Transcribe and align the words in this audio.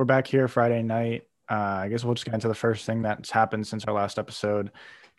we're 0.00 0.06
back 0.06 0.26
here 0.26 0.48
Friday 0.48 0.82
night. 0.82 1.26
Uh, 1.50 1.82
I 1.82 1.88
guess 1.88 2.04
we'll 2.04 2.14
just 2.14 2.24
get 2.24 2.32
into 2.32 2.48
the 2.48 2.54
first 2.54 2.86
thing 2.86 3.02
that's 3.02 3.30
happened 3.30 3.66
since 3.66 3.84
our 3.84 3.92
last 3.92 4.18
episode. 4.18 4.70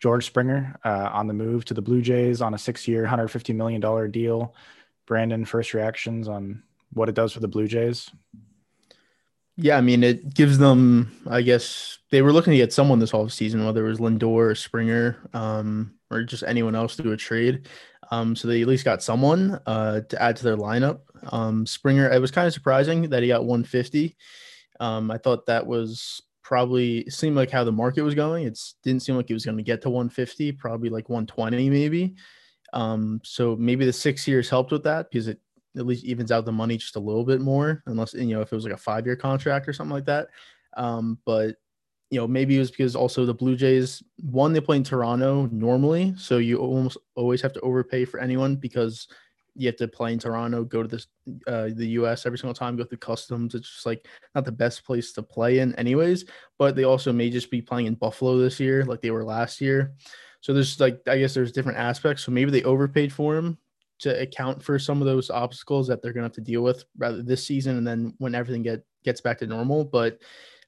George 0.02 0.26
Springer 0.26 0.76
uh, 0.84 1.08
on 1.14 1.28
the 1.28 1.36
move 1.36 1.66
to 1.66 1.76
the 1.76 1.84
Blue 1.84 2.02
Jays 2.02 2.42
on 2.42 2.56
a 2.56 2.58
six-year, 2.58 3.06
$150 3.06 3.54
million 3.54 4.10
deal. 4.10 4.56
Brandon, 5.06 5.46
first 5.46 5.76
reactions 5.76 6.28
on 6.28 6.64
what 6.94 7.10
it 7.10 7.14
does 7.14 7.32
for 7.32 7.42
the 7.42 7.48
Blue 7.48 7.68
Jays? 7.68 8.10
Yeah, 9.56 9.78
I 9.78 9.82
mean, 9.82 10.04
it 10.04 10.34
gives 10.34 10.58
them, 10.58 11.16
I 11.30 11.44
guess, 11.44 12.00
they 12.10 12.24
were 12.24 12.34
looking 12.34 12.50
to 12.50 12.58
get 12.58 12.74
someone 12.74 12.98
this 12.98 13.14
off 13.14 13.32
season, 13.32 13.64
whether 13.64 13.86
it 13.86 13.90
was 13.90 14.00
Lindor 14.00 14.50
or 14.50 14.56
Springer 14.56 15.30
um, 15.36 15.94
or 16.10 16.24
just 16.24 16.42
anyone 16.42 16.74
else 16.74 16.96
through 16.96 17.12
a 17.12 17.18
trade. 17.18 17.68
Um, 18.10 18.36
so 18.36 18.48
they 18.48 18.64
at 18.64 18.68
least 18.68 18.84
got 18.84 19.04
someone 19.04 19.60
uh, 19.68 20.02
to 20.10 20.20
add 20.20 20.38
to 20.38 20.44
their 20.44 20.58
lineup. 20.58 21.02
Um, 21.32 21.68
Springer, 21.68 22.10
it 22.12 22.20
was 22.20 22.32
kind 22.32 22.48
of 22.48 22.54
surprising 22.54 23.12
that 23.12 23.22
he 23.22 23.28
got 23.28 23.46
150. 23.46 24.18
Um, 24.82 25.12
I 25.12 25.18
thought 25.18 25.46
that 25.46 25.66
was 25.66 26.22
probably 26.44 27.10
seemed 27.10 27.36
like 27.36 27.52
how 27.52 27.64
the 27.64 27.72
market 27.72 28.02
was 28.02 28.16
going. 28.16 28.46
It 28.46 28.60
didn't 28.84 29.04
seem 29.04 29.16
like 29.16 29.28
he 29.28 29.34
was 29.34 29.46
going 29.46 29.56
to 29.58 29.64
get 29.64 29.82
to 29.84 29.90
150, 29.90 30.52
probably 30.54 30.90
like 30.90 31.08
120 31.08 31.70
maybe. 31.70 32.16
Um, 32.74 33.22
so 33.24 33.56
maybe 33.56 33.86
the 33.86 33.94
six 33.94 34.28
years 34.28 34.50
helped 34.50 34.72
with 34.72 34.84
that 34.84 35.10
because 35.10 35.28
it 35.28 35.40
at 35.78 35.86
least 35.86 36.04
evens 36.04 36.32
out 36.32 36.44
the 36.46 36.52
money 36.52 36.78
just 36.78 36.96
a 36.96 37.00
little 37.00 37.24
bit 37.24 37.42
more, 37.42 37.84
unless 37.86 38.14
you 38.14 38.36
know 38.36 38.42
if 38.42 38.52
it 38.52 38.56
was 38.56 38.66
like 38.66 38.74
a 38.74 38.78
five 38.78 39.06
year 39.06 39.16
contract 39.16 39.68
or 39.68 39.74
something 39.74 39.94
like 39.94 40.06
that. 40.06 40.28
Um, 40.76 41.20
but 41.26 41.56
you 42.10 42.20
know 42.20 42.28
maybe 42.28 42.56
it 42.56 42.60
was 42.60 42.72
because 42.72 42.96
also 42.96 43.26
the 43.26 43.34
Blue 43.34 43.56
Jays 43.56 44.02
one 44.18 44.52
they 44.52 44.62
play 44.62 44.78
in 44.78 44.84
Toronto 44.84 45.48
normally, 45.52 46.14
so 46.18 46.40
you 46.40 46.58
almost 46.58 46.98
always 47.16 47.42
have 47.42 47.54
to 47.54 47.62
overpay 47.62 48.06
for 48.06 48.20
anyone 48.20 48.56
because 48.56 49.08
you 49.56 49.68
have 49.68 49.76
to 49.78 49.88
play 49.88 50.14
in 50.14 50.20
Toronto, 50.20 50.64
go 50.64 50.82
to 50.82 50.88
this 50.88 51.08
uh, 51.48 51.70
the 51.74 51.88
U.S. 51.90 52.26
every 52.26 52.38
single 52.38 52.54
time, 52.54 52.78
go 52.78 52.84
through 52.84 53.00
customs. 53.00 53.54
It's 53.54 53.70
just 53.70 53.86
like 53.86 54.08
not 54.34 54.46
the 54.46 54.52
best 54.52 54.86
place 54.86 55.12
to 55.14 55.24
play 55.24 55.60
in, 55.60 55.76
anyways. 55.76 56.26
But 56.58 56.76
they 56.76 56.84
also 56.84 57.12
may 57.12 57.30
just 57.30 57.52
be 57.52 57.62
playing 57.62 57.88
in 57.88 57.96
Buffalo 57.96 58.38
this 58.38 58.60
year, 58.60 58.86
like 58.86 59.02
they 59.02 59.12
were 59.12 59.24
last 59.24 59.62
year. 59.62 59.94
So 60.42 60.54
there's 60.54 60.80
like 60.80 61.02
I 61.08 61.20
guess 61.20 61.34
there's 61.34 61.52
different 61.52 61.78
aspects. 61.78 62.24
So 62.24 62.32
maybe 62.32 62.52
they 62.52 62.64
overpaid 62.64 63.12
for 63.12 63.36
him 63.36 63.58
to 64.00 64.20
account 64.20 64.64
for 64.64 64.80
some 64.80 65.00
of 65.00 65.06
those 65.06 65.30
obstacles 65.30 65.88
that 65.88 66.02
they're 66.02 66.14
gonna 66.14 66.26
have 66.26 66.34
to 66.34 66.42
deal 66.42 66.62
with 66.62 66.86
rather 66.98 67.22
this 67.22 67.46
season, 67.46 67.78
and 67.78 67.86
then 67.86 68.14
when 68.18 68.36
everything 68.36 68.64
get 68.64 68.84
gets 69.04 69.22
back 69.22 69.38
to 69.40 69.48
normal. 69.48 69.84
But 69.84 70.20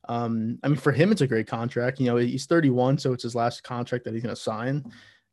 um, 0.10 0.60
I 0.64 0.68
mean, 0.68 0.78
for 0.78 0.92
him, 0.92 1.12
it's 1.12 1.22
a 1.22 1.28
great 1.28 1.48
contract. 1.48 2.00
You 2.00 2.08
know, 2.08 2.18
he's 2.18 2.46
31, 2.46 2.98
so 2.98 3.14
it's 3.14 3.24
his 3.24 3.36
last 3.36 3.64
contract 3.64 4.04
that 4.06 4.14
he's 4.14 4.24
gonna 4.24 4.36
sign. 4.36 4.84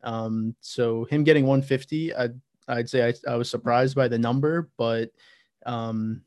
Um, 0.02 0.54
so 0.60 1.04
him 1.04 1.24
getting 1.24 1.46
150, 1.46 2.14
I 2.14 2.30
I'd 2.68 2.88
say 2.88 3.08
I, 3.08 3.32
I 3.32 3.36
was 3.36 3.50
surprised 3.50 3.96
by 3.96 4.08
the 4.08 4.18
number, 4.18 4.70
but 4.76 5.10
um, 5.66 6.22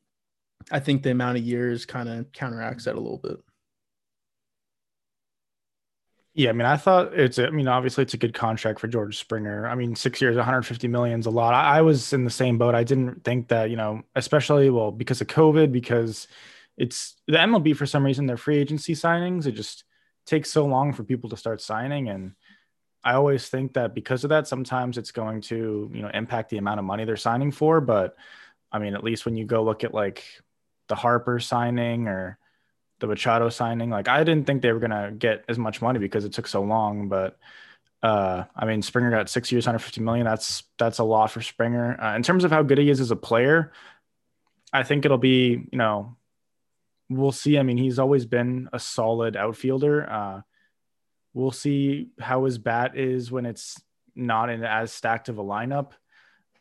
I 0.72 0.80
think 0.80 1.04
the 1.04 1.12
amount 1.12 1.38
of 1.38 1.44
years 1.44 1.86
kind 1.86 2.10
of 2.10 2.32
counteracts 2.32 2.86
that 2.86 2.96
a 2.96 3.00
little 3.00 3.18
bit. 3.18 3.38
Yeah, 6.36 6.50
I 6.50 6.54
mean, 6.54 6.66
I 6.66 6.78
thought 6.78 7.14
it's. 7.14 7.38
I 7.38 7.52
mean, 7.52 7.68
obviously, 7.68 8.02
it's 8.02 8.16
a 8.16 8.18
good 8.18 8.34
contract 8.34 8.80
for 8.80 8.88
George 8.88 9.20
Springer. 9.20 9.68
I 9.68 9.76
mean, 9.76 9.96
six 9.96 10.20
years, 10.20 10.36
150 10.36 10.88
million 10.88 11.20
is 11.20 11.28
a 11.28 11.32
lot. 11.32 11.54
I, 11.54 11.78
I 11.78 11.82
was 11.82 12.12
in 12.12 12.24
the 12.24 12.32
same 12.32 12.58
boat. 12.58 12.74
I 12.74 12.84
didn't 12.84 13.24
think 13.24 13.50
that, 13.50 13.70
you 13.70 13.76
know, 13.76 14.02
especially 14.16 14.72
well 14.72 14.92
because 14.92 15.22
of 15.22 15.28
COVID, 15.28 15.72
because 15.72 16.28
it's 16.76 17.22
the 17.28 17.38
MLB 17.38 17.76
for 17.76 17.86
some 17.86 18.04
reason 18.04 18.26
their 18.26 18.38
free 18.38 18.58
agency 18.58 18.94
signings. 18.94 19.46
It 19.46 19.52
just 19.52 19.84
takes 20.26 20.52
so 20.52 20.66
long 20.66 20.92
for 20.92 21.04
people 21.04 21.30
to 21.30 21.38
start 21.38 21.62
signing, 21.62 22.10
and 22.10 22.32
I 23.04 23.14
always 23.14 23.50
think 23.50 23.74
that 23.74 23.94
because 23.94 24.24
of 24.24 24.30
that, 24.30 24.48
sometimes 24.48 24.98
it's 24.98 25.12
going 25.12 25.42
to, 25.42 25.92
you 25.94 26.02
know, 26.02 26.10
impact 26.14 26.50
the 26.50 26.58
amount 26.58 26.80
of 26.80 26.86
money 26.86 27.06
they're 27.06 27.18
signing 27.18 27.52
for. 27.52 27.82
But 27.82 28.16
I 28.72 28.80
mean, 28.80 28.96
at 28.96 29.04
least 29.04 29.26
when 29.26 29.36
you 29.36 29.46
go 29.46 29.64
look 29.64 29.84
at 29.84 29.94
like 29.94 30.24
the 30.88 30.96
Harper 30.96 31.40
signing 31.40 32.08
or 32.08 32.38
the 33.00 33.08
Machado 33.08 33.50
signing, 33.50 33.90
like 33.90 34.08
I 34.08 34.24
didn't 34.24 34.48
think 34.48 34.62
they 34.62 34.72
were 34.72 34.80
gonna 34.80 35.12
get 35.12 35.44
as 35.50 35.58
much 35.58 35.82
money 35.82 36.00
because 36.00 36.24
it 36.24 36.34
took 36.34 36.48
so 36.48 36.62
long. 36.62 37.10
But 37.10 37.38
uh, 38.02 38.46
I 38.56 38.66
mean, 38.66 38.82
Springer 38.82 39.12
got 39.12 39.30
six 39.30 39.52
years, 39.52 39.66
150 39.66 40.02
million. 40.02 40.26
That's 40.26 40.64
that's 40.78 41.00
a 41.00 41.04
lot 41.04 41.32
for 41.32 41.42
Springer. 41.42 42.02
Uh, 42.02 42.16
in 42.16 42.24
terms 42.24 42.44
of 42.44 42.52
how 42.52 42.64
good 42.64 42.78
he 42.78 42.90
is 42.90 43.02
as 43.02 43.12
a 43.12 43.16
player, 43.16 43.74
I 44.72 44.84
think 44.84 45.06
it'll 45.06 45.18
be, 45.18 45.68
you 45.72 45.78
know, 45.78 46.16
we'll 47.10 47.32
see. 47.32 47.58
I 47.58 47.64
mean, 47.64 47.78
he's 47.78 48.00
always 48.00 48.26
been 48.26 48.70
a 48.74 48.80
solid 48.80 49.36
outfielder. 49.36 50.10
Uh, 50.10 50.42
We'll 51.34 51.52
see 51.52 52.10
how 52.20 52.46
his 52.46 52.58
bat 52.58 52.98
is 52.98 53.32
when 53.32 53.46
it's 53.46 53.82
not 54.16 54.50
in 54.50 54.64
as 54.64 54.92
stacked 54.92 55.30
of 55.30 55.38
a 55.38 55.44
lineup. 55.44 55.92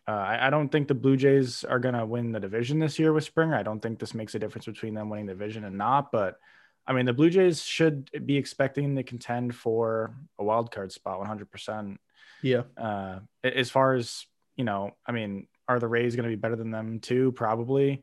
Uh, 0.08 0.12
I, 0.12 0.46
I, 0.46 0.50
don't 0.50 0.68
think 0.68 0.88
the 0.88 0.94
Blue 0.94 1.16
Jays 1.16 1.62
are 1.62 1.78
going 1.78 1.94
to 1.94 2.04
win 2.04 2.32
the 2.32 2.40
division 2.40 2.80
this 2.80 2.98
year 2.98 3.12
with 3.12 3.22
Springer. 3.22 3.54
I 3.54 3.62
don't 3.62 3.80
think 3.80 4.00
this 4.00 4.14
makes 4.14 4.34
a 4.34 4.38
difference 4.38 4.66
between 4.66 4.94
them 4.94 5.08
winning 5.08 5.26
the 5.26 5.32
division 5.32 5.64
and 5.64 5.78
not. 5.78 6.10
But 6.10 6.38
I 6.86 6.92
mean, 6.92 7.06
the 7.06 7.12
Blue 7.12 7.30
Jays 7.30 7.62
should 7.62 8.10
be 8.26 8.36
expecting 8.36 8.96
to 8.96 9.04
contend 9.04 9.54
for 9.54 10.14
a 10.38 10.44
wild 10.44 10.72
card 10.72 10.90
spot 10.90 11.20
100%. 11.20 11.98
Yeah. 12.42 12.62
Uh, 12.76 13.20
as 13.44 13.70
far 13.70 13.94
as, 13.94 14.26
you 14.56 14.64
know, 14.64 14.90
I 15.06 15.12
mean, 15.12 15.46
are 15.68 15.78
the 15.78 15.86
Rays 15.86 16.16
going 16.16 16.28
to 16.28 16.34
be 16.34 16.40
better 16.40 16.56
than 16.56 16.72
them 16.72 16.98
too? 16.98 17.30
Probably. 17.32 18.02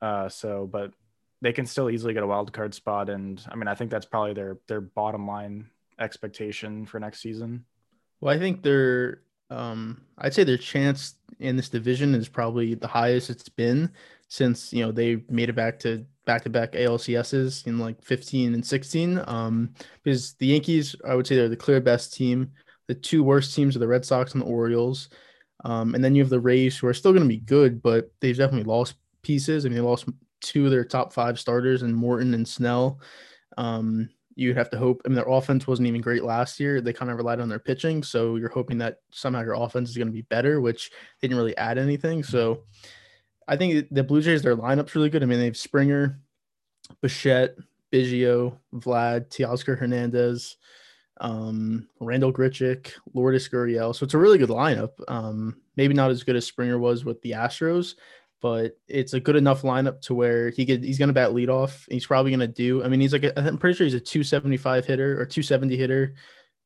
Uh, 0.00 0.28
so, 0.28 0.68
but 0.70 0.92
they 1.42 1.52
can 1.52 1.66
still 1.66 1.90
easily 1.90 2.14
get 2.14 2.22
a 2.22 2.28
wild 2.28 2.52
card 2.52 2.74
spot. 2.74 3.10
And 3.10 3.44
I 3.50 3.56
mean, 3.56 3.66
I 3.66 3.74
think 3.74 3.90
that's 3.90 4.06
probably 4.06 4.34
their, 4.34 4.58
their 4.68 4.80
bottom 4.80 5.26
line 5.26 5.68
expectation 6.00 6.86
for 6.86 6.98
next 6.98 7.20
season? 7.20 7.64
Well, 8.20 8.34
I 8.34 8.38
think 8.38 8.62
their 8.62 9.22
um, 9.50 10.02
I'd 10.18 10.34
say 10.34 10.44
their 10.44 10.56
chance 10.56 11.16
in 11.38 11.56
this 11.56 11.68
division 11.68 12.14
is 12.14 12.28
probably 12.28 12.74
the 12.74 12.86
highest 12.86 13.30
it's 13.30 13.48
been 13.48 13.90
since 14.28 14.72
you 14.72 14.84
know 14.84 14.92
they 14.92 15.22
made 15.28 15.48
it 15.48 15.56
back 15.56 15.78
to 15.80 16.04
back 16.24 16.42
to 16.44 16.50
back 16.50 16.72
ALCSs 16.72 17.66
in 17.66 17.78
like 17.78 18.02
15 18.04 18.54
and 18.54 18.64
16. 18.64 19.22
Um, 19.26 19.74
because 20.02 20.34
the 20.34 20.46
Yankees, 20.46 20.94
I 21.06 21.14
would 21.14 21.26
say 21.26 21.34
they're 21.34 21.48
the 21.48 21.56
clear 21.56 21.80
best 21.80 22.14
team. 22.14 22.52
The 22.86 22.94
two 22.94 23.24
worst 23.24 23.54
teams 23.54 23.74
are 23.74 23.80
the 23.80 23.88
Red 23.88 24.04
Sox 24.04 24.32
and 24.32 24.42
the 24.42 24.46
Orioles. 24.46 25.08
Um, 25.64 25.94
and 25.94 26.02
then 26.04 26.14
you 26.14 26.22
have 26.22 26.30
the 26.30 26.40
Rays, 26.40 26.78
who 26.78 26.86
are 26.86 26.94
still 26.94 27.12
going 27.12 27.24
to 27.24 27.28
be 27.28 27.38
good, 27.38 27.82
but 27.82 28.12
they've 28.20 28.36
definitely 28.36 28.70
lost 28.70 28.94
pieces. 29.22 29.64
I 29.64 29.68
mean, 29.68 29.76
they 29.76 29.82
lost 29.82 30.08
two 30.40 30.64
of 30.64 30.70
their 30.70 30.84
top 30.84 31.12
five 31.12 31.38
starters, 31.38 31.82
and 31.82 31.94
Morton 31.94 32.32
and 32.32 32.46
Snell. 32.46 33.00
Um, 33.58 34.08
you'd 34.40 34.56
have 34.56 34.70
to 34.70 34.78
hope. 34.78 35.02
I 35.04 35.08
mean, 35.08 35.16
their 35.16 35.28
offense 35.28 35.66
wasn't 35.66 35.88
even 35.88 36.00
great 36.00 36.24
last 36.24 36.58
year. 36.58 36.80
They 36.80 36.94
kind 36.94 37.10
of 37.10 37.18
relied 37.18 37.40
on 37.40 37.48
their 37.48 37.58
pitching. 37.58 38.02
So 38.02 38.36
you're 38.36 38.48
hoping 38.48 38.78
that 38.78 39.00
somehow 39.10 39.42
your 39.42 39.54
offense 39.54 39.90
is 39.90 39.96
going 39.96 40.08
to 40.08 40.12
be 40.12 40.22
better, 40.22 40.60
which 40.60 40.90
they 41.20 41.28
didn't 41.28 41.36
really 41.36 41.56
add 41.58 41.76
anything. 41.76 42.22
So 42.22 42.64
I 43.46 43.56
think 43.56 43.88
the 43.90 44.02
Blue 44.02 44.22
Jays, 44.22 44.42
their 44.42 44.56
lineup's 44.56 44.94
really 44.94 45.10
good. 45.10 45.22
I 45.22 45.26
mean, 45.26 45.38
they 45.38 45.44
have 45.44 45.56
Springer, 45.56 46.18
Bichette, 47.02 47.56
Biggio, 47.92 48.56
Vlad, 48.74 49.28
Teoscar 49.28 49.78
Hernandez, 49.78 50.56
um, 51.20 51.86
Randal 52.00 52.32
Grichuk, 52.32 52.92
Lourdes 53.12 53.48
Gurriel. 53.48 53.94
So 53.94 54.04
it's 54.04 54.14
a 54.14 54.18
really 54.18 54.38
good 54.38 54.48
lineup. 54.48 54.92
Um, 55.06 55.60
maybe 55.76 55.92
not 55.92 56.10
as 56.10 56.22
good 56.22 56.36
as 56.36 56.46
Springer 56.46 56.78
was 56.78 57.04
with 57.04 57.20
the 57.20 57.32
Astros, 57.32 57.96
but 58.40 58.76
it's 58.88 59.12
a 59.12 59.20
good 59.20 59.36
enough 59.36 59.62
lineup 59.62 60.00
to 60.02 60.14
where 60.14 60.50
he 60.50 60.64
could 60.64 60.82
he's 60.82 60.98
going 60.98 61.08
to 61.08 61.14
bat 61.14 61.30
leadoff. 61.30 61.84
He's 61.90 62.06
probably 62.06 62.30
going 62.30 62.40
to 62.40 62.48
do. 62.48 62.82
I 62.82 62.88
mean, 62.88 63.00
he's 63.00 63.12
like 63.12 63.24
a, 63.24 63.38
I'm 63.38 63.58
pretty 63.58 63.76
sure 63.76 63.84
he's 63.84 63.94
a 63.94 64.00
275 64.00 64.86
hitter 64.86 65.20
or 65.20 65.26
270 65.26 65.76
hitter. 65.76 66.14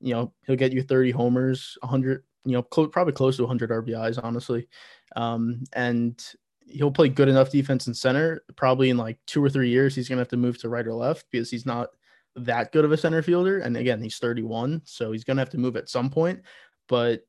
You 0.01 0.15
know, 0.15 0.33
he'll 0.47 0.57
get 0.57 0.73
you 0.73 0.83
30 0.83 1.11
homers, 1.11 1.77
100. 1.81 2.23
You 2.45 2.53
know, 2.53 2.67
cl- 2.73 2.89
probably 2.89 3.15
close 3.15 3.37
to 3.37 3.43
100 3.43 3.71
RBIs, 3.71 4.23
honestly. 4.23 4.69
Um, 5.17 5.65
and 5.73 6.23
he'll 6.67 6.91
play 6.91 7.09
good 7.09 7.29
enough 7.29 7.51
defense 7.51 7.87
in 7.87 7.95
center. 7.95 8.45
Probably 8.57 8.91
in 8.91 8.97
like 8.97 9.19
two 9.27 9.43
or 9.43 9.51
three 9.51 9.71
years, 9.71 9.95
he's 9.95 10.09
going 10.09 10.19
to 10.19 10.23
have 10.23 10.29
to 10.29 10.37
move 10.37 10.59
to 10.59 10.69
right 10.69 10.87
or 10.87 10.95
left 10.95 11.27
because 11.31 11.51
he's 11.51 11.67
not 11.67 11.89
that 12.37 12.73
good 12.73 12.85
of 12.85 12.93
a 12.93 12.97
center 12.97 13.23
fielder. 13.23 13.61
And 13.61 13.77
again, 13.77 14.03
he's 14.03 14.19
31, 14.19 14.83
so 14.85 15.13
he's 15.13 15.25
going 15.25 15.37
to 15.37 15.41
have 15.41 15.51
to 15.51 15.59
move 15.59 15.77
at 15.77 15.89
some 15.89 16.11
point. 16.11 16.43
But 16.89 17.23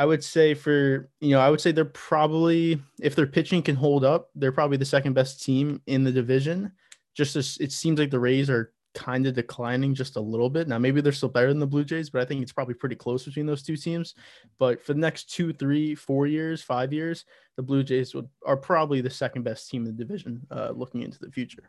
I 0.00 0.06
would 0.06 0.24
say 0.24 0.54
for 0.54 1.10
you 1.20 1.32
know, 1.32 1.40
I 1.40 1.50
would 1.50 1.60
say 1.60 1.72
they're 1.72 1.84
probably 1.84 2.80
if 3.02 3.14
their 3.14 3.26
pitching 3.26 3.60
can 3.60 3.76
hold 3.76 4.02
up, 4.02 4.30
they're 4.34 4.50
probably 4.50 4.78
the 4.78 4.84
second 4.86 5.12
best 5.12 5.44
team 5.44 5.82
in 5.86 6.04
the 6.04 6.10
division. 6.10 6.72
Just 7.12 7.36
as 7.36 7.58
it 7.60 7.70
seems 7.70 7.98
like 7.98 8.10
the 8.10 8.18
Rays 8.18 8.48
are 8.48 8.72
kind 8.94 9.26
of 9.26 9.34
declining 9.34 9.94
just 9.94 10.16
a 10.16 10.20
little 10.20 10.48
bit. 10.48 10.68
Now 10.68 10.78
maybe 10.78 11.02
they're 11.02 11.12
still 11.12 11.28
better 11.28 11.48
than 11.48 11.58
the 11.58 11.66
Blue 11.66 11.84
Jays, 11.84 12.08
but 12.08 12.22
I 12.22 12.24
think 12.24 12.40
it's 12.40 12.50
probably 12.50 12.72
pretty 12.72 12.96
close 12.96 13.26
between 13.26 13.44
those 13.44 13.62
two 13.62 13.76
teams. 13.76 14.14
But 14.58 14.82
for 14.82 14.94
the 14.94 15.00
next 15.00 15.34
two, 15.34 15.52
three, 15.52 15.94
four 15.94 16.26
years, 16.26 16.62
five 16.62 16.94
years, 16.94 17.26
the 17.56 17.62
Blue 17.62 17.82
Jays 17.82 18.14
would, 18.14 18.28
are 18.46 18.56
probably 18.56 19.02
the 19.02 19.10
second 19.10 19.42
best 19.42 19.68
team 19.68 19.84
in 19.84 19.94
the 19.94 20.02
division 20.02 20.46
uh, 20.50 20.70
looking 20.74 21.02
into 21.02 21.18
the 21.18 21.30
future. 21.30 21.68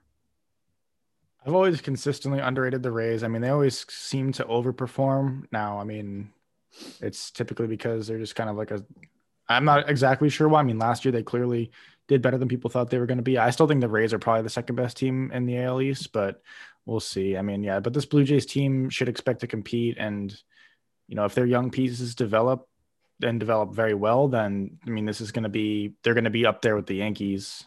I've 1.45 1.54
always 1.54 1.81
consistently 1.81 2.39
underrated 2.39 2.81
the 2.81 2.94
Rays. 2.94 3.25
I 3.25 3.27
mean, 3.27 3.42
they 3.42 3.50
always 3.50 3.86
seem 3.89 4.31
to 4.34 4.45
overperform. 4.45 5.48
Now, 5.51 5.80
I 5.80 5.84
mean, 5.84 6.31
it's 7.02 7.32
typically 7.32 7.68
because 7.68 8.08
they're 8.08 8.20
just 8.20 8.36
kind 8.36 8.50
of 8.50 8.56
like 8.56 8.72
a 8.72 8.84
I'm 9.52 9.66
not 9.66 9.90
exactly 9.90 10.30
sure 10.30 10.48
why. 10.48 10.62
I 10.62 10.64
mean, 10.64 10.80
last 10.80 11.04
year 11.06 11.12
they 11.12 11.24
clearly 11.24 11.72
did 12.08 12.22
better 12.22 12.38
than 12.38 12.48
people 12.48 12.70
thought 12.70 12.90
they 12.90 13.00
were 13.00 13.06
going 13.06 13.18
to 13.18 13.24
be. 13.24 13.38
I 13.38 13.50
still 13.52 13.68
think 13.68 13.82
the 13.82 13.88
Rays 13.88 14.14
are 14.14 14.20
probably 14.20 14.44
the 14.44 14.50
second 14.50 14.76
best 14.76 14.98
team 14.98 15.32
in 15.32 15.46
the 15.46 15.58
AL 15.60 15.82
East, 15.82 16.12
but 16.12 16.42
we'll 16.86 17.00
see. 17.00 17.38
I 17.38 17.42
mean, 17.42 17.64
yeah, 17.64 17.80
but 17.80 17.94
this 17.94 18.06
Blue 18.06 18.24
Jays 18.24 18.46
team 18.46 18.90
should 18.90 19.10
expect 19.10 19.42
to 19.42 19.48
compete. 19.48 19.98
And, 20.00 20.36
you 21.08 21.16
know, 21.16 21.26
if 21.26 21.36
their 21.36 21.46
young 21.46 21.72
pieces 21.72 22.16
develop 22.16 22.68
and 23.22 23.40
develop 23.40 23.74
very 23.74 23.94
well, 23.94 24.28
then, 24.28 24.80
I 24.86 24.90
mean, 24.90 25.06
this 25.06 25.22
is 25.22 25.32
going 25.32 25.44
to 25.44 25.50
be, 25.50 25.94
they're 26.04 26.14
going 26.14 26.24
to 26.26 26.30
be 26.30 26.46
up 26.46 26.62
there 26.62 26.76
with 26.76 26.88
the 26.88 26.96
Yankees. 26.96 27.64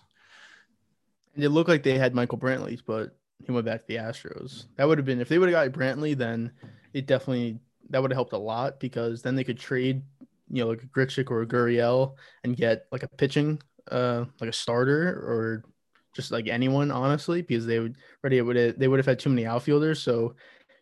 And 1.35 1.45
it 1.45 1.51
looked 1.51 1.69
like 1.69 1.83
they 1.83 1.99
had 1.99 2.15
Michael 2.15 2.39
Brantley, 2.39 2.81
but 2.85 3.17
he 3.45 3.53
went 3.53 3.67
back 3.67 3.81
to 3.81 3.87
the 3.87 3.97
Astros. 3.97 4.67
That 4.77 4.89
would 4.89 4.99
have 4.99 5.07
been 5.07 5.21
if 5.21 5.29
they 5.29 5.39
would 5.39 5.49
have 5.49 5.73
got 5.73 5.79
Brantley, 5.79 6.17
then 6.17 6.53
it 6.93 7.07
definitely 7.07 7.61
that 7.91 8.01
would 8.01 8.11
have 8.11 8.17
helped 8.17 8.33
a 8.33 8.39
lot 8.39 8.81
because 8.81 9.23
then 9.23 9.35
they 9.35 9.45
could 9.45 9.59
trade, 9.59 10.03
you 10.51 10.63
know, 10.63 10.71
like 10.71 10.83
a 10.83 10.87
Grichuk 10.87 11.31
or 11.31 11.43
a 11.43 11.47
Gurriel 11.47 12.15
and 12.43 12.57
get 12.57 12.87
like 12.93 13.03
a 13.03 13.09
pitching, 13.09 13.61
uh, 13.91 14.25
like 14.41 14.51
a 14.51 14.53
starter 14.53 15.09
or 15.09 15.65
just 16.15 16.31
like 16.31 16.49
anyone, 16.49 16.91
honestly, 16.91 17.43
because 17.43 17.67
they 17.67 17.81
would 17.81 17.97
already 18.23 18.41
would 18.41 18.57
have, 18.57 18.79
they 18.79 18.89
would 18.89 18.99
have 18.99 19.07
had 19.07 19.19
too 19.19 19.31
many 19.31 19.47
outfielders. 19.47 20.03
So 20.03 20.37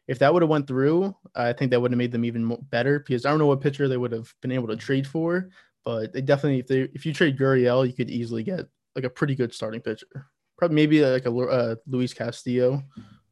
if 0.09 0.19
that 0.19 0.33
would 0.33 0.43
have 0.43 0.51
went 0.51 0.67
through, 0.67 1.15
I 1.35 1.53
think 1.53 1.71
that 1.71 1.81
would 1.81 1.91
have 1.91 1.99
made 1.99 2.13
them 2.13 2.25
even 2.25 2.57
better 2.71 2.99
because 2.99 3.25
I 3.25 3.31
don't 3.31 3.39
know 3.39 3.47
what 3.47 3.61
pitcher 3.61 3.89
they 3.89 3.97
would 3.97 4.13
have 4.13 4.33
been 4.43 4.53
able 4.53 4.69
to 4.69 4.77
trade 4.77 5.07
for, 5.07 5.49
but 5.85 6.13
they 6.13 6.21
definitely 6.21 6.61
if 6.61 6.67
they 6.67 6.81
if 6.95 7.07
you 7.07 7.13
trade 7.13 7.39
Gurriel, 7.39 7.87
you 7.87 7.93
could 7.93 8.11
easily 8.11 8.43
get 8.43 8.67
like 8.95 9.05
a 9.05 9.11
pretty 9.11 9.35
good 9.35 9.55
starting 9.55 9.81
pitcher. 9.81 10.07
Probably 10.59 10.75
maybe 10.75 11.05
like 11.05 11.27
a 11.27 11.35
uh, 11.35 11.77
Luis 11.87 12.15
Castillo. 12.15 12.83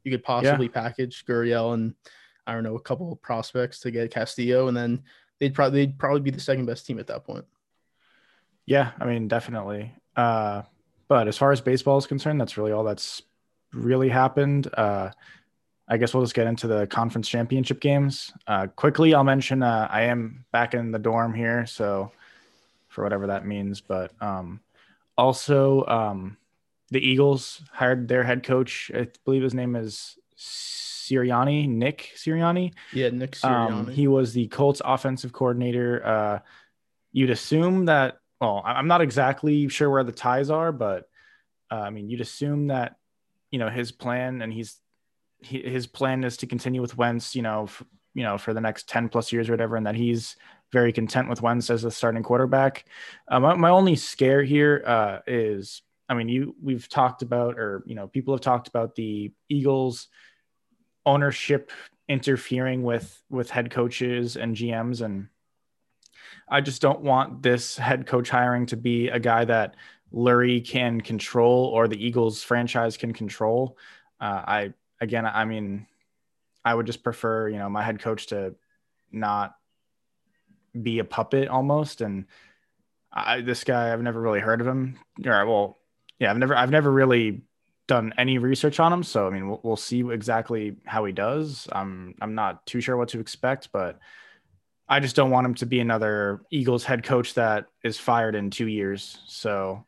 You 0.05 0.11
could 0.11 0.25
possibly 0.25 0.67
yeah. 0.67 0.72
package 0.72 1.25
Gurriel 1.26 1.75
and 1.75 1.94
I 2.50 2.55
don't 2.55 2.64
know 2.64 2.75
a 2.75 2.81
couple 2.81 3.12
of 3.12 3.23
prospects 3.23 3.79
to 3.81 3.93
get 3.93 4.11
Castillo, 4.11 4.67
and 4.67 4.76
then 4.76 5.05
they'd 5.38 5.55
probably 5.55 5.87
they'd 5.87 5.97
probably 5.97 6.20
be 6.20 6.32
the 6.32 6.41
second 6.41 6.67
best 6.67 6.85
team 6.85 6.99
at 6.99 7.06
that 7.06 7.25
point. 7.25 7.44
Yeah, 8.67 8.91
I 8.99 9.05
mean 9.05 9.29
definitely. 9.29 9.94
Uh, 10.17 10.62
but 11.06 11.29
as 11.29 11.38
far 11.38 11.52
as 11.52 11.61
baseball 11.61 11.97
is 11.97 12.08
concerned, 12.08 12.41
that's 12.41 12.58
really 12.58 12.73
all 12.73 12.82
that's 12.82 13.23
really 13.73 14.08
happened. 14.08 14.69
Uh, 14.75 15.11
I 15.87 15.97
guess 15.97 16.12
we'll 16.12 16.25
just 16.25 16.35
get 16.35 16.49
into 16.49 16.67
the 16.67 16.88
conference 16.88 17.29
championship 17.29 17.81
games. 17.81 18.32
Uh, 18.49 18.67
quickly, 18.67 19.14
I'll 19.14 19.23
mention 19.23 19.62
uh, 19.62 19.87
I 19.88 20.03
am 20.03 20.44
back 20.50 20.75
in 20.75 20.91
the 20.91 20.99
dorm 20.99 21.32
here, 21.32 21.67
so 21.67 22.11
for 22.88 23.05
whatever 23.05 23.29
that 23.29 23.46
means. 23.46 23.81
But 23.81 24.11
um, 24.20 24.58
also, 25.17 25.87
um, 25.87 26.37
the 26.91 26.99
Eagles 26.99 27.62
hired 27.73 28.08
their 28.08 28.25
head 28.25 28.43
coach. 28.43 28.91
I 28.93 29.06
believe 29.25 29.44
his 29.44 29.55
name 29.55 29.76
is 29.76 30.19
Sirianni, 31.11 31.69
Nick 31.69 32.12
Sirianni. 32.17 32.73
Yeah, 32.93 33.11
Nick 33.11 33.33
Sirianni. 33.33 33.71
Um, 33.71 33.87
he 33.89 34.09
was 34.09 34.33
the 34.33 34.47
Colts 34.49 34.81
offensive 34.85 35.33
coordinator. 35.33 36.07
Uh, 36.07 36.39
you'd 37.12 37.31
assume 37.31 37.87
that. 37.87 38.19
Well, 38.41 38.62
I'm 38.65 38.89
not 38.89 39.03
exactly 39.03 39.69
sure 39.69 39.91
where 39.91 40.05
the 40.05 40.12
ties 40.12 40.49
are, 40.49 40.73
but 40.73 41.09
uh, 41.71 41.77
I 41.77 41.91
mean, 41.91 42.09
you'd 42.09 42.23
assume 42.23 42.69
that 42.69 42.97
you 43.51 43.59
know 43.59 43.69
his 43.69 43.93
plan, 43.93 44.43
and 44.43 44.53
he's 44.53 44.81
he, 45.41 45.61
his 45.62 45.87
plan 45.87 46.25
is 46.25 46.39
to 46.39 46.47
continue 46.47 46.81
with 46.81 46.97
Wentz. 46.97 47.35
You 47.35 47.43
know, 47.43 47.65
f- 47.65 47.85
you 48.15 48.23
know, 48.23 48.39
for 48.39 48.55
the 48.55 48.61
next 48.61 48.89
ten 48.89 49.09
plus 49.09 49.33
years 49.33 49.49
or 49.49 49.53
whatever, 49.53 49.77
and 49.77 49.87
that 49.87 49.95
he's 49.95 50.37
very 50.73 50.93
content 50.93 51.29
with 51.29 51.43
Wentz 51.43 51.71
as 51.71 51.83
the 51.83 51.91
starting 51.91 52.23
quarterback. 52.23 52.85
Uh, 53.29 53.41
my, 53.41 53.55
my, 53.55 53.71
only 53.71 53.97
scare 53.97 54.43
here 54.43 54.85
uh, 54.87 55.19
is, 55.27 55.83
I 56.09 56.15
mean, 56.15 56.29
you 56.29 56.55
we've 56.63 56.89
talked 56.89 57.23
about, 57.23 57.59
or 57.59 57.83
you 57.87 57.95
know, 57.95 58.06
people 58.06 58.35
have 58.35 58.41
talked 58.41 58.69
about 58.69 58.95
the 58.95 59.33
Eagles 59.49 60.09
ownership 61.06 61.70
interfering 62.08 62.82
with 62.82 63.23
with 63.31 63.50
head 63.50 63.70
coaches 63.70 64.37
and 64.37 64.56
GMs 64.56 65.00
and 65.00 65.29
I 66.49 66.61
just 66.61 66.82
don't 66.82 67.00
want 67.00 67.43
this 67.43 67.76
head 67.76 68.06
coach 68.06 68.29
hiring 68.29 68.67
to 68.67 68.76
be 68.76 69.08
a 69.08 69.20
guy 69.20 69.44
that 69.44 69.76
Lurie 70.12 70.67
can 70.67 71.00
control 71.00 71.67
or 71.67 71.87
the 71.87 72.05
Eagles 72.05 72.43
franchise 72.43 72.97
can 72.97 73.12
control. 73.12 73.79
Uh, 74.20 74.43
I 74.47 74.75
again, 75.00 75.25
I 75.25 75.44
mean, 75.44 75.87
I 76.64 76.75
would 76.75 76.87
just 76.87 77.05
prefer 77.05 77.49
you 77.49 77.58
know 77.58 77.69
my 77.69 77.82
head 77.82 78.00
coach 78.00 78.26
to 78.29 78.56
not 79.12 79.55
be 80.81 80.99
a 80.99 81.05
puppet 81.05 81.49
almost. 81.49 82.00
And 82.00 82.26
I, 83.12 83.41
this 83.41 83.64
guy, 83.64 83.93
I've 83.93 84.03
never 84.03 84.20
really 84.20 84.41
heard 84.41 84.61
of 84.61 84.67
him. 84.67 84.99
Or 85.25 85.46
well, 85.46 85.79
yeah, 86.19 86.31
I've 86.31 86.38
never 86.38 86.56
I've 86.56 86.70
never 86.70 86.91
really 86.91 87.43
done 87.91 88.15
any 88.17 88.39
research 88.39 88.79
on 88.79 88.93
him. 88.93 89.03
So 89.03 89.27
I 89.27 89.31
mean, 89.31 89.49
we'll, 89.49 89.61
we'll 89.65 89.77
see 89.77 90.09
exactly 90.09 90.77
how 90.87 91.05
he 91.05 91.13
does. 91.13 91.69
I'm 91.73 92.15
I'm 92.23 92.37
not 92.37 92.65
too 92.65 92.81
sure 92.81 92.97
what 92.97 93.09
to 93.11 93.21
expect, 93.21 93.71
but 93.73 93.99
I 94.89 95.01
just 95.01 95.17
don't 95.17 95.31
want 95.31 95.45
him 95.45 95.55
to 95.57 95.67
be 95.67 95.81
another 95.81 96.43
Eagles 96.51 96.85
head 96.85 97.03
coach 97.03 97.35
that 97.35 97.67
is 97.83 97.99
fired 97.99 98.37
in 98.37 98.51
two 98.51 98.69
years. 98.69 99.19
So, 99.27 99.87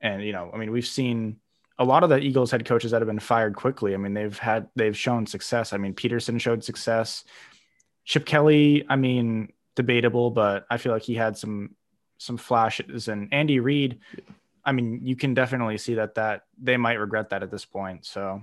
and 0.00 0.24
you 0.24 0.32
know, 0.32 0.50
I 0.54 0.58
mean, 0.58 0.70
we've 0.70 0.86
seen 0.86 1.40
a 1.76 1.84
lot 1.84 2.04
of 2.04 2.08
the 2.08 2.18
Eagles 2.18 2.52
head 2.52 2.64
coaches 2.64 2.92
that 2.92 3.00
have 3.00 3.08
been 3.08 3.18
fired 3.18 3.56
quickly. 3.56 3.94
I 3.94 3.96
mean, 3.96 4.14
they've 4.14 4.38
had 4.38 4.68
they've 4.76 4.96
shown 4.96 5.26
success. 5.26 5.72
I 5.72 5.76
mean, 5.76 5.94
Pederson 5.94 6.40
showed 6.40 6.62
success. 6.62 7.24
Chip 8.04 8.26
Kelly, 8.26 8.84
I 8.88 8.94
mean, 8.94 9.52
debatable, 9.74 10.30
but 10.30 10.66
I 10.70 10.76
feel 10.76 10.92
like 10.92 11.02
he 11.02 11.16
had 11.16 11.36
some 11.36 11.74
some 12.18 12.36
flashes. 12.36 13.08
And 13.08 13.32
Andy 13.32 13.58
Reid, 13.58 13.98
I 14.64 14.72
mean, 14.72 15.00
you 15.02 15.16
can 15.16 15.34
definitely 15.34 15.78
see 15.78 15.94
that 15.94 16.14
that 16.16 16.42
they 16.60 16.76
might 16.76 16.94
regret 16.94 17.30
that 17.30 17.42
at 17.42 17.50
this 17.50 17.64
point. 17.64 18.04
So 18.06 18.42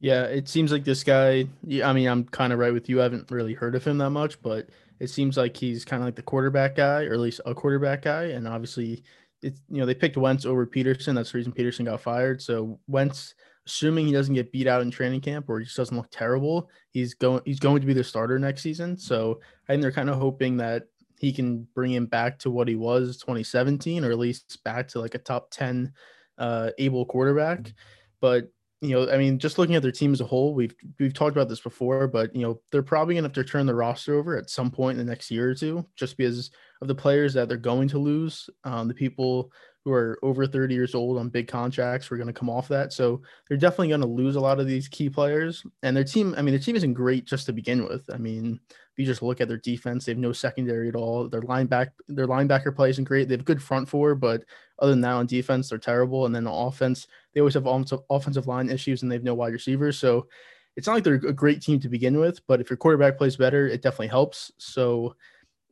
yeah, 0.00 0.24
it 0.24 0.48
seems 0.48 0.70
like 0.70 0.84
this 0.84 1.02
guy. 1.02 1.46
I 1.82 1.92
mean, 1.92 2.08
I'm 2.08 2.24
kind 2.24 2.52
of 2.52 2.58
right 2.58 2.72
with 2.72 2.88
you. 2.88 3.00
I 3.00 3.04
haven't 3.04 3.30
really 3.30 3.54
heard 3.54 3.74
of 3.74 3.84
him 3.84 3.98
that 3.98 4.10
much, 4.10 4.42
but 4.42 4.68
it 5.00 5.08
seems 5.08 5.36
like 5.36 5.56
he's 5.56 5.84
kind 5.84 6.02
of 6.02 6.06
like 6.06 6.16
the 6.16 6.22
quarterback 6.22 6.76
guy, 6.76 7.04
or 7.04 7.14
at 7.14 7.20
least 7.20 7.40
a 7.46 7.54
quarterback 7.54 8.02
guy. 8.02 8.24
And 8.24 8.46
obviously, 8.46 9.02
it's 9.40 9.62
you 9.70 9.78
know 9.78 9.86
they 9.86 9.94
picked 9.94 10.16
Wentz 10.16 10.44
over 10.44 10.66
Pederson. 10.66 11.14
That's 11.14 11.32
the 11.32 11.38
reason 11.38 11.52
Pederson 11.52 11.86
got 11.86 12.02
fired. 12.02 12.42
So 12.42 12.78
Wentz, 12.86 13.34
assuming 13.66 14.06
he 14.06 14.12
doesn't 14.12 14.34
get 14.34 14.52
beat 14.52 14.66
out 14.66 14.82
in 14.82 14.90
training 14.90 15.22
camp 15.22 15.48
or 15.48 15.58
he 15.58 15.64
just 15.64 15.76
doesn't 15.78 15.96
look 15.96 16.10
terrible, 16.10 16.68
he's 16.90 17.14
going 17.14 17.40
he's 17.44 17.60
going 17.60 17.80
to 17.80 17.86
be 17.86 17.94
the 17.94 18.04
starter 18.04 18.38
next 18.38 18.62
season. 18.62 18.98
So 18.98 19.40
I 19.68 19.72
think 19.72 19.82
they're 19.82 19.92
kind 19.92 20.10
of 20.10 20.18
hoping 20.18 20.58
that 20.58 20.84
he 21.24 21.32
can 21.32 21.66
bring 21.74 21.92
him 21.92 22.06
back 22.06 22.38
to 22.40 22.50
what 22.50 22.68
he 22.68 22.76
was 22.76 23.16
2017 23.18 24.04
or 24.04 24.12
at 24.12 24.18
least 24.18 24.62
back 24.64 24.88
to 24.88 25.00
like 25.00 25.14
a 25.14 25.18
top 25.18 25.50
10 25.50 25.92
uh, 26.38 26.70
able 26.78 27.04
quarterback. 27.06 27.72
But 28.20 28.48
you 28.84 28.90
know 28.90 29.10
i 29.10 29.16
mean 29.16 29.38
just 29.38 29.58
looking 29.58 29.76
at 29.76 29.82
their 29.82 29.90
team 29.90 30.12
as 30.12 30.20
a 30.20 30.26
whole 30.26 30.54
we've 30.54 30.74
we've 31.00 31.14
talked 31.14 31.34
about 31.34 31.48
this 31.48 31.60
before 31.60 32.06
but 32.06 32.34
you 32.34 32.42
know 32.42 32.60
they're 32.70 32.82
probably 32.82 33.14
going 33.14 33.22
to 33.22 33.28
have 33.28 33.32
to 33.32 33.44
turn 33.44 33.64
the 33.64 33.74
roster 33.74 34.14
over 34.14 34.36
at 34.36 34.50
some 34.50 34.70
point 34.70 34.98
in 34.98 35.06
the 35.06 35.10
next 35.10 35.30
year 35.30 35.50
or 35.50 35.54
two 35.54 35.86
just 35.96 36.16
because 36.18 36.50
of 36.82 36.88
the 36.88 36.94
players 36.94 37.32
that 37.32 37.48
they're 37.48 37.56
going 37.56 37.88
to 37.88 37.98
lose 37.98 38.50
um, 38.64 38.86
the 38.86 38.94
people 38.94 39.50
who 39.84 39.92
are 39.92 40.18
over 40.22 40.46
30 40.46 40.74
years 40.74 40.94
old 40.94 41.18
on 41.18 41.28
big 41.28 41.46
contracts 41.46 42.08
were 42.08 42.16
going 42.16 42.26
to 42.26 42.32
come 42.32 42.48
off 42.48 42.68
that. 42.68 42.92
So 42.92 43.20
they're 43.48 43.58
definitely 43.58 43.88
going 43.88 44.00
to 44.00 44.06
lose 44.06 44.36
a 44.36 44.40
lot 44.40 44.58
of 44.58 44.66
these 44.66 44.88
key 44.88 45.10
players. 45.10 45.64
And 45.82 45.94
their 45.94 46.04
team, 46.04 46.34
I 46.38 46.42
mean, 46.42 46.54
their 46.54 46.62
team 46.62 46.76
isn't 46.76 46.94
great 46.94 47.26
just 47.26 47.44
to 47.46 47.52
begin 47.52 47.84
with. 47.84 48.08
I 48.12 48.16
mean, 48.16 48.58
if 48.70 48.98
you 48.98 49.04
just 49.04 49.22
look 49.22 49.42
at 49.42 49.48
their 49.48 49.58
defense, 49.58 50.06
they 50.06 50.12
have 50.12 50.18
no 50.18 50.32
secondary 50.32 50.88
at 50.88 50.96
all. 50.96 51.28
Their 51.28 51.42
linebacker, 51.42 51.90
their 52.08 52.26
linebacker 52.26 52.74
play 52.74 52.90
isn't 52.90 53.04
great. 53.04 53.28
They 53.28 53.34
have 53.34 53.44
good 53.44 53.62
front 53.62 53.88
four, 53.88 54.14
but 54.14 54.42
other 54.78 54.92
than 54.92 55.02
that, 55.02 55.12
on 55.12 55.26
defense, 55.26 55.68
they're 55.68 55.78
terrible. 55.78 56.24
And 56.24 56.34
then 56.34 56.44
the 56.44 56.52
offense, 56.52 57.06
they 57.34 57.40
always 57.40 57.54
have 57.54 57.66
offensive 57.66 58.46
line 58.46 58.70
issues 58.70 59.02
and 59.02 59.10
they 59.10 59.16
have 59.16 59.22
no 59.24 59.34
wide 59.34 59.52
receivers. 59.52 59.98
So 59.98 60.28
it's 60.76 60.86
not 60.86 60.94
like 60.94 61.04
they're 61.04 61.14
a 61.14 61.32
great 61.32 61.60
team 61.60 61.78
to 61.80 61.88
begin 61.88 62.18
with, 62.18 62.40
but 62.46 62.60
if 62.60 62.70
your 62.70 62.78
quarterback 62.78 63.18
plays 63.18 63.36
better, 63.36 63.68
it 63.68 63.82
definitely 63.82 64.08
helps. 64.08 64.50
So 64.56 65.14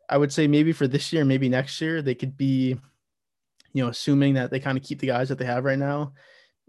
I 0.09 0.19
would 0.19 0.33
say 0.33 0.47
maybe 0.47 0.73
for 0.73 0.87
this 0.87 1.13
year, 1.13 1.25
maybe 1.25 1.49
next 1.49 1.81
year, 1.81 2.03
they 2.03 2.15
could 2.15 2.37
be 2.37 2.77
you 3.73 3.83
know, 3.83 3.91
assuming 3.91 4.35
that 4.35 4.51
they 4.51 4.61
kind 4.61 4.77
of 4.77 4.85
keep 4.85 4.99
the 4.99 5.07
guys 5.07 5.29
that 5.29 5.39
they 5.39 5.45
have 5.45 5.65
right 5.65 5.79
now, 5.79 6.13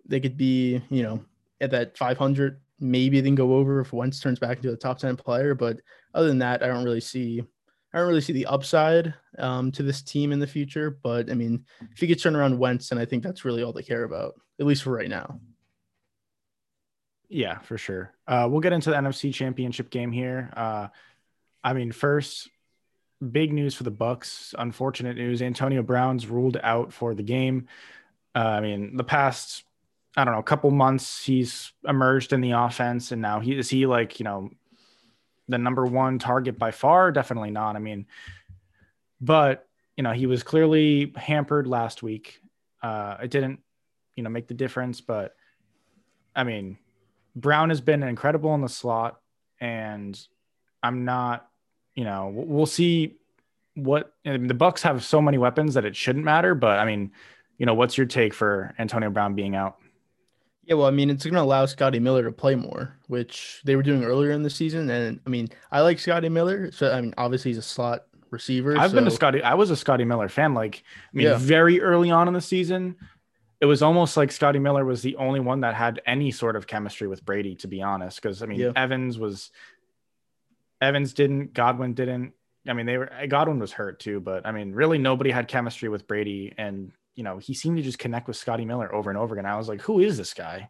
they 0.05 0.19
could 0.19 0.37
be, 0.37 0.81
you 0.89 1.03
know, 1.03 1.23
at 1.61 1.71
that 1.71 1.97
500. 1.97 2.59
Maybe 2.79 3.21
they 3.21 3.27
can 3.27 3.35
go 3.35 3.55
over 3.55 3.79
if 3.79 3.93
Wentz 3.93 4.19
turns 4.19 4.39
back 4.39 4.57
into 4.57 4.71
a 4.71 4.77
top 4.77 4.99
10 4.99 5.15
player. 5.15 5.55
But 5.55 5.79
other 6.13 6.27
than 6.27 6.39
that, 6.39 6.63
I 6.63 6.67
don't 6.67 6.83
really 6.83 7.01
see, 7.01 7.41
I 7.93 7.99
don't 7.99 8.07
really 8.07 8.21
see 8.21 8.33
the 8.33 8.47
upside 8.47 9.13
um, 9.37 9.71
to 9.73 9.83
this 9.83 10.01
team 10.01 10.31
in 10.31 10.39
the 10.39 10.47
future. 10.47 10.97
But 11.03 11.29
I 11.29 11.33
mean, 11.33 11.65
if 11.91 12.01
you 12.01 12.07
could 12.07 12.19
turn 12.19 12.35
around 12.35 12.57
Wentz, 12.57 12.91
and 12.91 12.99
I 12.99 13.05
think 13.05 13.23
that's 13.23 13.45
really 13.45 13.63
all 13.63 13.73
they 13.73 13.83
care 13.83 14.03
about, 14.03 14.33
at 14.59 14.65
least 14.65 14.83
for 14.83 14.91
right 14.91 15.09
now. 15.09 15.39
Yeah, 17.29 17.59
for 17.59 17.77
sure. 17.77 18.13
Uh, 18.27 18.47
we'll 18.49 18.61
get 18.61 18.73
into 18.73 18.91
the 18.91 18.95
NFC 18.95 19.33
Championship 19.33 19.89
game 19.89 20.11
here. 20.11 20.51
Uh, 20.55 20.87
I 21.63 21.73
mean, 21.73 21.91
first, 21.91 22.49
big 23.31 23.53
news 23.53 23.75
for 23.75 23.83
the 23.83 23.91
Bucks. 23.91 24.53
Unfortunate 24.57 25.17
news. 25.17 25.41
Antonio 25.41 25.81
Brown's 25.81 26.27
ruled 26.27 26.57
out 26.61 26.93
for 26.93 27.13
the 27.13 27.23
game. 27.23 27.67
Uh, 28.35 28.39
I 28.39 28.61
mean, 28.61 28.97
the 28.97 29.03
past 29.03 29.63
I 30.15 30.23
don't 30.23 30.33
know—a 30.33 30.43
couple 30.43 30.69
months 30.71 31.23
he's 31.23 31.71
emerged 31.87 32.33
in 32.33 32.41
the 32.41 32.51
offense, 32.51 33.11
and 33.11 33.21
now 33.21 33.39
he 33.39 33.57
is 33.57 33.69
he 33.69 33.85
like 33.85 34.19
you 34.19 34.23
know 34.23 34.51
the 35.47 35.57
number 35.57 35.85
one 35.85 36.19
target 36.19 36.57
by 36.57 36.71
far? 36.71 37.11
Definitely 37.11 37.51
not. 37.51 37.75
I 37.75 37.79
mean, 37.79 38.05
but 39.19 39.67
you 39.97 40.03
know 40.03 40.11
he 40.11 40.27
was 40.27 40.43
clearly 40.43 41.13
hampered 41.15 41.67
last 41.67 42.03
week. 42.03 42.39
Uh, 42.81 43.17
it 43.23 43.31
didn't 43.31 43.59
you 44.15 44.23
know 44.23 44.29
make 44.29 44.47
the 44.47 44.53
difference, 44.53 45.01
but 45.01 45.35
I 46.35 46.43
mean, 46.43 46.77
Brown 47.35 47.69
has 47.69 47.81
been 47.81 48.03
incredible 48.03 48.53
in 48.53 48.61
the 48.61 48.69
slot, 48.69 49.19
and 49.59 50.19
I'm 50.83 51.05
not 51.05 51.47
you 51.95 52.03
know, 52.03 52.31
we'll 52.33 52.65
see 52.65 53.15
what 53.75 54.13
I 54.25 54.37
mean, 54.37 54.47
the 54.47 54.53
Bucks 54.53 54.83
have 54.83 55.03
so 55.03 55.21
many 55.21 55.37
weapons 55.37 55.73
that 55.73 55.85
it 55.85 55.95
shouldn't 55.95 56.25
matter. 56.25 56.55
But 56.55 56.79
I 56.79 56.85
mean, 56.85 57.11
you 57.57 57.65
know, 57.65 57.73
what's 57.73 57.97
your 57.97 58.07
take 58.07 58.33
for 58.33 58.73
Antonio 58.79 59.09
Brown 59.09 59.35
being 59.35 59.55
out? 59.55 59.77
Yeah, 60.65 60.75
well, 60.75 60.87
I 60.87 60.91
mean, 60.91 61.09
it's 61.09 61.25
going 61.25 61.33
to 61.33 61.41
allow 61.41 61.65
Scotty 61.65 61.99
Miller 61.99 62.23
to 62.23 62.31
play 62.31 62.55
more, 62.55 62.95
which 63.07 63.61
they 63.65 63.75
were 63.75 63.83
doing 63.83 64.05
earlier 64.05 64.31
in 64.31 64.43
the 64.43 64.49
season. 64.49 64.89
And 64.89 65.19
I 65.25 65.29
mean, 65.29 65.49
I 65.71 65.81
like 65.81 65.99
Scotty 65.99 66.29
Miller. 66.29 66.71
So 66.71 66.91
I 66.91 67.01
mean, 67.01 67.13
obviously 67.17 67.51
he's 67.51 67.57
a 67.57 67.63
slot 67.63 68.05
receiver. 68.29 68.77
I've 68.77 68.91
so... 68.91 68.95
been 68.95 69.07
a 69.07 69.11
Scotty. 69.11 69.43
I 69.43 69.55
was 69.55 69.71
a 69.71 69.75
Scotty 69.75 70.05
Miller 70.05 70.29
fan. 70.29 70.53
Like, 70.53 70.83
I 71.13 71.17
mean, 71.17 71.27
yeah. 71.27 71.37
very 71.37 71.81
early 71.81 72.11
on 72.11 72.27
in 72.27 72.33
the 72.33 72.41
season, 72.41 72.95
it 73.59 73.65
was 73.65 73.81
almost 73.81 74.15
like 74.15 74.31
Scotty 74.31 74.59
Miller 74.59 74.85
was 74.85 75.01
the 75.01 75.17
only 75.17 75.41
one 75.41 75.61
that 75.61 75.73
had 75.73 76.01
any 76.05 76.31
sort 76.31 76.55
of 76.55 76.65
chemistry 76.65 77.07
with 77.07 77.25
Brady, 77.25 77.55
to 77.55 77.67
be 77.67 77.81
honest. 77.81 78.21
Because 78.21 78.41
I 78.41 78.45
mean, 78.45 78.59
yeah. 78.59 78.71
Evans 78.75 79.19
was 79.19 79.51
Evans 80.83 81.13
didn't, 81.13 81.53
Godwin 81.53 81.93
didn't. 81.93 82.33
I 82.67 82.73
mean, 82.73 82.85
they 82.85 82.97
were 82.97 83.11
Godwin 83.27 83.59
was 83.59 83.71
hurt 83.71 83.99
too, 83.99 84.19
but 84.19 84.45
I 84.45 84.51
mean, 84.51 84.73
really 84.73 84.97
nobody 84.97 85.31
had 85.31 85.47
chemistry 85.47 85.89
with 85.89 86.07
Brady, 86.07 86.53
and 86.57 86.91
you 87.15 87.23
know, 87.23 87.37
he 87.37 87.53
seemed 87.53 87.77
to 87.77 87.83
just 87.83 87.99
connect 87.99 88.27
with 88.27 88.37
Scotty 88.37 88.65
Miller 88.65 88.93
over 88.93 89.09
and 89.09 89.19
over 89.19 89.35
again. 89.35 89.45
I 89.45 89.57
was 89.57 89.67
like, 89.67 89.81
who 89.81 89.99
is 89.99 90.17
this 90.17 90.33
guy? 90.33 90.69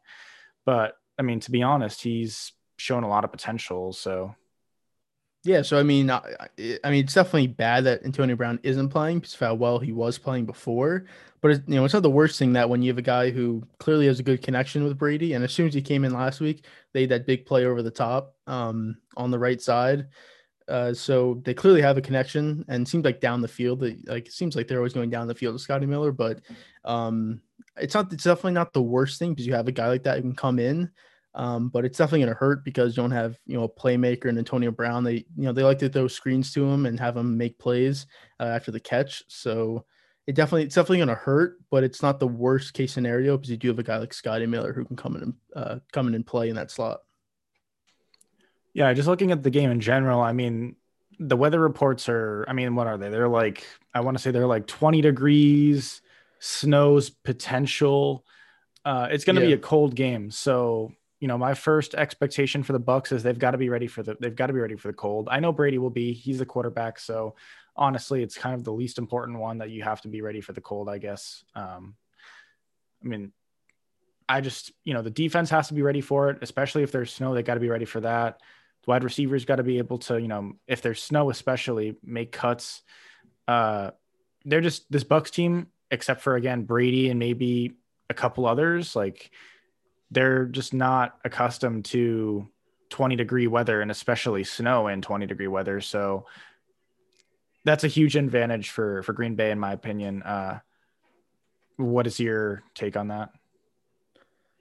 But 0.66 0.96
I 1.20 1.22
mean, 1.22 1.40
to 1.42 1.52
be 1.52 1.62
honest, 1.62 2.02
he's 2.02 2.54
shown 2.78 3.04
a 3.04 3.10
lot 3.10 3.24
of 3.24 3.32
potential. 3.32 3.94
So 3.94 4.36
yeah, 5.46 5.62
so 5.62 5.78
I 5.78 5.84
mean, 5.84 6.10
I, 6.10 6.22
I, 6.84 6.90
mean, 6.90 7.04
it's 7.04 7.14
definitely 7.14 7.48
bad 7.48 7.84
that 7.84 8.06
Antonio 8.06 8.36
Brown 8.36 8.60
isn't 8.64 8.90
playing 8.90 9.20
because 9.20 9.34
of 9.34 9.40
how 9.42 9.54
well 9.56 9.78
he 9.78 9.92
was 9.92 10.18
playing 10.18 10.46
before. 10.46 11.06
But 11.42 11.52
it, 11.52 11.64
you 11.68 11.76
know, 11.76 11.84
it's 11.84 11.94
not 11.94 12.04
the 12.04 12.10
worst 12.10 12.40
thing 12.40 12.54
that 12.54 12.70
when 12.70 12.82
you 12.82 12.90
have 12.90 12.98
a 12.98 13.02
guy 13.02 13.30
who 13.30 13.62
clearly 13.78 14.08
has 14.08 14.22
a 14.22 14.24
good 14.24 14.42
connection 14.42 14.86
with 14.86 14.98
Brady, 14.98 15.34
and 15.34 15.44
as 15.44 15.52
soon 15.52 15.68
as 15.68 15.74
he 15.74 15.82
came 15.82 16.06
in 16.06 16.14
last 16.14 16.40
week, 16.40 16.66
they 16.94 17.02
had 17.02 17.10
that 17.10 17.28
big 17.28 17.46
play 17.46 17.66
over 17.66 17.82
the 17.82 17.92
top 17.92 18.36
um, 18.48 18.96
on 19.18 19.32
the 19.32 19.40
right 19.40 19.62
side. 19.62 20.08
Uh, 20.70 20.94
so 20.94 21.42
they 21.44 21.54
clearly 21.54 21.82
have 21.82 21.98
a 21.98 22.02
connection, 22.02 22.64
and 22.70 22.88
seems 22.88 23.04
like 23.04 23.20
down 23.20 23.42
the 23.42 23.48
field, 23.48 23.82
like 23.82 24.28
it 24.28 24.32
seems 24.32 24.56
like 24.56 24.70
they're 24.70 24.78
always 24.78 24.94
going 24.94 25.10
down 25.10 25.28
the 25.28 25.36
field 25.36 25.54
with 25.54 25.62
Scotty 25.62 25.86
Miller. 25.86 26.14
But 26.14 26.40
um, 26.86 27.42
it's 27.76 27.96
not, 27.96 28.14
it's 28.14 28.24
definitely 28.24 28.54
not 28.54 28.72
the 28.72 28.82
worst 28.82 29.20
thing 29.20 29.34
because 29.34 29.46
you 29.46 29.54
have 29.56 29.68
a 29.68 29.74
guy 29.74 29.90
like 29.90 30.04
that 30.04 30.16
who 30.16 30.22
can 30.22 30.36
come 30.36 30.58
in 30.58 30.90
um, 31.36 31.70
but 31.70 31.86
it's 31.86 31.98
definitely 31.98 32.20
going 32.20 32.34
to 32.34 32.40
hurt 32.40 32.64
because 32.64 32.96
you 32.96 33.04
don't 33.04 33.12
have 33.12 33.40
you 33.46 33.58
know 33.58 33.64
a 33.64 33.70
playmaker 33.70 34.26
and 34.26 34.38
Antonio 34.38 34.72
Brown. 34.72 35.04
They 35.04 35.26
you 35.36 35.44
know 35.44 35.52
they 35.52 35.64
like 35.64 35.80
to 35.80 35.90
throw 35.90 36.08
screens 36.08 36.54
to 36.54 36.66
him 36.66 36.86
and 36.86 37.00
have 37.00 37.18
him 37.18 37.38
make 37.38 37.58
plays 37.58 38.06
uh, 38.40 38.44
after 38.44 38.72
the 38.72 38.80
catch. 38.80 39.24
So 39.28 39.86
it 40.28 40.36
definitely 40.36 40.64
it's 40.64 40.76
definitely 40.76 40.98
going 40.98 41.08
to 41.10 41.16
hurt, 41.16 41.58
but 41.72 41.84
it's 41.84 42.02
not 42.02 42.20
the 42.20 42.28
worst 42.28 42.74
case 42.74 42.94
scenario 42.94 43.38
because 43.38 43.50
you 43.50 43.58
do 43.58 43.70
have 43.70 43.80
a 43.80 43.84
guy 43.84 43.98
like 43.98 44.14
Scotty 44.14 44.46
Miller 44.46 44.74
who 44.74 44.86
can 44.86 44.96
come 44.96 45.16
in 45.16 45.22
and 45.24 45.34
uh, 45.56 45.80
come 45.92 46.08
in 46.08 46.16
and 46.16 46.26
play 46.26 46.50
in 46.50 46.56
that 46.56 46.72
slot. 46.72 47.02
Yeah, 48.74 48.94
just 48.94 49.08
looking 49.08 49.32
at 49.32 49.44
the 49.44 49.52
game 49.52 49.70
in 49.70 49.80
general, 49.80 50.22
I 50.22 50.34
mean, 50.34 50.76
the 51.20 51.38
weather 51.38 51.60
reports 51.60 52.10
are. 52.10 52.46
I 52.48 52.54
mean, 52.54 52.76
what 52.76 52.88
are 52.88 52.98
they? 52.98 53.10
They're 53.10 53.28
like 53.28 53.66
I 53.94 54.02
want 54.02 54.18
to 54.18 54.22
say 54.22 54.32
they're 54.32 54.48
like 54.48 54.68
20 54.68 55.02
degrees, 55.02 56.02
snows 56.40 57.10
potential. 57.10 58.24
Uh, 58.86 59.08
it's 59.12 59.26
going 59.26 59.36
to 59.38 59.42
yeah. 59.42 59.48
be 59.48 59.54
a 59.54 59.58
cold 59.58 59.96
game, 59.96 60.30
so 60.30 60.92
you 61.24 61.28
know, 61.30 61.38
my 61.38 61.54
first 61.54 61.96
expectation 61.96 62.64
for 62.64 62.74
the 62.74 62.80
Bucks 62.80 63.14
is 63.14 63.24
they've 63.24 63.40
got 63.40 63.52
to 63.52 63.58
be 63.58 63.70
ready 63.70 63.88
for 63.88 64.04
the 64.04 64.18
they've 64.20 64.36
got 64.36 64.48
to 64.48 64.54
be 64.54 64.60
ready 64.60 64.76
for 64.76 64.90
the 64.90 64.94
cold. 64.94 65.30
I 65.32 65.40
know 65.40 65.54
Brady 65.54 65.78
will 65.78 65.90
be. 65.90 66.12
He's 66.12 66.38
the 66.38 66.46
quarterback, 66.46 67.00
so 67.00 67.36
honestly, 67.78 68.22
it's 68.22 68.38
kind 68.38 68.54
of 68.54 68.66
the 68.66 68.74
least 68.74 68.98
important 68.98 69.40
one 69.40 69.60
that 69.60 69.70
you 69.70 69.84
have 69.84 70.02
to 70.02 70.10
be 70.10 70.22
ready 70.22 70.42
for 70.42 70.52
the 70.52 70.60
cold, 70.60 70.90
I 70.90 70.98
guess. 70.98 71.46
Um, 71.56 71.96
I 73.02 73.08
mean, 73.08 73.32
I 74.28 74.42
just, 74.42 74.74
you 74.84 74.94
know, 74.94 75.02
the 75.02 75.10
defense 75.10 75.50
has 75.52 75.70
to 75.70 75.74
be 75.74 75.82
ready 75.82 76.02
for 76.02 76.30
it, 76.30 76.40
especially 76.42 76.84
if 76.84 76.92
there's 76.92 77.14
snow. 77.14 77.34
They 77.34 77.42
got 77.42 77.54
to 77.54 77.62
be 77.62 77.70
ready 77.70 77.86
for 77.86 78.02
that. 78.02 78.42
The 78.84 78.92
wide 78.92 79.06
receivers 79.06 79.46
got 79.46 79.56
to 79.56 79.64
be 79.64 79.78
able 79.78 80.00
to, 80.00 80.20
you 80.20 80.28
know, 80.28 80.58
if 80.68 80.82
there's 80.82 81.02
snow, 81.02 81.30
especially 81.30 81.96
make 82.04 82.34
cuts. 82.34 82.82
Uh, 83.48 83.92
they're 84.44 84.60
just 84.60 84.92
this 84.92 85.06
Bucks 85.06 85.32
team, 85.32 85.68
except 85.90 86.20
for 86.20 86.36
again 86.36 86.64
Brady 86.64 87.10
and 87.10 87.18
maybe 87.18 87.76
a 88.10 88.14
couple 88.14 88.46
others. 88.46 88.94
Like 88.94 89.32
they're 90.14 90.46
just 90.46 90.74
not 90.74 91.18
accustomed 91.26 91.86
to 91.86 92.48
20 92.90 93.16
degree 93.16 93.48
weather 93.48 93.82
and 93.82 93.90
especially 93.90 94.44
snow 94.44 94.88
in 94.88 95.02
20 95.02 95.26
degree 95.26 95.48
weather. 95.48 95.82
So 95.82 96.26
that's 97.66 97.84
a 97.84 97.88
huge 97.88 98.16
advantage 98.16 98.70
for 98.70 99.04
for 99.04 99.14
Green 99.14 99.36
Bay, 99.36 99.52
in 99.52 99.60
my 99.60 99.74
opinion. 99.74 100.22
Uh, 100.24 100.60
what 101.78 102.08
is 102.08 102.20
your 102.20 102.64
take 102.76 102.96
on 102.96 103.08
that? 103.08 103.30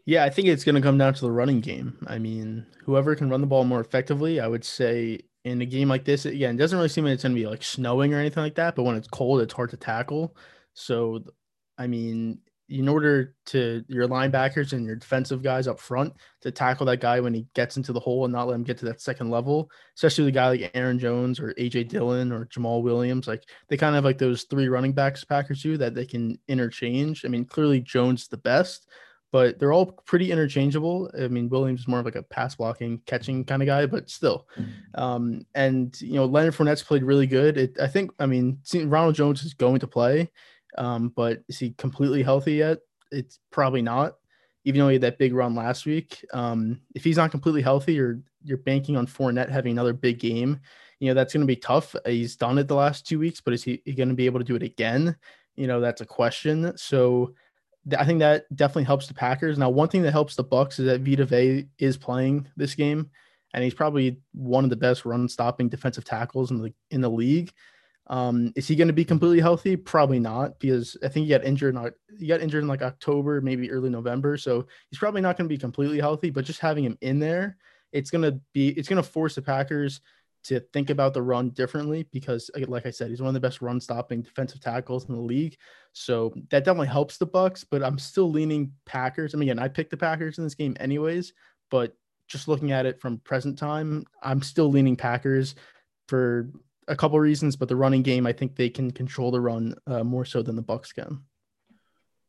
Yeah, 0.04 0.24
I 0.24 0.30
think 0.30 0.48
it's 0.48 0.64
going 0.64 0.74
to 0.74 0.80
come 0.80 0.98
down 0.98 1.14
to 1.14 1.20
the 1.20 1.30
running 1.30 1.60
game. 1.60 1.96
I 2.06 2.18
mean, 2.18 2.66
whoever 2.84 3.14
can 3.14 3.30
run 3.30 3.40
the 3.40 3.46
ball 3.46 3.64
more 3.64 3.80
effectively, 3.80 4.40
I 4.40 4.48
would 4.48 4.64
say 4.64 5.20
in 5.44 5.62
a 5.62 5.66
game 5.66 5.88
like 5.88 6.04
this, 6.04 6.24
again, 6.24 6.56
it 6.56 6.58
doesn't 6.58 6.76
really 6.76 6.88
seem 6.88 7.04
like 7.04 7.14
it's 7.14 7.22
going 7.22 7.34
to 7.34 7.40
be 7.40 7.46
like 7.46 7.62
snowing 7.62 8.12
or 8.12 8.18
anything 8.18 8.42
like 8.42 8.56
that, 8.56 8.74
but 8.74 8.82
when 8.82 8.96
it's 8.96 9.08
cold, 9.08 9.40
it's 9.40 9.54
hard 9.54 9.70
to 9.70 9.76
tackle. 9.76 10.36
So, 10.74 11.22
I 11.78 11.86
mean, 11.86 12.40
in 12.72 12.88
order 12.88 13.34
to 13.46 13.84
your 13.86 14.08
linebackers 14.08 14.72
and 14.72 14.86
your 14.86 14.96
defensive 14.96 15.42
guys 15.42 15.68
up 15.68 15.78
front 15.78 16.14
to 16.40 16.50
tackle 16.50 16.86
that 16.86 17.00
guy 17.00 17.20
when 17.20 17.34
he 17.34 17.46
gets 17.54 17.76
into 17.76 17.92
the 17.92 18.00
hole 18.00 18.24
and 18.24 18.32
not 18.32 18.48
let 18.48 18.54
him 18.54 18.64
get 18.64 18.78
to 18.78 18.86
that 18.86 19.00
second 19.00 19.30
level, 19.30 19.70
especially 19.96 20.24
the 20.24 20.30
guy 20.30 20.48
like 20.48 20.70
Aaron 20.74 20.98
Jones 20.98 21.38
or 21.38 21.52
AJ 21.54 21.88
Dillon 21.88 22.32
or 22.32 22.46
Jamaal 22.46 22.82
Williams, 22.82 23.28
like 23.28 23.44
they 23.68 23.76
kind 23.76 23.90
of 23.90 23.96
have 23.96 24.04
like 24.04 24.18
those 24.18 24.44
three 24.44 24.68
running 24.68 24.92
backs 24.92 25.24
Packers 25.24 25.62
do 25.62 25.76
that 25.76 25.94
they 25.94 26.06
can 26.06 26.38
interchange. 26.48 27.24
I 27.24 27.28
mean, 27.28 27.44
clearly 27.44 27.80
Jones 27.80 28.22
is 28.22 28.28
the 28.28 28.38
best, 28.38 28.88
but 29.32 29.58
they're 29.58 29.72
all 29.72 29.86
pretty 29.86 30.32
interchangeable. 30.32 31.10
I 31.18 31.28
mean, 31.28 31.48
Williams 31.48 31.80
is 31.80 31.88
more 31.88 32.00
of 32.00 32.04
like 32.04 32.16
a 32.16 32.22
pass 32.22 32.54
blocking, 32.54 33.00
catching 33.06 33.44
kind 33.44 33.62
of 33.62 33.66
guy, 33.66 33.86
but 33.86 34.08
still. 34.08 34.46
Um, 34.94 35.42
and 35.54 35.98
you 36.00 36.14
know, 36.14 36.24
Leonard 36.24 36.54
Fournette's 36.54 36.82
played 36.82 37.02
really 37.02 37.26
good. 37.26 37.56
It, 37.58 37.80
I 37.80 37.86
think, 37.86 38.12
I 38.18 38.26
mean, 38.26 38.60
Ronald 38.74 39.14
Jones 39.14 39.42
is 39.42 39.54
going 39.54 39.80
to 39.80 39.86
play. 39.86 40.30
Um, 40.78 41.10
but 41.10 41.42
is 41.48 41.58
he 41.58 41.70
completely 41.72 42.22
healthy 42.22 42.54
yet? 42.54 42.78
It's 43.10 43.38
probably 43.50 43.82
not. 43.82 44.14
Even 44.64 44.80
though 44.80 44.88
he 44.88 44.94
had 44.94 45.02
that 45.02 45.18
big 45.18 45.34
run 45.34 45.54
last 45.54 45.86
week, 45.86 46.24
um, 46.32 46.80
if 46.94 47.02
he's 47.02 47.16
not 47.16 47.32
completely 47.32 47.62
healthy, 47.62 47.98
or 47.98 48.20
you're 48.44 48.58
banking 48.58 48.96
on 48.96 49.06
Fournette 49.06 49.50
having 49.50 49.72
another 49.72 49.92
big 49.92 50.20
game, 50.20 50.60
you 51.00 51.08
know 51.08 51.14
that's 51.14 51.32
going 51.32 51.40
to 51.40 51.46
be 51.46 51.56
tough. 51.56 51.96
He's 52.06 52.36
done 52.36 52.58
it 52.58 52.68
the 52.68 52.76
last 52.76 53.04
two 53.04 53.18
weeks, 53.18 53.40
but 53.40 53.54
is 53.54 53.64
he, 53.64 53.78
going 53.96 54.08
to 54.08 54.14
be 54.14 54.26
able 54.26 54.38
to 54.38 54.44
do 54.44 54.54
it 54.54 54.62
again? 54.62 55.16
You 55.56 55.66
know 55.66 55.80
that's 55.80 56.00
a 56.00 56.06
question. 56.06 56.76
So 56.76 57.34
th- 57.90 58.00
I 58.00 58.04
think 58.04 58.20
that 58.20 58.44
definitely 58.54 58.84
helps 58.84 59.08
the 59.08 59.14
Packers. 59.14 59.58
Now, 59.58 59.68
one 59.68 59.88
thing 59.88 60.02
that 60.02 60.12
helps 60.12 60.36
the 60.36 60.44
Bucks 60.44 60.78
is 60.78 60.86
that 60.86 61.00
Vita 61.00 61.24
Vea 61.24 61.66
is 61.78 61.96
playing 61.96 62.46
this 62.56 62.76
game, 62.76 63.10
and 63.52 63.64
he's 63.64 63.74
probably 63.74 64.20
one 64.32 64.62
of 64.62 64.70
the 64.70 64.76
best 64.76 65.04
run 65.04 65.28
stopping 65.28 65.68
defensive 65.68 66.04
tackles 66.04 66.52
in 66.52 66.62
the 66.62 66.72
in 66.92 67.00
the 67.00 67.10
league. 67.10 67.52
Um, 68.08 68.52
is 68.56 68.66
he 68.66 68.76
going 68.76 68.88
to 68.88 68.94
be 68.94 69.04
completely 69.04 69.40
healthy? 69.40 69.76
Probably 69.76 70.18
not, 70.18 70.58
because 70.58 70.96
I 71.02 71.08
think 71.08 71.24
he 71.24 71.30
got 71.30 71.44
injured. 71.44 71.76
In, 71.76 71.90
he 72.18 72.26
got 72.26 72.40
injured 72.40 72.62
in 72.62 72.68
like 72.68 72.82
October, 72.82 73.40
maybe 73.40 73.70
early 73.70 73.90
November. 73.90 74.36
So 74.36 74.66
he's 74.90 74.98
probably 74.98 75.20
not 75.20 75.36
going 75.36 75.48
to 75.48 75.54
be 75.54 75.58
completely 75.58 76.00
healthy. 76.00 76.30
But 76.30 76.44
just 76.44 76.60
having 76.60 76.84
him 76.84 76.98
in 77.00 77.18
there, 77.18 77.56
it's 77.92 78.10
going 78.10 78.22
to 78.22 78.40
be 78.52 78.68
it's 78.70 78.88
going 78.88 79.02
to 79.02 79.08
force 79.08 79.34
the 79.34 79.42
Packers 79.42 80.00
to 80.44 80.58
think 80.72 80.90
about 80.90 81.14
the 81.14 81.22
run 81.22 81.50
differently 81.50 82.08
because, 82.12 82.50
like 82.66 82.84
I 82.86 82.90
said, 82.90 83.10
he's 83.10 83.20
one 83.20 83.28
of 83.28 83.34
the 83.34 83.40
best 83.40 83.62
run 83.62 83.80
stopping 83.80 84.22
defensive 84.22 84.60
tackles 84.60 85.08
in 85.08 85.14
the 85.14 85.20
league. 85.20 85.56
So 85.92 86.34
that 86.50 86.64
definitely 86.64 86.88
helps 86.88 87.16
the 87.16 87.26
Bucks. 87.26 87.64
But 87.64 87.84
I'm 87.84 87.98
still 87.98 88.30
leaning 88.30 88.72
Packers. 88.84 89.34
I 89.34 89.38
mean, 89.38 89.48
again, 89.48 89.62
I 89.62 89.68
picked 89.68 89.90
the 89.90 89.96
Packers 89.96 90.38
in 90.38 90.44
this 90.44 90.56
game 90.56 90.76
anyways. 90.80 91.32
But 91.70 91.96
just 92.28 92.48
looking 92.48 92.72
at 92.72 92.86
it 92.86 93.00
from 93.00 93.18
present 93.18 93.58
time, 93.58 94.04
I'm 94.22 94.42
still 94.42 94.70
leaning 94.70 94.96
Packers 94.96 95.54
for 96.08 96.50
a 96.92 96.96
couple 96.96 97.18
reasons, 97.18 97.56
but 97.56 97.68
the 97.68 97.76
running 97.76 98.02
game, 98.02 98.26
I 98.26 98.32
think 98.32 98.54
they 98.54 98.68
can 98.68 98.90
control 98.90 99.30
the 99.30 99.40
run 99.40 99.74
uh, 99.86 100.04
more 100.04 100.24
so 100.24 100.42
than 100.42 100.56
the 100.56 100.62
Bucs 100.62 100.94
can. 100.94 101.22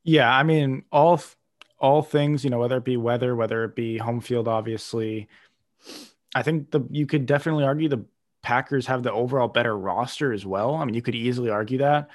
Yeah, 0.03 0.33
I 0.33 0.43
mean, 0.43 0.85
all 0.91 1.21
all 1.79 2.01
things, 2.01 2.43
you 2.43 2.49
know, 2.49 2.59
whether 2.59 2.77
it 2.77 2.85
be 2.85 2.97
weather, 2.97 3.35
whether 3.35 3.65
it 3.65 3.75
be 3.75 3.97
home 3.97 4.21
field, 4.21 4.47
obviously, 4.47 5.27
I 6.33 6.41
think 6.41 6.71
the 6.71 6.81
you 6.89 7.05
could 7.05 7.25
definitely 7.25 7.65
argue 7.65 7.89
the 7.89 8.05
Packers 8.41 8.87
have 8.87 9.03
the 9.03 9.11
overall 9.11 9.47
better 9.47 9.77
roster 9.77 10.33
as 10.33 10.45
well. 10.45 10.75
I 10.75 10.85
mean, 10.85 10.95
you 10.95 11.01
could 11.01 11.15
easily 11.15 11.49
argue 11.49 11.79
that. 11.79 12.09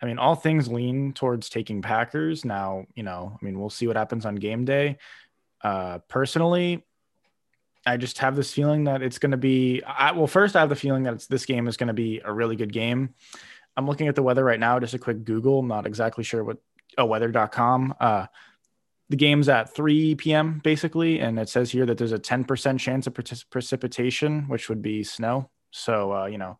I 0.00 0.06
mean, 0.06 0.18
all 0.18 0.34
things 0.34 0.68
lean 0.68 1.12
towards 1.14 1.48
taking 1.48 1.80
Packers. 1.80 2.44
Now, 2.44 2.84
you 2.94 3.02
know, 3.02 3.38
I 3.40 3.44
mean, 3.44 3.58
we'll 3.58 3.70
see 3.70 3.86
what 3.86 3.96
happens 3.96 4.26
on 4.26 4.34
game 4.34 4.64
day. 4.64 4.98
Uh, 5.62 5.98
personally, 6.08 6.84
I 7.86 7.96
just 7.96 8.18
have 8.18 8.36
this 8.36 8.52
feeling 8.52 8.84
that 8.84 9.02
it's 9.02 9.18
going 9.18 9.32
to 9.32 9.36
be. 9.36 9.82
I, 9.82 10.12
well, 10.12 10.26
first, 10.26 10.56
I 10.56 10.60
have 10.60 10.68
the 10.68 10.76
feeling 10.76 11.04
that 11.04 11.26
this 11.28 11.46
game 11.46 11.68
is 11.68 11.76
going 11.76 11.88
to 11.88 11.94
be 11.94 12.20
a 12.24 12.32
really 12.32 12.56
good 12.56 12.72
game. 12.72 13.14
I'm 13.76 13.86
looking 13.86 14.08
at 14.08 14.14
the 14.14 14.22
weather 14.22 14.44
right 14.44 14.60
now. 14.60 14.78
Just 14.80 14.94
a 14.94 14.98
quick 14.98 15.24
Google. 15.24 15.60
I'm 15.60 15.68
not 15.68 15.86
exactly 15.86 16.24
sure 16.24 16.44
what. 16.44 16.58
Oh, 16.96 17.06
weather.com. 17.06 17.94
Uh, 17.98 18.26
the 19.08 19.16
game's 19.16 19.48
at 19.48 19.74
3 19.74 20.14
p.m. 20.14 20.60
basically, 20.62 21.18
and 21.20 21.38
it 21.38 21.48
says 21.48 21.70
here 21.70 21.84
that 21.86 21.98
there's 21.98 22.12
a 22.12 22.18
10% 22.18 22.78
chance 22.78 23.06
of 23.06 23.14
precipitation, 23.50 24.48
which 24.48 24.68
would 24.68 24.80
be 24.80 25.02
snow. 25.02 25.50
So, 25.72 26.12
uh, 26.12 26.26
you 26.26 26.38
know, 26.38 26.58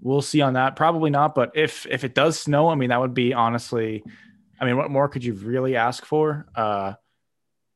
we'll 0.00 0.22
see 0.22 0.42
on 0.42 0.54
that. 0.54 0.76
Probably 0.76 1.10
not, 1.10 1.34
but 1.34 1.52
if 1.54 1.86
if 1.86 2.04
it 2.04 2.14
does 2.14 2.38
snow, 2.38 2.68
I 2.68 2.74
mean, 2.74 2.90
that 2.90 3.00
would 3.00 3.14
be 3.14 3.32
honestly. 3.32 4.04
I 4.60 4.64
mean, 4.64 4.76
what 4.76 4.90
more 4.90 5.08
could 5.08 5.22
you 5.22 5.34
really 5.34 5.76
ask 5.76 6.04
for? 6.04 6.46
Uh, 6.54 6.94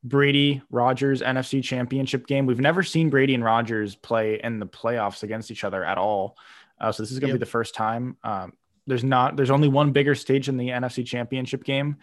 Brady 0.02 0.62
Rodgers 0.71 1.21
NFC 1.23 1.62
Championship 1.62 2.26
game. 2.26 2.47
We've 2.47 2.61
never 2.61 2.83
seen 2.83 3.11
Brady 3.11 3.35
and 3.35 3.45
Rodgers 3.45 3.95
play 3.95 4.40
in 4.42 4.59
the 4.59 4.66
playoffs 4.66 5.23
against 5.23 5.50
each 5.50 5.64
other 5.64 5.85
at 5.85 5.99
all. 5.99 6.37
Uh, 6.80 6.90
so 6.90 7.02
this 7.02 7.12
is 7.12 7.19
going 7.19 7.28
to 7.28 7.35
yep. 7.35 7.40
be 7.40 7.45
the 7.45 7.50
first 7.50 7.75
time. 7.75 8.16
Um, 8.25 8.54
there's 8.87 9.04
not. 9.04 9.37
There's 9.37 9.50
only 9.50 9.69
one 9.69 9.92
bigger 9.92 10.14
stage 10.14 10.49
in 10.49 10.57
the 10.57 10.69
NFC 10.69 11.04
Championship 11.07 11.64
game. 11.64 11.97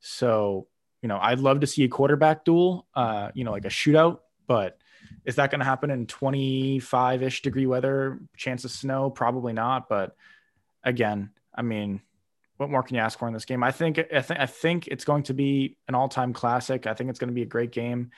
So 0.00 0.66
you 1.02 1.08
know, 1.08 1.18
I'd 1.20 1.40
love 1.40 1.60
to 1.60 1.66
see 1.66 1.84
a 1.84 1.88
quarterback 1.88 2.44
duel. 2.44 2.86
Uh, 2.94 3.30
you 3.34 3.44
know, 3.44 3.50
like 3.50 3.64
a 3.64 3.68
shootout. 3.68 4.20
But 4.46 4.78
is 5.24 5.36
that 5.36 5.50
going 5.50 5.58
to 5.58 5.64
happen 5.64 5.90
in 5.90 6.06
25 6.06 7.22
ish 7.22 7.42
degree 7.42 7.66
weather? 7.66 8.20
Chance 8.36 8.64
of 8.64 8.70
snow? 8.70 9.10
Probably 9.10 9.52
not. 9.52 9.88
But 9.88 10.16
again, 10.84 11.30
I 11.54 11.62
mean, 11.62 12.00
what 12.62 12.70
more 12.70 12.82
can 12.84 12.94
you 12.94 13.02
ask 13.02 13.18
for 13.18 13.26
in 13.26 13.34
this 13.34 13.44
game? 13.44 13.64
I 13.64 13.72
think 13.72 13.98
I 13.98 14.22
think 14.22 14.40
I 14.40 14.46
think 14.46 14.86
it's 14.86 15.04
going 15.04 15.24
to 15.24 15.34
be 15.34 15.76
an 15.88 15.96
all-time 15.96 16.32
classic. 16.32 16.86
I 16.86 16.94
think 16.94 17.10
it's 17.10 17.18
going 17.18 17.28
to 17.28 17.34
be 17.34 17.42
a 17.42 17.46
great 17.46 17.72
game. 17.72 18.12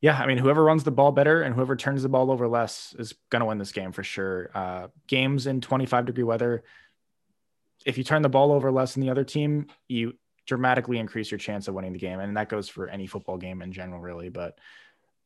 Yeah, 0.00 0.18
I 0.18 0.26
mean, 0.26 0.38
whoever 0.38 0.64
runs 0.64 0.84
the 0.84 0.90
ball 0.90 1.12
better 1.12 1.42
and 1.42 1.54
whoever 1.54 1.76
turns 1.76 2.02
the 2.02 2.08
ball 2.08 2.30
over 2.30 2.48
less 2.48 2.94
is 2.98 3.14
going 3.30 3.40
to 3.40 3.46
win 3.46 3.58
this 3.58 3.72
game 3.72 3.92
for 3.92 4.02
sure. 4.02 4.50
Uh, 4.54 4.88
games 5.06 5.46
in 5.46 5.60
25 5.60 6.06
degree 6.06 6.24
weather, 6.24 6.62
if 7.84 7.98
you 7.98 8.04
turn 8.04 8.22
the 8.22 8.28
ball 8.28 8.52
over 8.52 8.70
less 8.70 8.94
than 8.94 9.02
the 9.02 9.10
other 9.10 9.24
team, 9.24 9.66
you 9.86 10.14
dramatically 10.46 10.98
increase 10.98 11.30
your 11.30 11.38
chance 11.38 11.68
of 11.68 11.74
winning 11.74 11.92
the 11.92 11.98
game, 11.98 12.20
and 12.20 12.36
that 12.36 12.48
goes 12.48 12.70
for 12.70 12.88
any 12.88 13.06
football 13.06 13.36
game 13.36 13.60
in 13.60 13.72
general, 13.72 14.00
really. 14.00 14.30
But 14.30 14.58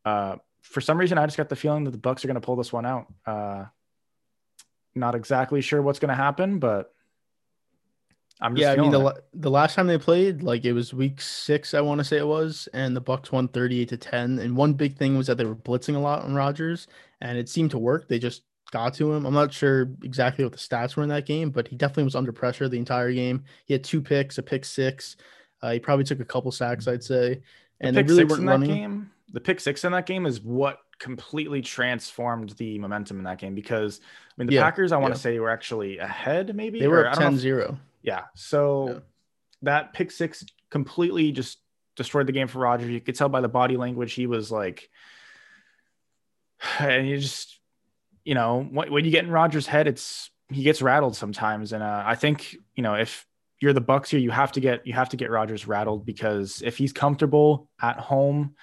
uh, 0.05 0.37
for 0.63 0.81
some 0.81 0.99
reason, 0.99 1.17
I 1.17 1.27
just 1.27 1.37
got 1.37 1.49
the 1.49 1.55
feeling 1.55 1.85
that 1.85 1.93
the 1.93 1.99
Bucks 1.99 2.25
are 2.25 2.29
going 2.29 2.41
to 2.41 2.45
pull 2.45 2.57
this 2.57 2.73
one 2.73 2.87
out. 2.87 3.07
Uh, 3.25 3.67
not 4.95 5.15
exactly 5.15 5.61
sure 5.61 5.81
what's 5.81 6.01
going 6.01 6.09
to 6.09 6.15
happen, 6.15 6.59
but 6.59 6.93
I'm 8.43 8.57
yeah. 8.57 8.73
I 8.73 8.77
mean, 8.77 8.91
the 8.91 9.23
the 9.35 9.51
last 9.51 9.77
time 9.77 9.87
they 9.87 9.99
played, 9.99 10.43
like 10.43 10.65
it 10.65 10.73
was 10.73 10.93
week 10.93 11.21
six, 11.21 11.75
I 11.75 11.81
want 11.81 12.01
to 12.01 12.05
say 12.05 12.19
it 12.19 12.27
was, 12.27 12.69
and 12.75 12.95
the 12.95 13.01
Bucks 13.01 13.31
won 13.31 13.47
38 13.49 13.89
to 13.91 13.97
10. 13.97 14.41
And 14.41 14.57
one 14.57 14.75
big 14.75 14.97
thing 14.97 15.17
was 15.17 15.29
that 15.29 15.39
they 15.39 15.45
were 15.45 15.55
blitzing 15.55 15.95
a 15.95 16.01
lot 16.01 16.25
on 16.25 16.35
Rodgers, 16.35 16.89
and 17.21 17.39
it 17.39 17.49
seemed 17.49 17.71
to 17.71 17.79
work. 17.79 18.09
They 18.09 18.19
just 18.19 18.43
got 18.73 18.95
to 18.95 19.13
him. 19.13 19.27
I'm 19.27 19.35
not 19.35 19.53
sure 19.53 19.83
exactly 20.03 20.45
what 20.45 20.53
the 20.53 20.59
stats 20.59 20.97
were 20.97 21.05
in 21.05 21.09
that 21.11 21.25
game, 21.25 21.51
but 21.51 21.69
he 21.69 21.77
definitely 21.77 22.05
was 22.05 22.17
under 22.17 22.33
pressure 22.33 22.69
the 22.69 22.79
entire 22.79 23.13
game. 23.13 23.45
He 23.65 23.75
had 23.75 23.85
two 23.85 24.03
picks, 24.03 24.39
a 24.39 24.43
pick 24.43 24.65
six. 24.65 25.17
Uh, 25.63 25.73
he 25.73 25.79
probably 25.79 26.05
took 26.05 26.19
a 26.19 26.25
couple 26.25 26.51
sacks, 26.51 26.89
I'd 26.89 27.05
say. 27.05 27.43
And 27.81 27.97
the 27.97 28.03
they 28.03 28.09
really 28.09 28.25
weren't 28.25 28.45
running. 28.45 28.71
Game, 28.71 29.11
the 29.33 29.41
pick 29.41 29.61
six 29.61 29.85
in 29.85 29.93
that 29.93 30.07
game 30.07 30.27
is 30.27 30.41
what 30.41 30.79
completely 30.99 31.63
transformed 31.63 32.51
the 32.51 32.79
momentum 32.79 33.19
in 33.19 33.25
that 33.25 33.39
game 33.39 33.55
because 33.55 34.01
I 34.05 34.35
mean 34.37 34.47
the 34.47 34.55
yeah, 34.55 34.63
Packers 34.63 34.93
I 34.93 34.99
want 34.99 35.15
to 35.15 35.19
yeah. 35.19 35.23
say 35.23 35.39
were 35.41 35.51
actually 35.51 35.99
ahead 35.99 36.55
maybe 36.55 36.79
they 36.79 36.87
were 36.87 37.09
up 37.09 37.19
10-0 37.19 37.77
yeah 38.03 38.23
so 38.35 38.89
yeah. 38.89 38.99
that 39.63 39.93
pick 39.93 40.11
six 40.11 40.45
completely 40.71 41.33
just 41.33 41.59
destroyed 41.97 42.27
the 42.27 42.33
game 42.33 42.49
for 42.49 42.59
Rodgers 42.59 42.91
you 42.91 43.01
could 43.01 43.15
tell 43.15 43.29
by 43.29 43.41
the 43.41 43.49
body 43.49 43.77
language 43.77 44.13
he 44.13 44.27
was 44.27 44.51
like 44.51 44.89
and 46.79 47.09
you 47.09 47.19
just 47.19 47.59
you 48.25 48.35
know 48.35 48.63
when 48.63 49.05
you 49.05 49.11
get 49.11 49.25
in 49.25 49.31
Rodgers' 49.31 49.67
head 49.67 49.87
it's 49.87 50.31
he 50.49 50.63
gets 50.63 50.83
rattled 50.83 51.17
sometimes 51.17 51.73
and 51.73 51.83
uh, 51.83 52.03
I 52.05 52.15
think 52.15 52.57
you 52.75 52.83
know 52.83 52.95
if 52.95 53.27
you're 53.61 53.73
the 53.73 53.81
Bucks 53.81 54.11
here 54.11 54.21
you 54.21 54.31
have 54.31 54.53
to 54.53 54.61
get 54.61 54.87
you 54.87 54.93
have 54.93 55.11
to 55.11 55.17
get 55.17 55.31
Rodgers 55.31 55.67
rattled 55.67 56.05
because 56.05 56.63
if 56.65 56.77
he's 56.77 56.93
comfortable 56.93 57.69
at 57.81 57.99
home 57.99 58.55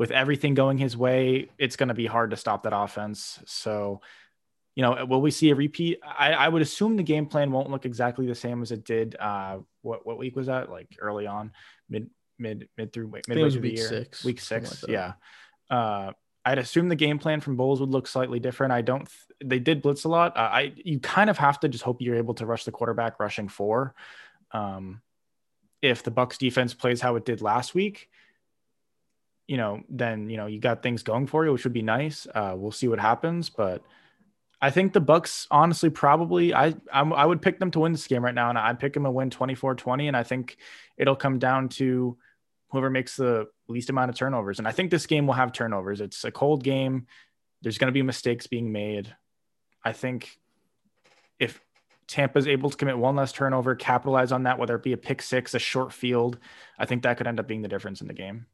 with 0.00 0.12
everything 0.12 0.54
going 0.54 0.78
his 0.78 0.96
way, 0.96 1.50
it's 1.58 1.76
going 1.76 1.90
to 1.90 1.94
be 1.94 2.06
hard 2.06 2.30
to 2.30 2.36
stop 2.36 2.62
that 2.62 2.74
offense. 2.74 3.38
So, 3.44 4.00
you 4.80 4.86
know, 4.86 5.04
will 5.04 5.20
we 5.20 5.30
see 5.30 5.50
a 5.50 5.54
repeat? 5.54 6.00
I, 6.02 6.32
I 6.32 6.48
would 6.48 6.62
assume 6.62 6.96
the 6.96 7.02
game 7.02 7.26
plan 7.26 7.52
won't 7.52 7.68
look 7.68 7.84
exactly 7.84 8.26
the 8.26 8.34
same 8.34 8.62
as 8.62 8.72
it 8.72 8.82
did. 8.82 9.14
Uh, 9.14 9.58
what 9.82 10.06
what 10.06 10.16
week 10.16 10.34
was 10.34 10.46
that? 10.46 10.70
Like 10.70 10.96
early 10.98 11.26
on, 11.26 11.52
mid 11.90 12.08
mid 12.38 12.66
mid 12.78 12.90
through 12.90 13.08
mid 13.10 13.26
through 13.26 13.50
the 13.50 13.74
year, 13.74 13.86
six, 13.86 14.24
week 14.24 14.40
six. 14.40 14.82
Like 14.82 14.90
yeah. 14.90 15.12
Uh, 15.68 16.12
I'd 16.46 16.56
assume 16.56 16.88
the 16.88 16.96
game 16.96 17.18
plan 17.18 17.42
from 17.42 17.56
Bowles 17.56 17.80
would 17.80 17.90
look 17.90 18.06
slightly 18.06 18.40
different. 18.40 18.72
I 18.72 18.80
don't. 18.80 19.06
Th- 19.06 19.50
they 19.50 19.58
did 19.58 19.82
blitz 19.82 20.04
a 20.04 20.08
lot. 20.08 20.34
Uh, 20.34 20.48
I 20.50 20.72
you 20.82 20.98
kind 20.98 21.28
of 21.28 21.36
have 21.36 21.60
to 21.60 21.68
just 21.68 21.84
hope 21.84 22.00
you're 22.00 22.16
able 22.16 22.32
to 22.36 22.46
rush 22.46 22.64
the 22.64 22.72
quarterback, 22.72 23.20
rushing 23.20 23.50
four. 23.50 23.94
Um, 24.52 25.02
if 25.82 26.02
the 26.02 26.10
Bucks 26.10 26.38
defense 26.38 26.72
plays 26.72 27.02
how 27.02 27.16
it 27.16 27.26
did 27.26 27.42
last 27.42 27.74
week, 27.74 28.08
you 29.46 29.58
know, 29.58 29.82
then 29.90 30.30
you 30.30 30.38
know 30.38 30.46
you 30.46 30.58
got 30.58 30.82
things 30.82 31.02
going 31.02 31.26
for 31.26 31.44
you, 31.44 31.52
which 31.52 31.64
would 31.64 31.74
be 31.74 31.82
nice. 31.82 32.26
Uh, 32.34 32.54
we'll 32.56 32.72
see 32.72 32.88
what 32.88 32.98
happens, 32.98 33.50
but 33.50 33.84
I 34.62 34.70
think 34.70 34.92
the 34.92 35.00
Bucks 35.00 35.46
honestly 35.50 35.88
probably 35.88 36.52
I 36.52 36.74
I'm, 36.92 37.12
i 37.12 37.24
would 37.24 37.40
pick 37.40 37.58
them 37.58 37.70
to 37.72 37.80
win 37.80 37.92
this 37.92 38.06
game 38.06 38.24
right 38.24 38.34
now, 38.34 38.50
and 38.50 38.58
I'd 38.58 38.78
pick 38.78 38.92
them 38.92 39.04
to 39.04 39.10
win 39.10 39.30
24-20, 39.30 40.08
and 40.08 40.16
I 40.16 40.22
think 40.22 40.56
it'll 40.98 41.16
come 41.16 41.38
down 41.38 41.68
to 41.70 42.18
whoever 42.70 42.90
makes 42.90 43.16
the 43.16 43.48
least 43.68 43.90
amount 43.90 44.10
of 44.10 44.16
turnovers. 44.16 44.58
And 44.58 44.68
I 44.68 44.72
think 44.72 44.90
this 44.90 45.06
game 45.06 45.26
will 45.26 45.34
have 45.34 45.52
turnovers. 45.52 46.00
It's 46.00 46.24
a 46.24 46.30
cold 46.30 46.62
game. 46.62 47.06
There's 47.62 47.78
going 47.78 47.88
to 47.88 47.92
be 47.92 48.02
mistakes 48.02 48.46
being 48.46 48.70
made. 48.70 49.14
I 49.84 49.92
think 49.92 50.38
if 51.38 51.60
Tampa's 52.06 52.46
able 52.46 52.70
to 52.70 52.76
commit 52.76 52.98
one 52.98 53.16
less 53.16 53.32
turnover, 53.32 53.74
capitalize 53.74 54.32
on 54.32 54.44
that, 54.44 54.58
whether 54.58 54.74
it 54.74 54.82
be 54.82 54.92
a 54.92 54.96
pick 54.96 55.22
six, 55.22 55.54
a 55.54 55.58
short 55.58 55.92
field, 55.92 56.38
I 56.78 56.86
think 56.86 57.02
that 57.02 57.16
could 57.16 57.26
end 57.26 57.40
up 57.40 57.48
being 57.48 57.62
the 57.62 57.68
difference 57.68 58.00
in 58.00 58.08
the 58.08 58.14
game. 58.14 58.46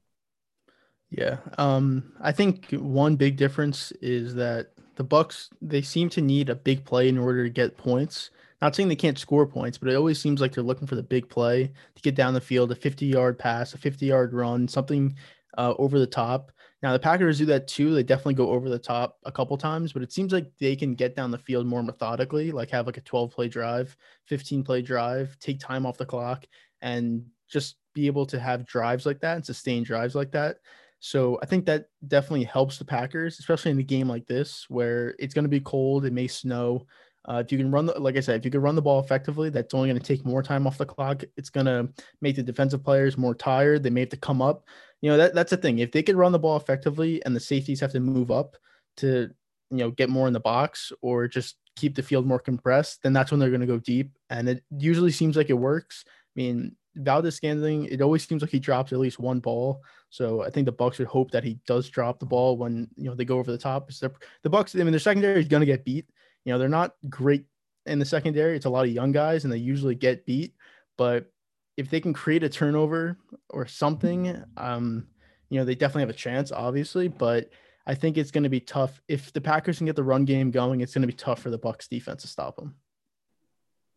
Yeah. 1.10 1.38
Um, 1.56 2.12
I 2.20 2.32
think 2.32 2.70
one 2.72 3.16
big 3.16 3.36
difference 3.36 3.92
is 4.02 4.34
that 4.34 4.72
the 4.96 5.04
Bucks 5.04 5.50
they 5.62 5.82
seem 5.82 6.08
to 6.10 6.20
need 6.20 6.48
a 6.48 6.54
big 6.54 6.84
play 6.84 7.08
in 7.08 7.18
order 7.18 7.44
to 7.44 7.50
get 7.50 7.76
points. 7.76 8.30
Not 8.62 8.74
saying 8.74 8.88
they 8.88 8.96
can't 8.96 9.18
score 9.18 9.46
points, 9.46 9.76
but 9.76 9.88
it 9.88 9.96
always 9.96 10.18
seems 10.18 10.40
like 10.40 10.52
they're 10.52 10.64
looking 10.64 10.86
for 10.86 10.94
the 10.94 11.02
big 11.02 11.28
play 11.28 11.70
to 11.94 12.02
get 12.02 12.14
down 12.14 12.32
the 12.32 12.40
field, 12.40 12.72
a 12.72 12.74
50 12.74 13.06
yard 13.06 13.38
pass, 13.38 13.74
a 13.74 13.78
50 13.78 14.06
yard 14.06 14.32
run, 14.32 14.66
something 14.66 15.14
uh, 15.58 15.74
over 15.78 15.98
the 15.98 16.06
top. 16.06 16.52
Now 16.82 16.92
the 16.92 16.98
Packers 16.98 17.38
do 17.38 17.46
that 17.46 17.68
too. 17.68 17.94
They 17.94 18.02
definitely 18.02 18.34
go 18.34 18.50
over 18.50 18.68
the 18.68 18.78
top 18.78 19.18
a 19.24 19.32
couple 19.32 19.56
times, 19.58 19.92
but 19.92 20.02
it 20.02 20.12
seems 20.12 20.32
like 20.32 20.50
they 20.58 20.76
can 20.76 20.94
get 20.94 21.14
down 21.14 21.30
the 21.30 21.38
field 21.38 21.66
more 21.66 21.82
methodically, 21.82 22.50
like 22.50 22.70
have 22.70 22.86
like 22.86 22.96
a 22.96 23.02
12 23.02 23.30
play 23.30 23.48
drive, 23.48 23.96
15 24.26 24.62
play 24.62 24.82
drive, 24.82 25.38
take 25.38 25.60
time 25.60 25.84
off 25.84 25.98
the 25.98 26.06
clock, 26.06 26.46
and 26.80 27.24
just 27.48 27.76
be 27.92 28.06
able 28.06 28.26
to 28.26 28.38
have 28.38 28.66
drives 28.66 29.06
like 29.06 29.20
that 29.20 29.36
and 29.36 29.46
sustain 29.46 29.82
drives 29.82 30.14
like 30.14 30.30
that. 30.32 30.58
So 31.06 31.38
I 31.40 31.46
think 31.46 31.66
that 31.66 31.84
definitely 32.08 32.42
helps 32.42 32.78
the 32.78 32.84
Packers, 32.84 33.38
especially 33.38 33.70
in 33.70 33.78
a 33.78 33.84
game 33.84 34.08
like 34.08 34.26
this 34.26 34.66
where 34.68 35.14
it's 35.20 35.34
going 35.34 35.44
to 35.44 35.48
be 35.48 35.60
cold, 35.60 36.04
it 36.04 36.12
may 36.12 36.26
snow. 36.26 36.84
Uh, 37.28 37.44
if 37.46 37.52
you 37.52 37.58
can 37.58 37.70
run 37.70 37.86
the, 37.86 37.92
like 37.92 38.16
I 38.16 38.20
said, 38.20 38.40
if 38.40 38.44
you 38.44 38.50
can 38.50 38.60
run 38.60 38.74
the 38.74 38.82
ball 38.82 38.98
effectively, 38.98 39.48
that's 39.48 39.72
only 39.72 39.88
going 39.88 40.00
to 40.00 40.04
take 40.04 40.26
more 40.26 40.42
time 40.42 40.66
off 40.66 40.78
the 40.78 40.84
clock. 40.84 41.22
It's 41.36 41.48
going 41.48 41.66
to 41.66 41.88
make 42.22 42.34
the 42.34 42.42
defensive 42.42 42.82
players 42.82 43.16
more 43.16 43.36
tired. 43.36 43.84
They 43.84 43.90
may 43.90 44.00
have 44.00 44.08
to 44.08 44.16
come 44.16 44.42
up. 44.42 44.64
You 45.00 45.12
know, 45.12 45.16
that, 45.16 45.32
that's 45.32 45.50
the 45.50 45.56
thing. 45.56 45.78
If 45.78 45.92
they 45.92 46.02
could 46.02 46.16
run 46.16 46.32
the 46.32 46.40
ball 46.40 46.56
effectively 46.56 47.24
and 47.24 47.36
the 47.36 47.40
safeties 47.40 47.78
have 47.78 47.92
to 47.92 48.00
move 48.00 48.32
up 48.32 48.56
to, 48.96 49.30
you 49.70 49.76
know, 49.76 49.92
get 49.92 50.10
more 50.10 50.26
in 50.26 50.32
the 50.32 50.40
box 50.40 50.90
or 51.02 51.28
just 51.28 51.54
keep 51.76 51.94
the 51.94 52.02
field 52.02 52.26
more 52.26 52.40
compressed, 52.40 53.04
then 53.04 53.12
that's 53.12 53.30
when 53.30 53.38
they're 53.38 53.50
going 53.50 53.60
to 53.60 53.66
go 53.68 53.78
deep. 53.78 54.10
And 54.28 54.48
it 54.48 54.64
usually 54.76 55.12
seems 55.12 55.36
like 55.36 55.50
it 55.50 55.54
works. 55.54 56.02
I 56.08 56.10
mean, 56.34 56.74
Valdes-Scantling, 56.96 57.84
it 57.84 58.02
always 58.02 58.26
seems 58.26 58.42
like 58.42 58.50
he 58.50 58.58
drops 58.58 58.92
at 58.92 58.98
least 58.98 59.20
one 59.20 59.38
ball. 59.38 59.82
So 60.10 60.42
I 60.42 60.50
think 60.50 60.66
the 60.66 60.72
Bucks 60.72 60.98
would 60.98 61.08
hope 61.08 61.30
that 61.32 61.44
he 61.44 61.58
does 61.66 61.88
drop 61.88 62.18
the 62.18 62.26
ball 62.26 62.56
when 62.56 62.88
you 62.96 63.04
know 63.04 63.14
they 63.14 63.24
go 63.24 63.38
over 63.38 63.50
the 63.50 63.58
top. 63.58 63.90
The 63.90 64.50
Bucks, 64.50 64.74
I 64.74 64.78
mean, 64.78 64.90
their 64.90 65.00
secondary 65.00 65.40
is 65.40 65.48
going 65.48 65.60
to 65.60 65.66
get 65.66 65.84
beat. 65.84 66.08
You 66.44 66.52
know, 66.52 66.58
they're 66.58 66.68
not 66.68 66.94
great 67.08 67.44
in 67.86 67.98
the 67.98 68.04
secondary. 68.04 68.56
It's 68.56 68.66
a 68.66 68.70
lot 68.70 68.86
of 68.86 68.92
young 68.92 69.12
guys, 69.12 69.44
and 69.44 69.52
they 69.52 69.58
usually 69.58 69.94
get 69.94 70.26
beat. 70.26 70.54
But 70.96 71.30
if 71.76 71.90
they 71.90 72.00
can 72.00 72.12
create 72.12 72.44
a 72.44 72.48
turnover 72.48 73.18
or 73.50 73.66
something, 73.66 74.42
um, 74.56 75.06
you 75.50 75.58
know, 75.58 75.64
they 75.64 75.74
definitely 75.74 76.02
have 76.02 76.10
a 76.10 76.14
chance, 76.14 76.52
obviously. 76.52 77.08
But 77.08 77.50
I 77.86 77.94
think 77.94 78.16
it's 78.16 78.30
going 78.30 78.44
to 78.44 78.50
be 78.50 78.60
tough 78.60 79.00
if 79.08 79.32
the 79.32 79.40
Packers 79.40 79.78
can 79.78 79.86
get 79.86 79.96
the 79.96 80.02
run 80.02 80.24
game 80.24 80.50
going. 80.50 80.80
It's 80.80 80.94
going 80.94 81.02
to 81.02 81.08
be 81.08 81.12
tough 81.12 81.40
for 81.40 81.50
the 81.50 81.58
Bucks 81.58 81.88
defense 81.88 82.22
to 82.22 82.28
stop 82.28 82.56
them. 82.56 82.76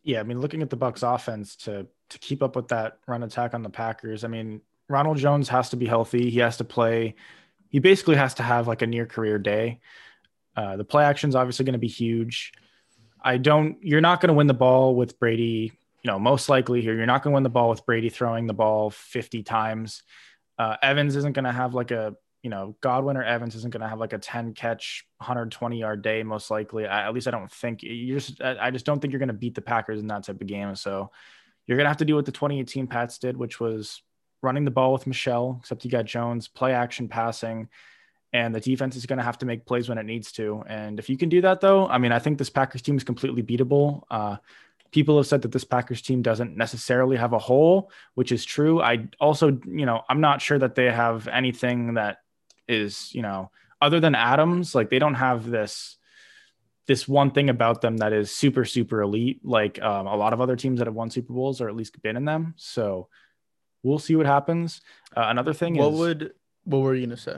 Yeah, 0.02 0.20
I 0.20 0.22
mean, 0.22 0.40
looking 0.40 0.62
at 0.62 0.70
the 0.70 0.76
Bucks 0.76 1.02
offense 1.02 1.56
to 1.56 1.86
to 2.10 2.18
keep 2.18 2.42
up 2.42 2.56
with 2.56 2.68
that 2.68 2.98
run 3.06 3.22
attack 3.22 3.54
on 3.54 3.62
the 3.62 3.70
Packers, 3.70 4.24
I 4.24 4.28
mean, 4.28 4.60
Ronald 4.90 5.18
Jones 5.18 5.48
has 5.48 5.70
to 5.70 5.76
be 5.76 5.86
healthy. 5.86 6.30
He 6.30 6.40
has 6.40 6.58
to 6.58 6.64
play. 6.64 7.14
He 7.68 7.78
basically 7.78 8.16
has 8.16 8.34
to 8.34 8.42
have 8.42 8.68
like 8.68 8.82
a 8.82 8.86
near 8.86 9.06
career 9.06 9.38
day. 9.38 9.80
Uh, 10.56 10.76
the 10.76 10.84
play 10.84 11.04
action 11.04 11.28
is 11.28 11.36
obviously 11.36 11.64
going 11.64 11.74
to 11.74 11.78
be 11.78 11.88
huge. 11.88 12.52
I 13.22 13.36
don't. 13.36 13.78
You're 13.82 14.00
not 14.00 14.20
going 14.20 14.28
to 14.28 14.34
win 14.34 14.46
the 14.46 14.54
ball 14.54 14.94
with 14.96 15.18
Brady. 15.18 15.72
You 16.02 16.10
know, 16.10 16.18
most 16.18 16.48
likely 16.48 16.80
here, 16.80 16.94
you're 16.94 17.06
not 17.06 17.22
going 17.22 17.32
to 17.32 17.34
win 17.34 17.42
the 17.42 17.50
ball 17.50 17.70
with 17.70 17.86
Brady 17.86 18.08
throwing 18.08 18.46
the 18.46 18.54
ball 18.54 18.90
50 18.90 19.42
times. 19.42 20.02
Uh, 20.58 20.76
Evans 20.82 21.14
isn't 21.16 21.34
going 21.34 21.44
to 21.44 21.52
have 21.52 21.74
like 21.74 21.90
a 21.90 22.16
you 22.42 22.48
know, 22.48 22.76
Godwin 22.80 23.16
or 23.16 23.22
Evans 23.22 23.54
isn't 23.54 23.70
going 23.70 23.82
to 23.82 23.88
have 23.88 24.00
like 24.00 24.12
a 24.12 24.18
10 24.18 24.54
catch, 24.54 25.04
120 25.18 25.78
yard 25.78 26.02
day, 26.02 26.22
most 26.22 26.50
likely. 26.50 26.86
I, 26.86 27.06
at 27.06 27.12
least 27.12 27.28
I 27.28 27.30
don't 27.30 27.50
think 27.50 27.82
you 27.82 28.14
just, 28.18 28.40
I 28.40 28.70
just 28.70 28.86
don't 28.86 28.98
think 29.00 29.12
you're 29.12 29.18
going 29.18 29.28
to 29.28 29.34
beat 29.34 29.54
the 29.54 29.60
Packers 29.60 30.00
in 30.00 30.06
that 30.06 30.24
type 30.24 30.40
of 30.40 30.46
game. 30.46 30.74
So 30.74 31.10
you're 31.66 31.76
going 31.76 31.84
to 31.84 31.90
have 31.90 31.98
to 31.98 32.04
do 32.04 32.14
what 32.14 32.24
the 32.24 32.32
2018 32.32 32.86
Pats 32.86 33.18
did, 33.18 33.36
which 33.36 33.60
was 33.60 34.02
running 34.42 34.64
the 34.64 34.70
ball 34.70 34.92
with 34.92 35.06
Michel, 35.06 35.58
except 35.60 35.84
you 35.84 35.90
got 35.90 36.04
Jones, 36.04 36.48
play 36.48 36.72
action 36.72 37.08
passing, 37.08 37.68
and 38.32 38.54
the 38.54 38.60
defense 38.60 38.96
is 38.96 39.06
going 39.06 39.18
to 39.18 39.24
have 39.24 39.38
to 39.38 39.46
make 39.46 39.66
plays 39.66 39.88
when 39.88 39.98
it 39.98 40.06
needs 40.06 40.32
to. 40.32 40.62
And 40.66 40.98
if 40.98 41.08
you 41.08 41.16
can 41.16 41.28
do 41.28 41.40
that, 41.42 41.60
though, 41.60 41.88
I 41.88 41.98
mean, 41.98 42.12
I 42.12 42.18
think 42.18 42.38
this 42.38 42.50
Packers 42.50 42.82
team 42.82 42.96
is 42.96 43.04
completely 43.04 43.42
beatable. 43.42 44.02
Uh, 44.10 44.36
people 44.92 45.16
have 45.16 45.26
said 45.26 45.42
that 45.42 45.52
this 45.52 45.64
Packers 45.64 46.02
team 46.02 46.22
doesn't 46.22 46.56
necessarily 46.56 47.16
have 47.16 47.32
a 47.32 47.38
hole, 47.38 47.90
which 48.14 48.32
is 48.32 48.44
true. 48.44 48.80
I 48.80 49.08
also, 49.20 49.58
you 49.66 49.86
know, 49.86 50.02
I'm 50.08 50.20
not 50.20 50.40
sure 50.40 50.58
that 50.58 50.74
they 50.74 50.90
have 50.90 51.28
anything 51.28 51.94
that 51.94 52.18
is, 52.68 53.12
you 53.14 53.22
know, 53.22 53.50
other 53.80 54.00
than 54.00 54.14
Adams, 54.14 54.74
like 54.74 54.90
they 54.90 54.98
don't 54.98 55.14
have 55.14 55.48
this 55.48 55.96
this 56.86 57.06
one 57.06 57.30
thing 57.30 57.50
about 57.50 57.80
them 57.80 57.98
that 57.98 58.12
is 58.12 58.32
super 58.32 58.64
super 58.64 59.00
elite 59.00 59.38
like 59.44 59.80
um, 59.80 60.08
a 60.08 60.16
lot 60.16 60.32
of 60.32 60.40
other 60.40 60.56
teams 60.56 60.78
that 60.78 60.88
have 60.88 60.94
won 60.94 61.08
super 61.08 61.32
bowls 61.32 61.60
or 61.60 61.68
at 61.68 61.76
least 61.76 62.02
been 62.02 62.16
in 62.16 62.24
them 62.24 62.52
so 62.56 63.06
we'll 63.82 63.98
see 63.98 64.16
what 64.16 64.26
happens. 64.26 64.80
Uh, 65.16 65.24
another 65.26 65.52
thing 65.52 65.76
what 65.76 65.92
is, 65.92 65.98
would 65.98 66.34
what 66.64 66.78
were 66.78 66.94
you 66.94 67.06
gonna 67.06 67.16
say? 67.16 67.36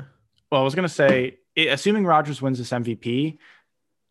Well 0.51 0.61
i 0.61 0.65
was 0.65 0.75
gonna 0.75 0.89
say 0.89 1.39
assuming 1.57 2.05
Rodgers 2.05 2.43
wins 2.43 2.59
this 2.59 2.71
mvp 2.71 3.39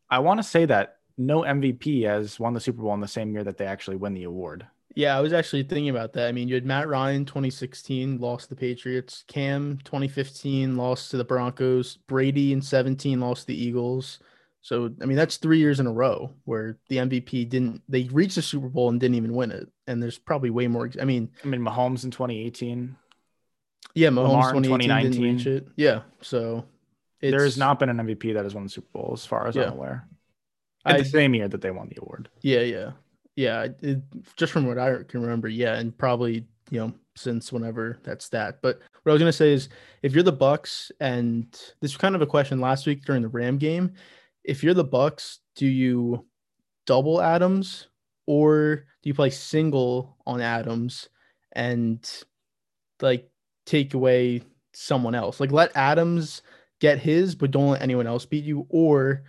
i 0.10 0.20
want 0.20 0.40
to 0.40 0.44
say 0.44 0.66
that 0.66 0.98
no 1.18 1.42
mvp 1.42 2.06
has 2.06 2.40
won 2.40 2.54
the 2.54 2.60
super 2.60 2.82
bowl 2.82 2.94
in 2.94 3.00
the 3.00 3.08
same 3.08 3.32
year 3.32 3.44
that 3.44 3.58
they 3.58 3.66
actually 3.66 3.98
win 3.98 4.14
the 4.14 4.24
award. 4.24 4.66
Yeah, 4.94 5.18
I 5.18 5.22
was 5.22 5.32
actually 5.32 5.64
thinking 5.64 5.90
about 5.90 6.12
that. 6.14 6.28
I 6.28 6.34
mean, 6.34 6.50
you 6.50 6.56
had 6.56 6.66
Matt 6.66 6.90
Ryan 6.90 7.24
2016 7.24 8.18
lost 8.18 8.44
to 8.44 8.50
the 8.50 8.60
Patriots, 8.60 9.24
Cam 9.28 9.80
2015 9.86 10.76
lost 10.76 11.12
to 11.12 11.18
the 11.18 11.24
Broncos, 11.24 11.98
Brady 12.08 12.52
in 12.52 12.62
17 12.62 13.20
lost 13.20 13.42
to 13.42 13.48
the 13.48 13.64
Eagles. 13.64 14.20
So, 14.62 14.92
I 15.02 15.06
mean, 15.06 15.18
that's 15.18 15.38
3 15.38 15.58
years 15.58 15.80
in 15.80 15.88
a 15.88 15.92
row 15.92 16.34
where 16.46 16.78
the 16.90 16.98
MVP 16.98 17.50
didn't 17.50 17.82
they 17.90 18.04
reached 18.12 18.36
the 18.36 18.42
Super 18.42 18.70
Bowl 18.70 18.90
and 18.90 19.00
didn't 19.00 19.16
even 19.16 19.34
win 19.34 19.52
it. 19.52 19.68
And 19.88 20.02
there's 20.02 20.20
probably 20.20 20.50
way 20.50 20.68
more 20.68 20.90
I 21.00 21.06
mean, 21.06 21.32
I 21.44 21.48
mean 21.48 21.62
Mahomes 21.62 22.04
in 22.04 22.12
2018. 22.12 22.96
Yeah, 23.94 24.10
Mahomes 24.10 24.64
2018 24.64 25.12
didn't 25.12 25.22
reach 25.22 25.48
it. 25.48 25.68
Yeah. 25.76 26.02
So, 26.22 26.66
there 27.22 27.44
has 27.44 27.58
not 27.58 27.80
been 27.80 27.90
an 27.90 27.98
MVP 27.98 28.34
that 28.34 28.44
has 28.44 28.56
won 28.56 28.64
the 28.64 28.70
Super 28.70 28.88
Bowl 28.94 29.12
as 29.14 29.26
far 29.26 29.48
as 29.48 29.56
yeah. 29.56 29.64
I'm 29.64 29.74
aware. 29.74 30.08
In 30.86 30.96
I, 30.96 30.98
the 31.00 31.06
same 31.06 31.36
year 31.36 31.48
that 31.48 31.62
they 31.62 31.70
won 31.70 31.90
the 31.90 32.02
award. 32.02 32.30
Yeah, 32.42 32.62
yeah 32.62 32.92
yeah, 33.36 33.68
it, 33.82 34.02
just 34.36 34.52
from 34.52 34.68
what 34.68 34.78
I 34.78 35.04
can 35.08 35.22
remember, 35.22 35.48
yeah, 35.48 35.76
and 35.76 35.98
probably 35.98 36.46
you 36.70 36.80
know 36.80 36.94
since 37.16 37.52
whenever 37.52 37.98
that's 38.04 38.30
that. 38.30 38.62
But 38.62 38.80
what 39.04 39.12
I 39.12 39.14
was 39.14 39.22
gonna 39.22 39.34
say 39.34 39.54
is, 39.54 39.70
if 40.02 40.14
you're 40.14 40.24
the 40.24 40.32
Bucks, 40.32 40.92
and 41.00 41.52
this 41.82 41.94
was 41.94 41.98
kind 41.98 42.16
of 42.16 42.22
a 42.22 42.28
question 42.28 42.60
last 42.60 42.86
week 42.86 43.06
during 43.06 43.22
the 43.22 43.28
Ram 43.28 43.58
game, 43.58 43.94
if 44.44 44.64
you're 44.64 44.74
the 44.74 44.84
Bucks, 44.84 45.40
do 45.56 45.66
you 45.66 46.26
double 46.86 47.22
Adams 47.22 47.88
or 48.26 48.76
do 48.76 49.10
you 49.10 49.14
play 49.14 49.30
single 49.30 50.18
on 50.26 50.42
Adams 50.42 51.10
and 51.52 52.08
like 53.02 53.30
take 53.66 53.94
away 53.94 54.42
someone 54.74 55.16
else? 55.16 55.40
Like 55.40 55.52
let 55.52 55.76
Adams 55.76 56.42
get 56.80 57.00
his, 57.00 57.36
but 57.36 57.52
don't 57.52 57.72
let 57.72 57.82
anyone 57.82 58.08
else 58.08 58.26
beat 58.26 58.44
you, 58.44 58.66
or 58.70 59.24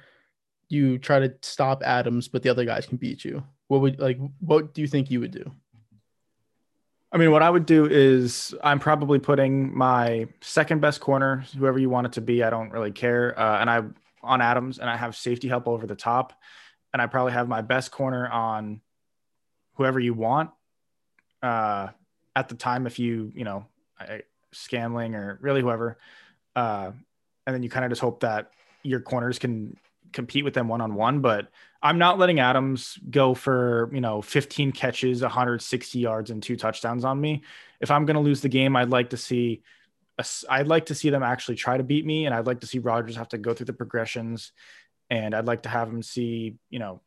you 0.68 0.98
try 0.98 1.18
to 1.18 1.34
stop 1.42 1.82
Adams, 1.82 2.28
but 2.28 2.42
the 2.42 2.48
other 2.48 2.64
guys 2.64 2.86
can 2.86 2.96
beat 2.96 3.24
you 3.24 3.44
what 3.72 3.80
would 3.80 3.98
like 3.98 4.18
what 4.40 4.74
do 4.74 4.82
you 4.82 4.86
think 4.86 5.10
you 5.10 5.18
would 5.20 5.30
do? 5.30 5.50
I 7.10 7.16
mean, 7.16 7.30
what 7.30 7.42
I 7.42 7.48
would 7.48 7.64
do 7.64 7.86
is 7.86 8.54
I'm 8.62 8.78
probably 8.78 9.18
putting 9.18 9.74
my 9.74 10.28
second 10.42 10.80
best 10.80 11.00
corner, 11.00 11.44
whoever 11.56 11.78
you 11.78 11.88
want 11.88 12.06
it 12.06 12.12
to 12.14 12.20
be. 12.20 12.42
I 12.42 12.50
don't 12.50 12.70
really 12.70 12.90
care. 12.90 13.38
Uh, 13.38 13.60
and 13.60 13.70
I 13.70 13.82
on 14.22 14.40
Adams, 14.40 14.78
and 14.78 14.88
I 14.88 14.96
have 14.96 15.16
safety 15.16 15.48
help 15.48 15.66
over 15.66 15.86
the 15.86 15.96
top, 15.96 16.32
and 16.92 17.00
I 17.00 17.06
probably 17.06 17.32
have 17.32 17.48
my 17.48 17.62
best 17.62 17.90
corner 17.90 18.28
on 18.28 18.80
whoever 19.74 19.98
you 19.98 20.14
want. 20.14 20.50
Uh, 21.42 21.88
at 22.34 22.48
the 22.48 22.54
time, 22.54 22.86
if 22.86 22.98
you 22.98 23.32
you 23.34 23.44
know, 23.44 23.66
I, 23.98 24.22
or 24.70 25.38
really 25.40 25.60
whoever, 25.60 25.98
uh, 26.54 26.92
and 27.46 27.54
then 27.54 27.62
you 27.62 27.70
kind 27.70 27.84
of 27.84 27.90
just 27.90 28.00
hope 28.00 28.20
that 28.20 28.52
your 28.82 29.00
corners 29.00 29.38
can 29.38 29.76
compete 30.12 30.44
with 30.44 30.54
them 30.54 30.68
one 30.68 30.80
on 30.80 30.94
one. 30.94 31.20
But 31.20 31.48
I'm 31.82 31.98
not 31.98 32.18
letting 32.18 32.38
Adams 32.38 32.98
go 33.10 33.34
for, 33.34 33.90
you 33.92 34.00
know, 34.00 34.22
15 34.22 34.72
catches, 34.72 35.22
160 35.22 35.98
yards, 35.98 36.30
and 36.30 36.42
two 36.42 36.56
touchdowns 36.56 37.04
on 37.04 37.20
me. 37.20 37.42
If 37.80 37.90
I'm 37.90 38.06
going 38.06 38.14
to 38.14 38.20
lose 38.20 38.40
the 38.40 38.48
game, 38.48 38.76
I'd 38.76 38.90
like 38.90 39.10
to 39.10 39.16
see. 39.16 39.62
A, 40.48 40.52
I'd 40.52 40.68
like 40.68 40.86
to 40.86 40.94
see 40.94 41.10
them 41.10 41.22
actually 41.22 41.56
try 41.56 41.76
to 41.76 41.82
beat 41.82 42.06
me, 42.06 42.26
and 42.26 42.34
I'd 42.34 42.46
like 42.46 42.60
to 42.60 42.66
see 42.66 42.78
Rodgers 42.78 43.16
have 43.16 43.28
to 43.30 43.38
go 43.38 43.54
through 43.54 43.66
the 43.66 43.72
progressions, 43.72 44.52
and 45.10 45.34
I'd 45.34 45.46
like 45.46 45.62
to 45.62 45.68
have 45.68 45.88
him 45.88 46.02
see, 46.02 46.56
you 46.70 46.78
know, 46.78 47.00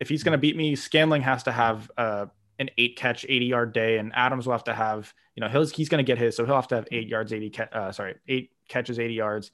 if 0.00 0.08
he's 0.08 0.22
going 0.22 0.32
to 0.32 0.38
beat 0.38 0.56
me, 0.56 0.76
Scantling 0.76 1.22
has 1.22 1.44
to 1.44 1.52
have 1.52 1.90
uh, 1.96 2.26
an 2.58 2.70
eight 2.78 2.96
catch, 2.96 3.24
80 3.28 3.46
yard 3.46 3.72
day, 3.72 3.98
and 3.98 4.12
Adams 4.14 4.46
will 4.46 4.52
have 4.52 4.64
to 4.64 4.74
have, 4.74 5.12
you 5.34 5.40
know, 5.40 5.48
he's 5.48 5.72
he's 5.72 5.88
going 5.88 6.04
to 6.04 6.06
get 6.06 6.18
his, 6.18 6.36
so 6.36 6.44
he'll 6.44 6.54
have 6.54 6.68
to 6.68 6.76
have 6.76 6.88
eight 6.92 7.08
yards, 7.08 7.32
80, 7.32 7.52
uh, 7.72 7.92
sorry, 7.92 8.16
eight 8.28 8.50
catches, 8.68 8.98
80 8.98 9.14
yards. 9.14 9.50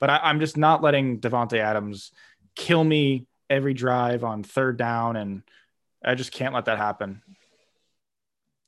But 0.00 0.10
I, 0.10 0.18
I'm 0.22 0.40
just 0.40 0.56
not 0.56 0.82
letting 0.82 1.20
Davante 1.20 1.58
Adams 1.58 2.12
kill 2.56 2.82
me 2.82 3.26
every 3.50 3.74
drive 3.74 4.24
on 4.24 4.42
third 4.42 4.76
down, 4.76 5.16
and 5.16 5.42
I 6.04 6.14
just 6.14 6.32
can't 6.32 6.54
let 6.54 6.66
that 6.66 6.78
happen. 6.78 7.22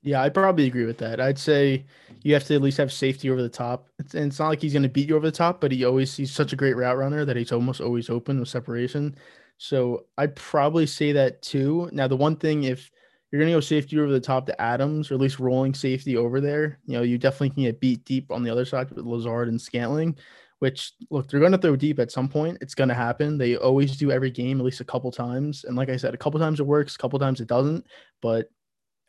Yeah, 0.07 0.23
I 0.23 0.29
probably 0.29 0.67
agree 0.67 0.87
with 0.87 0.99
that. 0.99 1.21
I'd 1.21 1.39
say 1.39 1.85
you 2.23 2.33
have 2.35 2.45
to 2.45 2.55
at 2.55 2.63
least 2.63 2.79
have 2.79 2.93
safety 2.93 3.29
over 3.29 3.43
the 3.43 3.49
top. 3.49 3.89
It's, 3.99 4.15
and 4.15 4.27
it's 4.27 4.39
not 4.39 4.49
like 4.49 4.63
he's 4.63 4.73
going 4.73 4.85
to 4.85 4.89
beat 4.89 5.09
you 5.09 5.17
over 5.17 5.27
the 5.27 5.33
top, 5.37 5.61
but 5.61 5.73
he 5.73 5.85
always 5.85 6.17
he's 6.17 6.31
such 6.33 6.53
a 6.53 6.57
great 6.57 6.77
route 6.77 6.97
runner 6.97 7.25
that 7.25 7.37
he's 7.37 7.51
almost 7.51 7.81
always 7.81 8.09
open 8.09 8.39
with 8.39 8.49
separation. 8.49 9.17
So 9.59 10.07
I'd 10.17 10.37
probably 10.37 10.87
say 10.87 11.11
that 11.13 11.43
too. 11.43 11.91
Now, 11.93 12.07
the 12.07 12.17
one 12.17 12.37
thing 12.37 12.65
if 12.65 12.91
you're 13.33 13.41
going 13.41 13.51
to 13.51 13.57
go 13.57 13.61
safety 13.61 13.99
over 13.99 14.13
the 14.13 14.21
top 14.21 14.47
to 14.47 14.61
Adams, 14.63 15.11
or 15.11 15.15
at 15.15 15.21
least 15.21 15.41
rolling 15.41 15.75
safety 15.75 16.17
over 16.17 16.41
there, 16.41 16.79
you 16.87 16.97
know, 16.97 17.03
you 17.03 17.19
definitely 17.19 17.51
can 17.51 17.65
get 17.65 17.81
beat 17.81 18.05
deep 18.05 18.31
on 18.31 18.45
the 18.45 18.51
other 18.51 18.65
side 18.65 18.91
with 18.93 19.05
Lazard 19.07 19.49
and 19.49 19.61
Scantling 19.61 20.17
which 20.61 20.95
look, 21.11 21.29
they're 21.29 21.41
going 21.41 21.53
to 21.53 21.59
throw 21.59 21.77
deep 21.77 21.99
at 21.99 22.11
some 22.11 22.29
point. 22.31 22.59
It's 22.63 22.75
going 22.75 22.89
to 22.89 22.95
happen. 22.95 23.37
They 23.37 23.57
always 23.57 23.97
do 23.99 24.11
every 24.11 24.31
game, 24.31 24.59
at 24.59 24.65
least 24.65 24.81
a 24.81 24.85
couple 24.87 25.13
times. 25.13 25.65
And 25.65 25.77
like 25.77 25.91
I 25.91 25.99
said, 25.99 26.15
a 26.15 26.17
couple 26.17 26.41
times 26.41 26.61
it 26.61 26.67
works, 26.67 26.95
a 26.95 26.99
couple 26.99 27.19
times 27.19 27.41
it 27.43 27.49
doesn't. 27.49 27.87
But 28.23 28.51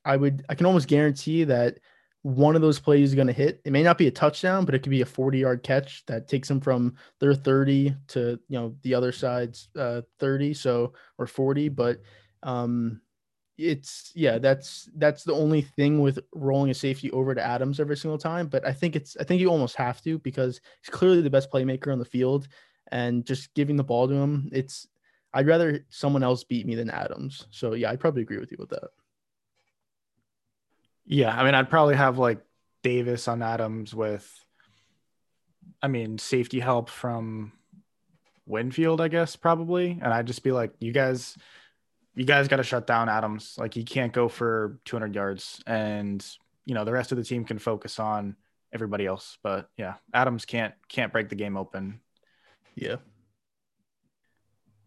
I 0.08 0.18
would, 0.18 0.46
I 0.50 0.56
can 0.56 0.66
almost 0.66 0.88
guarantee 0.88 1.44
that 1.44 1.80
one 2.24 2.56
of 2.56 2.62
those 2.62 2.80
plays 2.80 3.10
is 3.10 3.16
going 3.16 3.28
to 3.28 3.34
hit. 3.34 3.62
It 3.66 3.72
may 3.72 3.84
not 3.84 3.98
be 3.98 4.08
a 4.08 4.12
touchdown, 4.12 4.66
but 4.66 4.74
it 4.74 4.80
could 4.80 4.90
be 4.90 5.02
a 5.02 5.06
40 5.06 5.38
yard 5.40 5.64
catch 5.64 6.06
that 6.08 6.28
takes 6.28 6.48
them 6.48 6.60
from 6.60 6.96
their 7.20 7.34
30 7.36 7.96
to, 8.10 8.40
you 8.50 8.60
know, 8.60 8.76
the 8.82 8.94
other 8.94 9.12
side's 9.12 9.70
uh, 9.78 10.02
30. 10.20 10.54
So, 10.54 10.94
or 11.18 11.28
40. 11.28 11.70
But, 11.70 12.02
um, 12.44 13.02
it's 13.58 14.12
yeah, 14.14 14.38
that's 14.38 14.88
that's 14.98 15.24
the 15.24 15.34
only 15.34 15.62
thing 15.62 16.00
with 16.00 16.20
rolling 16.34 16.70
a 16.70 16.74
safety 16.74 17.10
over 17.12 17.34
to 17.34 17.44
Adams 17.44 17.80
every 17.80 17.98
single 17.98 18.18
time. 18.18 18.48
But 18.48 18.66
I 18.66 18.72
think 18.72 18.96
it's 18.96 19.18
I 19.20 19.24
think 19.24 19.42
you 19.42 19.50
almost 19.50 19.76
have 19.78 20.02
to 20.04 20.20
because 20.20 20.62
he's 20.82 20.94
clearly 20.94 21.22
the 21.22 21.30
best 21.30 21.52
playmaker 21.52 21.92
on 21.92 22.00
the 22.00 22.06
field, 22.06 22.48
and 22.92 23.26
just 23.26 23.54
giving 23.56 23.76
the 23.76 23.84
ball 23.84 24.08
to 24.08 24.14
him, 24.14 24.50
it's 24.52 24.88
I'd 25.34 25.48
rather 25.48 25.86
someone 25.90 26.24
else 26.24 26.44
beat 26.44 26.68
me 26.68 26.76
than 26.76 26.90
Adams. 26.90 27.48
So 27.50 27.74
yeah, 27.74 27.90
I'd 27.90 28.00
probably 28.00 28.22
agree 28.22 28.38
with 28.38 28.52
you 28.52 28.58
with 28.60 28.70
that. 28.70 28.90
Yeah, 31.08 31.36
I 31.36 31.44
mean, 31.44 31.56
I'd 31.56 31.70
probably 31.70 31.96
have 31.96 32.18
like 32.18 32.40
Davis 32.84 33.28
on 33.28 33.42
Adams 33.42 33.96
with, 33.96 34.30
I 35.82 35.88
mean, 35.88 36.18
safety 36.18 36.60
help 36.60 36.90
from 36.90 37.54
Winfield, 38.46 39.02
I 39.02 39.08
guess 39.08 39.36
probably, 39.36 39.92
and 39.92 40.14
I'd 40.14 40.28
just 40.28 40.44
be 40.44 40.52
like, 40.52 40.74
you 40.80 40.92
guys 40.92 41.38
you 42.18 42.26
guys 42.26 42.48
got 42.48 42.58
to 42.58 42.64
shut 42.64 42.88
down 42.88 43.10
Adams. 43.10 43.56
Like 43.60 43.76
he 43.76 43.84
can't 43.84 44.12
go 44.12 44.28
for 44.28 44.80
200 44.86 45.14
yards, 45.14 45.62
and 45.68 46.26
you 46.66 46.74
know 46.74 46.84
the 46.84 46.92
rest 46.92 47.12
of 47.12 47.18
the 47.18 47.24
team 47.24 47.46
can 47.46 47.60
focus 47.60 48.00
on 48.00 48.36
everybody 48.74 49.06
else. 49.06 49.38
But 49.44 49.70
yeah, 49.78 49.96
Adams 50.14 50.44
can't 50.44 50.74
can't 50.90 51.14
break 51.14 51.30
the 51.30 51.36
game 51.36 51.56
open. 51.56 52.02
Yeah. 52.76 52.98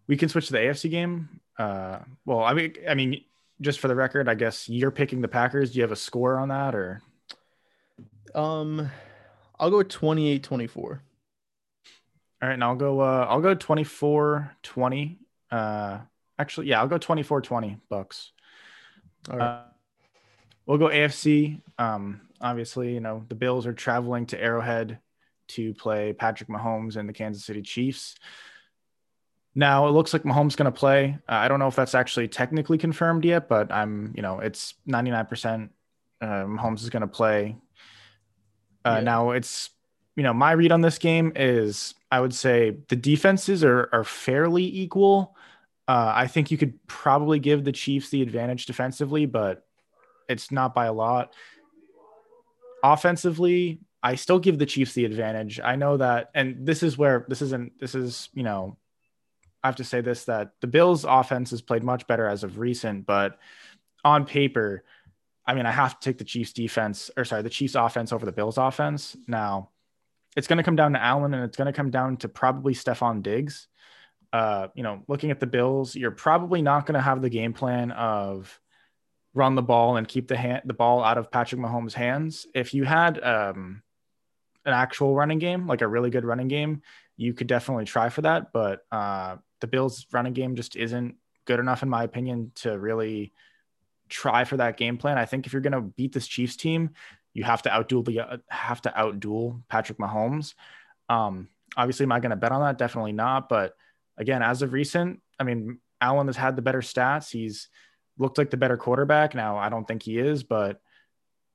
We 0.08 0.16
can 0.16 0.28
switch 0.28 0.48
to 0.48 0.52
the 0.52 0.58
AFC 0.58 0.90
game. 0.90 1.40
Uh, 1.56 2.00
well, 2.24 2.40
I 2.40 2.52
mean, 2.52 2.74
I 2.88 2.94
mean, 2.94 3.22
just 3.60 3.80
for 3.80 3.88
the 3.88 3.94
record, 3.94 4.28
I 4.28 4.34
guess 4.34 4.68
you're 4.68 4.90
picking 4.90 5.20
the 5.20 5.28
Packers. 5.28 5.72
Do 5.72 5.76
you 5.76 5.82
have 5.82 5.92
a 5.92 5.96
score 5.96 6.38
on 6.38 6.48
that, 6.48 6.74
or? 6.74 7.00
Um, 8.34 8.90
I'll 9.58 9.70
go 9.70 9.78
28-24. 9.78 10.76
All 10.78 10.98
right, 12.42 12.54
and 12.54 12.64
I'll 12.64 12.76
go. 12.76 13.00
Uh, 13.00 13.26
I'll 13.28 13.40
go 13.40 13.54
24-20. 13.54 15.18
Uh, 15.50 15.98
Actually, 16.40 16.68
yeah, 16.68 16.80
I'll 16.80 16.88
go 16.88 16.96
24 16.96 17.42
20 17.42 17.76
bucks. 17.90 18.32
All 19.30 19.36
right. 19.36 19.44
Uh, 19.44 19.62
we'll 20.64 20.78
go 20.78 20.88
AFC. 20.88 21.60
Um, 21.78 22.22
obviously, 22.40 22.94
you 22.94 23.00
know, 23.00 23.26
the 23.28 23.34
Bills 23.34 23.66
are 23.66 23.74
traveling 23.74 24.24
to 24.28 24.40
Arrowhead 24.42 25.00
to 25.48 25.74
play 25.74 26.14
Patrick 26.14 26.48
Mahomes 26.48 26.96
and 26.96 27.06
the 27.06 27.12
Kansas 27.12 27.44
City 27.44 27.60
Chiefs. 27.60 28.14
Now 29.54 29.88
it 29.88 29.90
looks 29.90 30.12
like 30.12 30.22
Mahomes 30.22 30.56
going 30.56 30.70
to 30.70 30.78
play. 30.78 31.18
Uh, 31.28 31.32
I 31.32 31.48
don't 31.48 31.58
know 31.58 31.66
if 31.66 31.76
that's 31.76 31.94
actually 31.94 32.28
technically 32.28 32.78
confirmed 32.78 33.24
yet, 33.24 33.48
but 33.48 33.72
I'm, 33.72 34.12
you 34.14 34.22
know, 34.22 34.38
it's 34.38 34.74
99% 34.88 35.70
uh, 36.20 36.26
Mahomes 36.26 36.82
is 36.82 36.90
going 36.90 37.02
to 37.02 37.08
play. 37.08 37.56
Uh, 38.84 38.96
yeah. 38.98 39.00
Now 39.00 39.30
it's, 39.30 39.70
you 40.16 40.22
know, 40.22 40.32
my 40.32 40.52
read 40.52 40.72
on 40.72 40.80
this 40.80 40.98
game 40.98 41.32
is 41.34 41.94
I 42.10 42.20
would 42.20 42.34
say 42.34 42.76
the 42.88 42.96
defenses 42.96 43.64
are, 43.64 43.88
are 43.92 44.04
fairly 44.04 44.64
equal. 44.64 45.36
Uh, 45.88 46.12
I 46.14 46.26
think 46.26 46.50
you 46.50 46.58
could 46.58 46.86
probably 46.86 47.38
give 47.40 47.64
the 47.64 47.72
Chiefs 47.72 48.10
the 48.10 48.22
advantage 48.22 48.66
defensively, 48.66 49.26
but 49.26 49.66
it's 50.28 50.52
not 50.52 50.74
by 50.74 50.86
a 50.86 50.92
lot. 50.92 51.34
Offensively, 52.84 53.80
I 54.02 54.14
still 54.14 54.38
give 54.38 54.58
the 54.58 54.66
Chiefs 54.66 54.94
the 54.94 55.04
advantage. 55.04 55.60
I 55.62 55.76
know 55.76 55.96
that, 55.96 56.30
and 56.34 56.64
this 56.66 56.82
is 56.82 56.96
where 56.96 57.26
this 57.28 57.42
isn't, 57.42 57.78
this 57.80 57.94
is, 57.94 58.28
you 58.32 58.42
know, 58.42 58.76
I 59.62 59.68
have 59.68 59.76
to 59.76 59.84
say 59.84 60.00
this 60.00 60.24
that 60.24 60.52
the 60.60 60.66
Bills' 60.66 61.04
offense 61.04 61.50
has 61.50 61.62
played 61.62 61.84
much 61.84 62.06
better 62.06 62.26
as 62.26 62.44
of 62.44 62.58
recent, 62.58 63.06
but 63.06 63.38
on 64.04 64.24
paper, 64.24 64.84
I 65.46 65.54
mean, 65.54 65.66
I 65.66 65.70
have 65.70 65.98
to 65.98 66.04
take 66.04 66.18
the 66.18 66.24
Chiefs' 66.24 66.52
defense, 66.52 67.10
or 67.16 67.24
sorry, 67.24 67.42
the 67.42 67.50
Chiefs' 67.50 67.74
offense 67.74 68.12
over 68.12 68.24
the 68.24 68.32
Bills' 68.32 68.58
offense. 68.58 69.16
Now, 69.26 69.70
it's 70.36 70.46
going 70.46 70.58
to 70.58 70.62
come 70.62 70.76
down 70.76 70.92
to 70.92 71.02
Allen, 71.02 71.34
and 71.34 71.44
it's 71.44 71.56
going 71.56 71.66
to 71.66 71.72
come 71.72 71.90
down 71.90 72.16
to 72.18 72.28
probably 72.28 72.74
Stefon 72.74 73.22
Diggs 73.22 73.68
uh, 74.32 74.68
you 74.74 74.82
know, 74.82 75.02
looking 75.08 75.30
at 75.30 75.40
the 75.40 75.46
Bills, 75.46 75.96
you're 75.96 76.10
probably 76.10 76.62
not 76.62 76.86
going 76.86 76.94
to 76.94 77.00
have 77.00 77.22
the 77.22 77.30
game 77.30 77.52
plan 77.52 77.90
of 77.90 78.60
run 79.34 79.54
the 79.54 79.62
ball 79.62 79.96
and 79.96 80.08
keep 80.08 80.28
the 80.28 80.36
hand 80.36 80.62
the 80.64 80.74
ball 80.74 81.02
out 81.04 81.18
of 81.18 81.30
Patrick 81.30 81.60
Mahomes' 81.60 81.92
hands. 81.92 82.46
If 82.54 82.74
you 82.74 82.84
had 82.84 83.22
um, 83.22 83.82
an 84.64 84.72
actual 84.72 85.14
running 85.14 85.38
game, 85.38 85.66
like 85.66 85.82
a 85.82 85.88
really 85.88 86.10
good 86.10 86.24
running 86.24 86.48
game, 86.48 86.82
you 87.16 87.34
could 87.34 87.46
definitely 87.46 87.84
try 87.84 88.08
for 88.08 88.22
that. 88.22 88.52
But 88.52 88.84
uh, 88.92 89.36
the 89.60 89.66
Bills' 89.66 90.06
running 90.12 90.32
game 90.32 90.56
just 90.56 90.76
isn't 90.76 91.16
good 91.46 91.60
enough, 91.60 91.82
in 91.82 91.88
my 91.88 92.04
opinion, 92.04 92.52
to 92.56 92.78
really 92.78 93.32
try 94.08 94.44
for 94.44 94.56
that 94.56 94.76
game 94.76 94.98
plan. 94.98 95.18
I 95.18 95.24
think 95.24 95.46
if 95.46 95.52
you're 95.52 95.62
going 95.62 95.72
to 95.72 95.80
beat 95.80 96.12
this 96.12 96.26
Chiefs 96.26 96.56
team, 96.56 96.90
you 97.32 97.44
have 97.44 97.62
to 97.62 97.70
outduel 97.70 98.04
the 98.04 98.20
uh, 98.20 98.36
have 98.48 98.82
to 98.82 98.90
outduel 98.90 99.62
Patrick 99.68 99.98
Mahomes. 99.98 100.54
Um, 101.08 101.48
obviously, 101.76 102.04
am 102.04 102.12
I 102.12 102.20
going 102.20 102.30
to 102.30 102.36
bet 102.36 102.52
on 102.52 102.62
that? 102.62 102.78
Definitely 102.78 103.12
not. 103.12 103.48
But 103.48 103.74
again, 104.18 104.42
as 104.42 104.62
of 104.62 104.72
recent, 104.72 105.20
I 105.38 105.44
mean, 105.44 105.78
Allen 106.00 106.26
has 106.26 106.36
had 106.36 106.56
the 106.56 106.62
better 106.62 106.80
stats. 106.80 107.30
He's 107.30 107.68
looked 108.18 108.38
like 108.38 108.50
the 108.50 108.56
better 108.56 108.76
quarterback. 108.76 109.34
Now, 109.34 109.56
I 109.56 109.68
don't 109.68 109.86
think 109.86 110.02
he 110.02 110.18
is, 110.18 110.42
but 110.42 110.80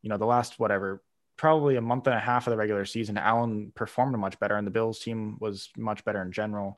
you 0.02 0.10
know, 0.10 0.18
the 0.18 0.26
last 0.26 0.60
whatever, 0.60 1.04
probably 1.38 1.76
a 1.76 1.82
month 1.82 2.08
and 2.08 2.16
a 2.16 2.20
half 2.20 2.48
of 2.48 2.52
the 2.52 2.58
regular 2.58 2.86
season, 2.86 3.18
Allen 3.18 3.72
performed 3.76 4.18
much 4.18 4.40
better, 4.40 4.56
and 4.56 4.66
the 4.66 4.72
Bills 4.72 5.00
team 5.00 5.38
was 5.40 5.70
much 5.78 6.06
better 6.06 6.22
in 6.22 6.32
general. 6.32 6.78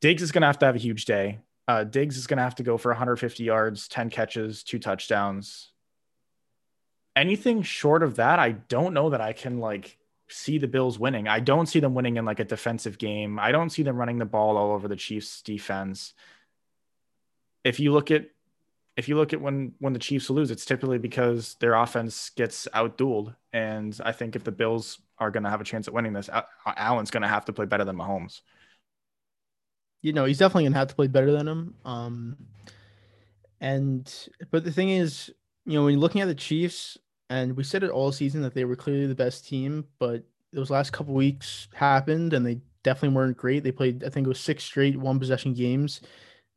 Diggs 0.00 0.22
is 0.22 0.32
going 0.32 0.42
to 0.42 0.46
have 0.46 0.58
to 0.60 0.66
have 0.66 0.76
a 0.76 0.80
huge 0.80 1.04
day. 1.04 1.40
Uh, 1.66 1.84
Diggs 1.84 2.16
is 2.16 2.26
going 2.26 2.38
to 2.38 2.42
have 2.42 2.54
to 2.56 2.62
go 2.62 2.78
for 2.78 2.90
150 2.90 3.42
yards, 3.42 3.88
10 3.88 4.10
catches, 4.10 4.62
two 4.62 4.78
touchdowns. 4.78 5.72
Anything 7.16 7.62
short 7.62 8.02
of 8.02 8.16
that, 8.16 8.38
I 8.38 8.52
don't 8.52 8.94
know 8.94 9.10
that 9.10 9.20
I 9.20 9.32
can 9.32 9.58
like 9.58 9.98
see 10.28 10.58
the 10.58 10.68
Bills 10.68 10.98
winning. 10.98 11.26
I 11.26 11.40
don't 11.40 11.66
see 11.66 11.80
them 11.80 11.94
winning 11.94 12.16
in 12.16 12.24
like 12.24 12.40
a 12.40 12.44
defensive 12.44 12.96
game. 12.96 13.38
I 13.38 13.50
don't 13.50 13.70
see 13.70 13.82
them 13.82 13.96
running 13.96 14.18
the 14.18 14.24
ball 14.24 14.56
all 14.56 14.72
over 14.72 14.86
the 14.86 14.96
Chiefs 14.96 15.42
defense. 15.42 16.14
If 17.64 17.80
you 17.80 17.92
look 17.92 18.10
at 18.10 18.26
if 18.96 19.08
you 19.08 19.16
look 19.16 19.32
at 19.32 19.40
when 19.40 19.74
when 19.78 19.92
the 19.92 19.98
Chiefs 19.98 20.30
lose, 20.30 20.50
it's 20.50 20.64
typically 20.64 20.98
because 20.98 21.56
their 21.60 21.74
offense 21.74 22.30
gets 22.30 22.68
outdueled. 22.74 23.34
And 23.52 23.98
I 24.04 24.12
think 24.12 24.36
if 24.36 24.44
the 24.44 24.52
Bills 24.52 25.00
are 25.18 25.30
going 25.30 25.42
to 25.42 25.50
have 25.50 25.60
a 25.60 25.64
chance 25.64 25.88
at 25.88 25.94
winning 25.94 26.12
this, 26.12 26.30
Allen's 26.66 27.10
going 27.10 27.22
to 27.22 27.28
have 27.28 27.44
to 27.46 27.52
play 27.52 27.66
better 27.66 27.84
than 27.84 27.96
Mahomes 27.96 28.40
you 30.02 30.12
know, 30.12 30.24
he's 30.24 30.38
definitely 30.38 30.64
gonna 30.64 30.76
have 30.76 30.88
to 30.88 30.94
play 30.94 31.06
better 31.06 31.32
than 31.32 31.48
him. 31.48 31.74
Um, 31.84 32.36
and 33.60 34.28
but 34.50 34.64
the 34.64 34.72
thing 34.72 34.90
is, 34.90 35.30
you 35.66 35.74
know, 35.74 35.84
when 35.84 35.94
you're 35.94 36.00
looking 36.00 36.20
at 36.20 36.28
the 36.28 36.34
Chiefs, 36.34 36.96
and 37.30 37.56
we 37.56 37.64
said 37.64 37.82
it 37.82 37.90
all 37.90 38.12
season 38.12 38.42
that 38.42 38.54
they 38.54 38.64
were 38.64 38.76
clearly 38.76 39.06
the 39.06 39.14
best 39.14 39.46
team, 39.46 39.84
but 39.98 40.22
those 40.52 40.70
last 40.70 40.92
couple 40.92 41.14
weeks 41.14 41.68
happened, 41.74 42.32
and 42.32 42.46
they 42.46 42.60
definitely 42.82 43.14
weren't 43.14 43.36
great. 43.36 43.62
They 43.62 43.72
played, 43.72 44.04
I 44.04 44.08
think 44.08 44.26
it 44.26 44.28
was 44.28 44.40
six 44.40 44.64
straight 44.64 44.96
one 44.96 45.18
possession 45.18 45.52
games. 45.52 46.00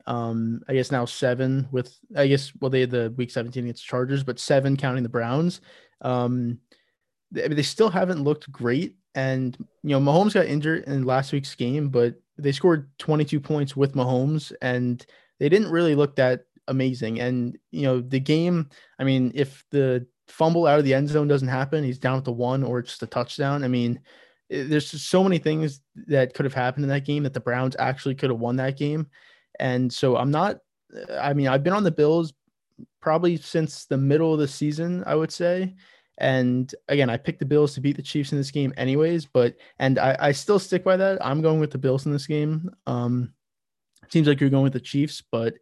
Um, 0.07 0.61
I 0.67 0.73
guess 0.73 0.91
now 0.91 1.05
seven 1.05 1.67
with, 1.71 1.97
I 2.15 2.27
guess, 2.27 2.51
well, 2.59 2.71
they 2.71 2.81
had 2.81 2.91
the 2.91 3.13
week 3.17 3.31
17 3.31 3.65
against 3.65 3.85
Chargers, 3.85 4.23
but 4.23 4.39
seven 4.39 4.77
counting 4.77 5.03
the 5.03 5.09
Browns. 5.09 5.61
Um, 6.01 6.59
they, 7.31 7.43
I 7.43 7.47
mean, 7.47 7.57
they 7.57 7.63
still 7.63 7.89
haven't 7.89 8.23
looked 8.23 8.51
great. 8.51 8.95
And, 9.13 9.57
you 9.83 9.89
know, 9.89 9.99
Mahomes 9.99 10.33
got 10.33 10.45
injured 10.45 10.85
in 10.85 11.03
last 11.03 11.33
week's 11.33 11.53
game, 11.53 11.89
but 11.89 12.15
they 12.37 12.51
scored 12.51 12.89
22 12.97 13.39
points 13.39 13.75
with 13.75 13.93
Mahomes 13.93 14.51
and 14.61 15.05
they 15.39 15.49
didn't 15.49 15.71
really 15.71 15.95
look 15.95 16.15
that 16.15 16.45
amazing. 16.67 17.19
And, 17.19 17.57
you 17.71 17.83
know, 17.83 18.01
the 18.01 18.19
game, 18.19 18.69
I 18.99 19.03
mean, 19.03 19.31
if 19.35 19.63
the 19.71 20.05
fumble 20.27 20.65
out 20.65 20.79
of 20.79 20.85
the 20.85 20.93
end 20.93 21.09
zone 21.09 21.27
doesn't 21.27 21.47
happen, 21.47 21.83
he's 21.83 21.99
down 21.99 22.17
at 22.17 22.23
the 22.23 22.31
one 22.31 22.63
or 22.63 22.81
just 22.81 23.03
a 23.03 23.07
touchdown. 23.07 23.63
I 23.63 23.67
mean, 23.67 23.99
there's 24.49 24.89
so 24.89 25.23
many 25.23 25.37
things 25.37 25.81
that 26.07 26.33
could 26.33 26.45
have 26.45 26.53
happened 26.53 26.83
in 26.83 26.89
that 26.89 27.05
game 27.05 27.23
that 27.23 27.33
the 27.33 27.39
Browns 27.39 27.75
actually 27.79 28.15
could 28.15 28.29
have 28.29 28.39
won 28.39 28.57
that 28.57 28.77
game. 28.77 29.07
And 29.59 29.91
so 29.91 30.17
I'm 30.17 30.31
not, 30.31 30.57
I 31.19 31.33
mean, 31.33 31.47
I've 31.47 31.63
been 31.63 31.73
on 31.73 31.83
the 31.83 31.91
Bills 31.91 32.33
probably 33.01 33.37
since 33.37 33.85
the 33.85 33.97
middle 33.97 34.33
of 34.33 34.39
the 34.39 34.47
season, 34.47 35.03
I 35.05 35.15
would 35.15 35.31
say. 35.31 35.75
And 36.21 36.73
again, 36.87 37.09
I 37.09 37.17
picked 37.17 37.39
the 37.39 37.45
Bills 37.45 37.73
to 37.73 37.81
beat 37.81 37.95
the 37.97 38.03
Chiefs 38.03 38.31
in 38.31 38.37
this 38.37 38.51
game, 38.51 38.71
anyways. 38.77 39.25
But 39.25 39.55
and 39.79 39.97
I, 39.97 40.15
I 40.19 40.31
still 40.33 40.59
stick 40.59 40.83
by 40.83 40.95
that. 40.95 41.23
I'm 41.25 41.41
going 41.41 41.59
with 41.59 41.71
the 41.71 41.79
Bills 41.79 42.05
in 42.05 42.11
this 42.11 42.27
game. 42.27 42.69
Um, 42.85 43.33
seems 44.09 44.27
like 44.27 44.39
you're 44.39 44.51
going 44.51 44.63
with 44.63 44.73
the 44.73 44.79
Chiefs, 44.79 45.23
but 45.31 45.55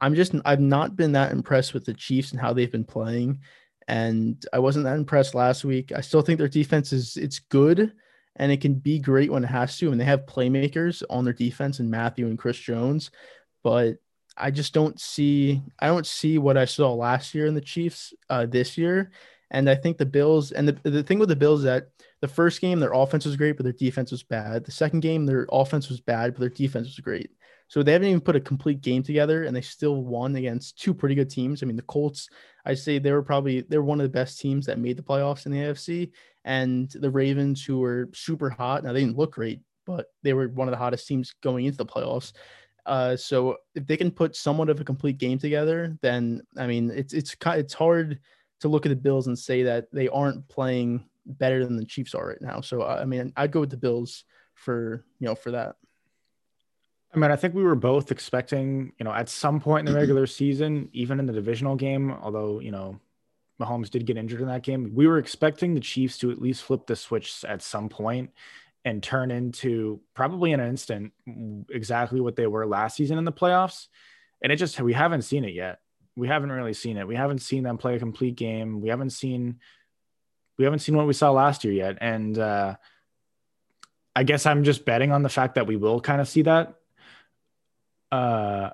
I'm 0.00 0.14
just 0.14 0.34
I've 0.46 0.60
not 0.60 0.96
been 0.96 1.12
that 1.12 1.32
impressed 1.32 1.74
with 1.74 1.84
the 1.84 1.92
Chiefs 1.92 2.32
and 2.32 2.40
how 2.40 2.54
they've 2.54 2.72
been 2.72 2.82
playing. 2.82 3.40
And 3.88 4.42
I 4.54 4.58
wasn't 4.58 4.86
that 4.86 4.96
impressed 4.96 5.34
last 5.34 5.66
week. 5.66 5.92
I 5.92 6.00
still 6.00 6.22
think 6.22 6.38
their 6.38 6.48
defense 6.48 6.94
is 6.94 7.18
it's 7.18 7.38
good 7.38 7.92
and 8.36 8.50
it 8.50 8.62
can 8.62 8.74
be 8.74 8.98
great 8.98 9.30
when 9.30 9.44
it 9.44 9.48
has 9.48 9.76
to. 9.78 9.92
And 9.92 10.00
they 10.00 10.04
have 10.06 10.24
playmakers 10.24 11.02
on 11.10 11.24
their 11.24 11.34
defense 11.34 11.78
and 11.78 11.90
Mathieu 11.90 12.26
and 12.26 12.38
Chris 12.38 12.56
Jones. 12.56 13.10
But 13.62 13.98
I 14.34 14.50
just 14.50 14.72
don't 14.72 14.98
see 14.98 15.60
I 15.78 15.88
don't 15.88 16.06
see 16.06 16.38
what 16.38 16.56
I 16.56 16.64
saw 16.64 16.94
last 16.94 17.34
year 17.34 17.44
in 17.44 17.54
the 17.54 17.60
Chiefs 17.60 18.14
uh, 18.30 18.46
this 18.46 18.78
year. 18.78 19.10
And 19.50 19.70
I 19.70 19.74
think 19.74 19.98
the 19.98 20.06
Bills 20.06 20.52
and 20.52 20.68
the, 20.68 20.90
the 20.90 21.02
thing 21.02 21.18
with 21.18 21.28
the 21.28 21.36
Bills 21.36 21.62
that 21.62 21.88
the 22.20 22.28
first 22.28 22.60
game 22.60 22.80
their 22.80 22.92
offense 22.92 23.24
was 23.24 23.36
great, 23.36 23.56
but 23.56 23.64
their 23.64 23.72
defense 23.72 24.10
was 24.10 24.22
bad. 24.22 24.64
The 24.64 24.72
second 24.72 25.00
game 25.00 25.26
their 25.26 25.46
offense 25.52 25.88
was 25.88 26.00
bad, 26.00 26.32
but 26.32 26.40
their 26.40 26.48
defense 26.48 26.88
was 26.88 26.98
great. 26.98 27.30
So 27.68 27.82
they 27.82 27.92
haven't 27.92 28.08
even 28.08 28.20
put 28.20 28.36
a 28.36 28.40
complete 28.40 28.80
game 28.80 29.02
together, 29.02 29.44
and 29.44 29.54
they 29.54 29.60
still 29.60 30.02
won 30.02 30.36
against 30.36 30.80
two 30.80 30.94
pretty 30.94 31.14
good 31.14 31.30
teams. 31.30 31.62
I 31.62 31.66
mean, 31.66 31.76
the 31.76 31.82
Colts, 31.82 32.28
I 32.64 32.74
say 32.74 32.98
they 32.98 33.12
were 33.12 33.22
probably 33.22 33.62
they 33.62 33.76
were 33.76 33.84
one 33.84 34.00
of 34.00 34.04
the 34.04 34.08
best 34.08 34.40
teams 34.40 34.66
that 34.66 34.78
made 34.78 34.96
the 34.96 35.02
playoffs 35.02 35.46
in 35.46 35.52
the 35.52 35.58
AFC, 35.58 36.12
and 36.44 36.88
the 36.90 37.10
Ravens, 37.10 37.64
who 37.64 37.78
were 37.78 38.08
super 38.14 38.50
hot. 38.50 38.84
Now 38.84 38.92
they 38.92 39.00
didn't 39.00 39.16
look 39.16 39.32
great, 39.32 39.60
but 39.84 40.06
they 40.22 40.32
were 40.32 40.48
one 40.48 40.68
of 40.68 40.72
the 40.72 40.78
hottest 40.78 41.08
teams 41.08 41.34
going 41.42 41.66
into 41.66 41.78
the 41.78 41.86
playoffs. 41.86 42.32
Uh, 42.84 43.16
so 43.16 43.56
if 43.74 43.84
they 43.84 43.96
can 43.96 44.12
put 44.12 44.36
somewhat 44.36 44.70
of 44.70 44.80
a 44.80 44.84
complete 44.84 45.18
game 45.18 45.38
together, 45.38 45.98
then 46.02 46.42
I 46.56 46.68
mean, 46.68 46.90
it's 46.90 47.12
it's 47.12 47.34
it's 47.44 47.74
hard 47.74 48.20
to 48.66 48.72
look 48.72 48.86
at 48.86 48.90
the 48.90 48.96
Bills 48.96 49.26
and 49.26 49.38
say 49.38 49.62
that 49.64 49.88
they 49.92 50.08
aren't 50.08 50.48
playing 50.48 51.04
better 51.24 51.64
than 51.64 51.76
the 51.76 51.84
Chiefs 51.84 52.14
are 52.14 52.26
right 52.26 52.40
now. 52.40 52.60
So 52.60 52.82
uh, 52.82 52.98
I 53.00 53.04
mean, 53.04 53.32
I'd 53.36 53.52
go 53.52 53.60
with 53.60 53.70
the 53.70 53.76
Bills 53.76 54.24
for 54.54 55.04
you 55.18 55.26
know 55.26 55.34
for 55.34 55.52
that. 55.52 55.76
I 57.14 57.18
mean, 57.18 57.30
I 57.30 57.36
think 57.36 57.54
we 57.54 57.62
were 57.62 57.76
both 57.76 58.10
expecting, 58.10 58.92
you 58.98 59.04
know, 59.04 59.12
at 59.12 59.28
some 59.28 59.58
point 59.58 59.88
in 59.88 59.92
the 59.92 59.98
regular 59.98 60.26
season, 60.26 60.90
even 60.92 61.18
in 61.18 61.26
the 61.26 61.32
divisional 61.32 61.74
game, 61.74 62.12
although, 62.12 62.60
you 62.60 62.70
know, 62.70 63.00
Mahomes 63.58 63.88
did 63.88 64.04
get 64.04 64.18
injured 64.18 64.42
in 64.42 64.48
that 64.48 64.62
game, 64.62 64.92
we 64.94 65.06
were 65.06 65.16
expecting 65.16 65.72
the 65.72 65.80
Chiefs 65.80 66.18
to 66.18 66.30
at 66.30 66.42
least 66.42 66.64
flip 66.64 66.86
the 66.86 66.94
switch 66.94 67.42
at 67.48 67.62
some 67.62 67.88
point 67.88 68.32
and 68.84 69.02
turn 69.02 69.30
into 69.30 70.00
probably 70.12 70.52
in 70.52 70.60
an 70.60 70.68
instant 70.68 71.12
exactly 71.70 72.20
what 72.20 72.36
they 72.36 72.46
were 72.46 72.66
last 72.66 72.96
season 72.96 73.16
in 73.16 73.24
the 73.24 73.32
playoffs. 73.32 73.86
And 74.42 74.52
it 74.52 74.56
just, 74.56 74.78
we 74.78 74.92
haven't 74.92 75.22
seen 75.22 75.44
it 75.44 75.54
yet 75.54 75.78
we 76.16 76.28
haven't 76.28 76.50
really 76.50 76.72
seen 76.72 76.96
it. 76.96 77.06
We 77.06 77.14
haven't 77.14 77.42
seen 77.42 77.62
them 77.62 77.78
play 77.78 77.96
a 77.96 77.98
complete 77.98 78.36
game. 78.36 78.80
We 78.80 78.88
haven't 78.88 79.10
seen 79.10 79.60
we 80.58 80.64
haven't 80.64 80.78
seen 80.78 80.96
what 80.96 81.06
we 81.06 81.12
saw 81.12 81.30
last 81.32 81.64
year 81.64 81.74
yet. 81.74 81.98
And 82.00 82.38
uh, 82.38 82.76
I 84.14 84.22
guess 84.22 84.46
I'm 84.46 84.64
just 84.64 84.86
betting 84.86 85.12
on 85.12 85.22
the 85.22 85.28
fact 85.28 85.56
that 85.56 85.66
we 85.66 85.76
will 85.76 86.00
kind 86.00 86.20
of 86.20 86.28
see 86.28 86.42
that. 86.42 86.74
Uh, 88.10 88.70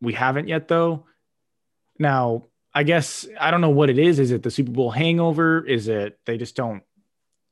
we 0.00 0.12
haven't 0.12 0.48
yet 0.48 0.68
though. 0.68 1.06
Now, 1.98 2.44
I 2.74 2.82
guess 2.82 3.26
I 3.40 3.50
don't 3.50 3.62
know 3.62 3.70
what 3.70 3.88
it 3.88 3.98
is. 3.98 4.18
Is 4.18 4.32
it 4.32 4.42
the 4.42 4.50
Super 4.50 4.70
Bowl 4.70 4.90
hangover? 4.90 5.64
Is 5.64 5.88
it 5.88 6.18
they 6.26 6.36
just 6.36 6.54
don't 6.54 6.82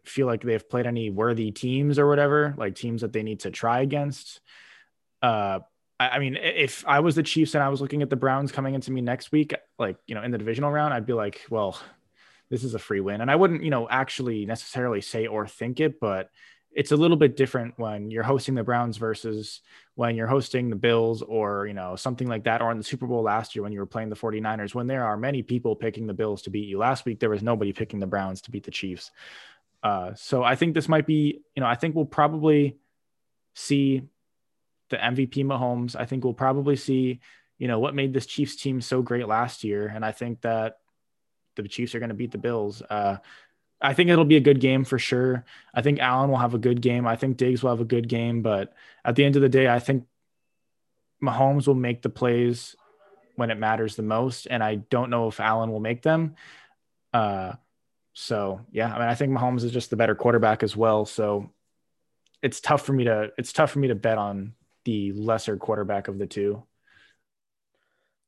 feel 0.05 0.27
like 0.27 0.43
they've 0.43 0.69
played 0.69 0.87
any 0.87 1.09
worthy 1.09 1.51
teams 1.51 1.99
or 1.99 2.07
whatever, 2.07 2.55
like 2.59 2.75
teams 2.75 3.01
that 3.01 3.15
they 3.15 3.23
need 3.23 3.41
to 3.41 3.51
try 3.51 3.81
against? 3.81 4.43
Uh, 5.23 5.61
I 6.01 6.19
mean, 6.19 6.37
if 6.37 6.85
I 6.89 7.01
was 7.01 7.15
the 7.15 7.23
Chiefs 7.23 7.55
and 7.55 7.63
I 7.63 7.69
was 7.69 7.81
looking 7.81 8.03
at 8.03 8.11
the 8.11 8.17
Browns 8.17 8.51
coming 8.51 8.75
into 8.75 8.91
me 8.91 9.01
next 9.01 9.31
week, 9.31 9.55
like, 9.79 9.97
you 10.07 10.15
know, 10.15 10.23
in 10.23 10.33
the 10.33 10.39
divisional 10.39 10.73
round, 10.73 10.93
I'd 10.93 11.07
be 11.07 11.13
like, 11.13 11.43
well, 11.51 11.81
this 12.51 12.65
is 12.65 12.75
a 12.75 12.81
free 12.81 13.01
win. 13.01 13.21
And 13.21 13.31
I 13.31 13.37
wouldn't, 13.37 13.63
you 13.63 13.71
know, 13.71 13.89
actually 13.89 14.45
necessarily 14.45 15.01
say 15.01 15.29
or 15.29 15.47
think 15.47 15.79
it, 15.79 16.01
but 16.01 16.31
it's 16.73 16.91
a 16.91 16.97
little 16.97 17.17
bit 17.17 17.37
different 17.37 17.79
when 17.79 18.11
you're 18.11 18.25
hosting 18.25 18.57
the 18.57 18.65
Browns 18.65 18.97
versus 18.97 19.61
when 19.95 20.17
you're 20.17 20.27
hosting 20.27 20.69
the 20.69 20.77
Bills 20.77 21.23
or, 21.23 21.69
you 21.69 21.75
know, 21.75 21.95
something 21.95 22.27
like 22.27 22.45
that, 22.45 22.61
or 22.61 22.73
in 22.73 22.79
the 22.79 22.85
Super 22.85 23.07
Bowl 23.07 23.23
last 23.23 23.55
year 23.55 23.63
when 23.63 23.73
you 23.73 23.79
were 23.79 23.87
playing 23.87 24.11
the 24.11 24.17
49ers, 24.17 24.75
when 24.75 24.89
there 24.89 25.05
are 25.05 25.17
many 25.17 25.43
people 25.43 25.77
picking 25.77 26.09
the 26.09 26.15
Bills 26.15 26.43
to 26.43 26.51
beat 26.51 26.67
you. 26.67 26.79
Last 26.79 27.05
week, 27.05 27.21
there 27.21 27.31
was 27.31 27.45
nobody 27.45 27.73
picking 27.73 28.01
the 28.01 28.07
Browns 28.09 28.41
to 28.43 28.51
beat 28.51 28.65
the 28.65 28.73
Chiefs. 28.73 29.13
Uh, 29.85 30.15
so 30.15 30.43
I 30.43 30.57
think 30.57 30.75
this 30.75 30.89
might 30.89 31.07
be, 31.07 31.43
you 31.55 31.61
know, 31.61 31.67
I 31.69 31.77
think 31.77 31.95
we'll 31.95 32.07
probably 32.07 32.77
see 33.55 34.03
the 34.91 34.97
MVP 34.97 35.45
Mahomes. 35.45 35.97
I 35.97 36.05
think 36.05 36.25
we'll 36.25 36.35
probably 36.35 36.77
see, 36.77 37.21
you 37.59 37.69
know, 37.69 37.79
what 37.79 37.95
made 37.95 38.13
this 38.13 38.27
Chiefs 38.27 38.57
team 38.57 38.81
so 38.81 39.03
great 39.03 39.29
last 39.29 39.65
year. 39.65 39.87
And 39.87 40.05
I 40.05 40.13
think 40.13 40.43
that 40.43 40.79
the 41.57 41.69
Chiefs 41.69 41.95
are 41.95 41.99
going 41.99 42.11
to 42.11 42.15
beat 42.15 42.33
the 42.33 42.39
Bills. 42.39 42.83
Uh, 42.83 43.19
I 43.81 43.95
think 43.95 44.11
it'll 44.11 44.25
be 44.25 44.37
a 44.37 44.41
good 44.41 44.61
game 44.61 44.85
for 44.85 44.99
sure. 44.99 45.45
I 45.75 45.83
think 45.83 45.99
Allen 45.99 46.31
will 46.31 46.39
have 46.39 46.55
a 46.55 46.59
good 46.59 46.81
game. 46.81 47.07
I 47.07 47.17
think 47.17 47.37
Diggs 47.37 47.63
will 47.63 47.71
have 47.71 47.81
a 47.81 47.85
good 47.85 48.09
game. 48.09 48.43
But 48.43 48.73
at 49.05 49.17
the 49.17 49.25
end 49.25 49.37
of 49.37 49.43
the 49.43 49.49
day, 49.49 49.69
I 49.69 49.79
think 49.79 50.05
Mahomes 51.23 51.67
will 51.67 51.75
make 51.75 52.03
the 52.03 52.11
plays 52.11 52.77
when 53.37 53.51
it 53.51 53.59
matters 53.59 53.97
the 53.97 54.03
most. 54.03 54.47
And 54.47 54.63
I 54.63 54.77
don't 54.77 55.11
know 55.11 55.29
if 55.29 55.41
Allen 55.41 55.71
will 55.71 55.81
make 55.81 56.03
them. 56.03 56.37
Uh, 57.13 57.55
so 58.15 58.61
yeah, 58.71 58.95
I 58.95 58.99
mean, 58.99 59.09
I 59.09 59.15
think 59.15 59.33
Mahomes 59.33 59.65
is 59.65 59.73
just 59.73 59.91
the 59.91 59.97
better 59.97 60.15
quarterback 60.15 60.63
as 60.63 60.77
well. 60.77 61.05
So 61.05 61.51
it's 62.43 62.61
tough 62.61 62.85
for 62.85 62.93
me 62.93 63.05
to 63.05 63.33
it's 63.37 63.53
tough 63.53 63.71
for 63.71 63.81
me 63.81 63.89
to 63.89 63.95
bet 63.95 64.19
on 64.19 64.55
the 64.85 65.13
lesser 65.13 65.57
quarterback 65.57 66.09
of 66.09 66.19
the 66.19 66.27
two. 66.27 66.63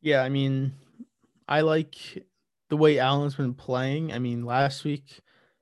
Yeah, 0.01 0.23
I 0.23 0.29
mean, 0.29 0.75
I 1.49 1.63
like 1.63 1.97
the 2.69 2.77
way 2.77 2.99
Allen's 2.99 3.35
been 3.35 3.55
playing. 3.55 4.13
I 4.13 4.19
mean, 4.19 4.45
last 4.45 4.85
week, 4.85 5.21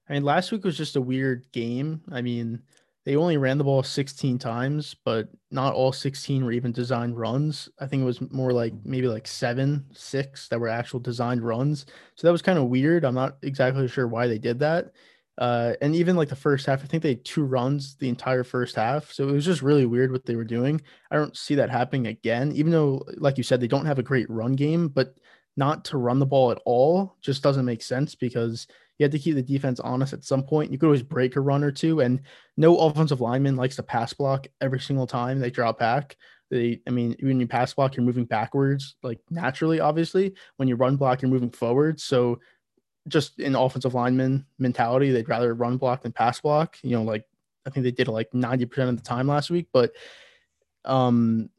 I 0.09 0.15
mean, 0.15 0.25
last 0.25 0.53
week 0.53 0.65
was 0.65 0.77
just 0.77 0.97
a 0.97 1.01
weird 1.01 1.51
game. 1.53 2.03
I 2.13 2.23
mean, 2.23 2.63
they 3.05 3.17
only 3.17 3.37
ran 3.37 3.59
the 3.59 3.65
ball 3.65 3.83
16 3.83 4.39
times, 4.39 4.97
but 5.05 5.29
not 5.51 5.75
all 5.75 5.93
16 5.93 6.45
were 6.45 6.53
even 6.53 6.73
designed 6.73 7.19
runs. 7.19 7.69
I 7.79 7.87
think 7.87 8.03
it 8.03 8.07
was 8.07 8.21
more 8.33 8.53
like 8.53 8.73
maybe 8.85 9.09
like 9.09 9.27
seven, 9.27 9.85
six 9.93 10.49
that 10.49 10.59
were 10.59 10.69
actual 10.69 11.01
designed 11.01 11.43
runs. 11.43 11.85
So 12.17 12.27
that 12.27 12.33
was 12.33 12.43
kind 12.43 12.59
of 12.59 12.69
weird. 12.69 13.05
I'm 13.05 13.15
not 13.15 13.37
exactly 13.43 13.89
sure 13.89 14.09
why 14.09 14.27
they 14.27 14.39
did 14.39 14.59
that. 14.61 14.93
Uh, 15.37 15.73
and 15.81 15.95
even 15.97 16.17
like 16.17 16.29
the 16.29 16.37
first 16.37 16.67
half, 16.67 16.83
I 16.83 16.87
think 16.87 17.03
they 17.03 17.11
had 17.11 17.25
two 17.25 17.45
runs 17.45 17.97
the 17.97 18.09
entire 18.09 18.45
first 18.45 18.77
half. 18.77 19.13
So 19.13 19.29
it 19.29 19.33
was 19.33 19.45
just 19.45 19.63
really 19.63 19.87
weird 19.87 20.13
what 20.13 20.25
they 20.25 20.37
were 20.37 20.45
doing. 20.45 20.81
I 21.11 21.17
don't 21.17 21.37
see 21.37 21.57
that 21.57 21.71
happening 21.71 22.07
again, 22.07 22.53
even 22.53 22.71
though, 22.71 23.05
like 23.17 23.37
you 23.37 23.43
said, 23.43 23.61
they 23.61 23.67
don't 23.67 23.87
have 23.87 23.99
a 23.99 24.03
great 24.03 24.31
run 24.31 24.53
game, 24.53 24.89
but 24.89 25.15
not 25.57 25.85
to 25.87 25.99
run 25.99 26.19
the 26.19 26.27
ball 26.27 26.51
at 26.51 26.61
all 26.65 27.17
just 27.21 27.43
doesn't 27.43 27.65
make 27.65 27.83
sense 27.83 28.15
because 28.15 28.67
you 28.99 29.05
have 29.05 29.13
to 29.13 29.19
keep 29.19 29.35
the 29.35 29.43
defense 29.43 29.81
honest 29.81 30.13
at 30.13 30.25
some 30.25 30.43
point. 30.43 30.71
You 30.71 30.79
could 30.79 30.87
always 30.87 31.03
break 31.03 31.37
a 31.37 31.41
run 31.41 31.65
or 31.65 31.73
two, 31.73 32.01
and 32.01 32.21
no 32.57 32.79
offensive 32.79 33.21
lineman 33.21 33.57
likes 33.57 33.77
to 33.77 33.83
pass 33.83 34.13
block 34.13 34.47
every 34.61 34.81
single 34.81 35.07
time 35.07 35.41
they 35.41 35.51
drop 35.51 35.79
back. 35.79 36.17
They, 36.51 36.81
I 36.87 36.91
mean, 36.91 37.17
when 37.21 37.41
you 37.41 37.49
pass 37.49 37.75
block, 37.75 37.97
you're 37.97 38.05
moving 38.05 38.27
backwards, 38.27 38.95
like 39.03 39.19
naturally, 39.31 39.81
obviously. 39.81 40.35
When 40.57 40.69
you 40.69 40.77
run 40.77 40.97
block, 40.97 41.23
you're 41.23 41.31
moving 41.31 41.51
forward. 41.51 42.01
So, 42.01 42.39
just 43.09 43.39
in 43.39 43.55
offensive 43.55 43.95
lineman 43.95 44.47
mentality, 44.59 45.11
they'd 45.11 45.29
rather 45.29 45.55
run 45.55 45.77
block 45.77 46.03
than 46.03 46.13
pass 46.13 46.41
block. 46.41 46.79
You 46.83 46.93
know, 46.93 47.03
like 47.03 47.25
I 47.67 47.71
think 47.71 47.85
they 47.85 47.91
did 47.91 48.09
like 48.09 48.31
90% 48.33 48.89
of 48.89 48.97
the 48.97 49.03
time 49.03 49.27
last 49.27 49.51
week. 49.51 49.69
But 49.73 49.93
um, 50.85 51.51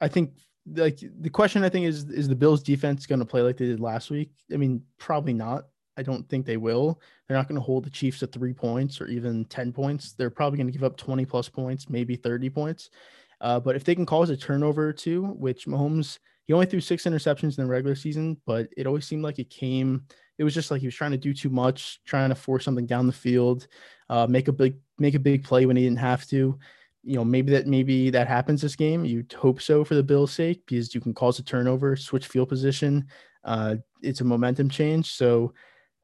I 0.00 0.08
think 0.08 0.32
like 0.74 1.00
the 1.20 1.30
question 1.30 1.64
I 1.64 1.68
think 1.68 1.86
is 1.86 2.04
is 2.04 2.28
the 2.28 2.36
Bills 2.36 2.62
defense 2.62 3.06
going 3.06 3.20
to 3.20 3.24
play 3.24 3.42
like 3.42 3.56
they 3.56 3.66
did 3.66 3.80
last 3.80 4.10
week? 4.10 4.30
I 4.52 4.56
mean, 4.56 4.82
probably 4.98 5.32
not. 5.32 5.64
I 5.96 6.02
don't 6.02 6.28
think 6.28 6.46
they 6.46 6.56
will. 6.56 7.00
They're 7.26 7.36
not 7.36 7.48
going 7.48 7.60
to 7.60 7.64
hold 7.64 7.84
the 7.84 7.90
Chiefs 7.90 8.20
to 8.20 8.28
three 8.28 8.52
points 8.52 9.00
or 9.00 9.08
even 9.08 9.44
10 9.46 9.72
points. 9.72 10.12
They're 10.12 10.30
probably 10.30 10.56
going 10.56 10.68
to 10.68 10.72
give 10.72 10.84
up 10.84 10.96
20 10.96 11.24
plus 11.26 11.48
points, 11.48 11.90
maybe 11.90 12.14
30 12.14 12.48
points. 12.50 12.90
Uh, 13.40 13.58
but 13.58 13.74
if 13.74 13.82
they 13.82 13.96
can 13.96 14.06
cause 14.06 14.30
a 14.30 14.36
turnover 14.36 14.88
or 14.88 14.92
two, 14.92 15.24
which 15.24 15.66
Mahomes, 15.66 16.18
he 16.46 16.52
only 16.52 16.66
threw 16.66 16.80
six 16.80 17.02
interceptions 17.02 17.58
in 17.58 17.64
the 17.64 17.66
regular 17.66 17.96
season, 17.96 18.40
but 18.46 18.68
it 18.76 18.86
always 18.86 19.06
seemed 19.06 19.24
like 19.24 19.40
it 19.40 19.50
came, 19.50 20.04
it 20.38 20.44
was 20.44 20.54
just 20.54 20.70
like 20.70 20.80
he 20.80 20.86
was 20.86 20.94
trying 20.94 21.10
to 21.10 21.18
do 21.18 21.34
too 21.34 21.50
much, 21.50 22.00
trying 22.04 22.30
to 22.30 22.34
force 22.34 22.64
something 22.64 22.86
down 22.86 23.06
the 23.06 23.12
field, 23.12 23.66
uh, 24.08 24.26
make 24.26 24.48
a 24.48 24.52
big, 24.52 24.76
make 24.98 25.14
a 25.14 25.18
big 25.18 25.44
play 25.44 25.66
when 25.66 25.76
he 25.76 25.82
didn't 25.82 25.98
have 25.98 26.26
to 26.28 26.58
you 27.08 27.16
know, 27.16 27.24
maybe 27.24 27.52
that 27.52 27.66
maybe 27.66 28.10
that 28.10 28.28
happens 28.28 28.60
this 28.60 28.76
game. 28.76 29.04
You 29.04 29.24
hope 29.34 29.62
so 29.62 29.84
for 29.84 29.94
the 29.94 30.02
Bills' 30.02 30.32
sake 30.32 30.62
because 30.66 30.94
you 30.94 31.00
can 31.00 31.14
cause 31.14 31.38
a 31.38 31.42
turnover, 31.42 31.96
switch 31.96 32.26
field 32.26 32.48
position. 32.48 33.06
Uh, 33.44 33.76
it's 34.02 34.20
a 34.20 34.24
momentum 34.24 34.68
change. 34.68 35.12
So, 35.12 35.54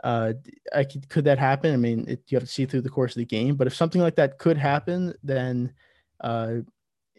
uh, 0.03 0.35
I 0.75 0.85
could, 0.85 1.09
could 1.09 1.25
that 1.25 1.38
happen? 1.38 1.75
I 1.75 1.77
mean, 1.77 2.07
it, 2.09 2.23
you 2.29 2.37
have 2.37 2.44
to 2.44 2.51
see 2.51 2.64
through 2.64 2.83
the 2.83 2.88
course 2.88 3.12
of 3.12 3.18
the 3.18 3.27
game. 3.27 3.57
But 3.57 3.66
if 3.66 3.75
something 3.75 4.01
like 4.01 4.16
that 4.16 4.38
could 4.38 4.57
happen, 4.57 5.14
then 5.23 5.75
uh, 6.20 6.57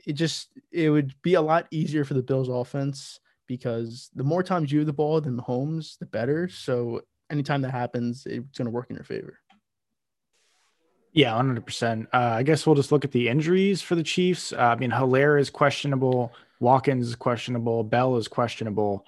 it 0.05 0.13
just 0.13 0.49
it 0.71 0.89
would 0.89 1.13
be 1.21 1.33
a 1.33 1.41
lot 1.41 1.67
easier 1.69 2.05
for 2.05 2.13
the 2.13 2.23
Bills' 2.23 2.49
offense 2.49 3.19
because 3.47 4.09
the 4.15 4.23
more 4.23 4.43
times 4.43 4.71
you 4.71 4.79
have 4.79 4.87
the 4.87 4.93
ball 4.93 5.21
than 5.21 5.37
Mahomes, 5.37 5.97
the 5.99 6.05
better. 6.05 6.49
So 6.49 7.01
anytime 7.29 7.61
that 7.61 7.71
happens, 7.71 8.25
it's 8.25 8.57
going 8.57 8.65
to 8.65 8.71
work 8.71 8.89
in 8.89 8.95
your 8.95 9.05
favor. 9.05 9.39
Yeah, 11.13 11.31
100%. 11.31 12.07
Uh, 12.13 12.17
I 12.17 12.43
guess 12.43 12.65
we'll 12.65 12.75
just 12.75 12.91
look 12.91 13.05
at 13.05 13.11
the 13.11 13.29
injuries 13.29 13.81
for 13.81 13.95
the 13.95 14.03
Chiefs. 14.03 14.51
Uh, 14.51 14.57
I 14.57 14.75
mean, 14.75 14.91
Helaire 14.91 15.39
is 15.39 15.49
questionable. 15.49 16.33
Watkins 16.59 17.07
is 17.07 17.15
questionable. 17.15 17.85
Bell 17.85 18.17
is 18.17 18.27
questionable. 18.27 19.05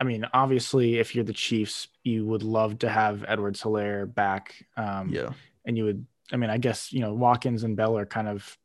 I 0.00 0.04
mean, 0.04 0.24
obviously, 0.32 0.98
if 0.98 1.14
you're 1.14 1.24
the 1.24 1.34
Chiefs, 1.34 1.88
you 2.04 2.24
would 2.24 2.42
love 2.42 2.78
to 2.78 2.88
have 2.88 3.22
Edwards 3.28 3.62
Helaire 3.62 4.12
back. 4.12 4.64
Um, 4.78 5.10
yeah. 5.10 5.30
And 5.66 5.76
you 5.76 5.84
would, 5.84 6.06
I 6.32 6.36
mean, 6.36 6.48
I 6.48 6.56
guess, 6.56 6.90
you 6.90 7.00
know, 7.00 7.12
Watkins 7.12 7.64
and 7.64 7.76
Bell 7.76 7.98
are 7.98 8.06
kind 8.06 8.26
of 8.26 8.56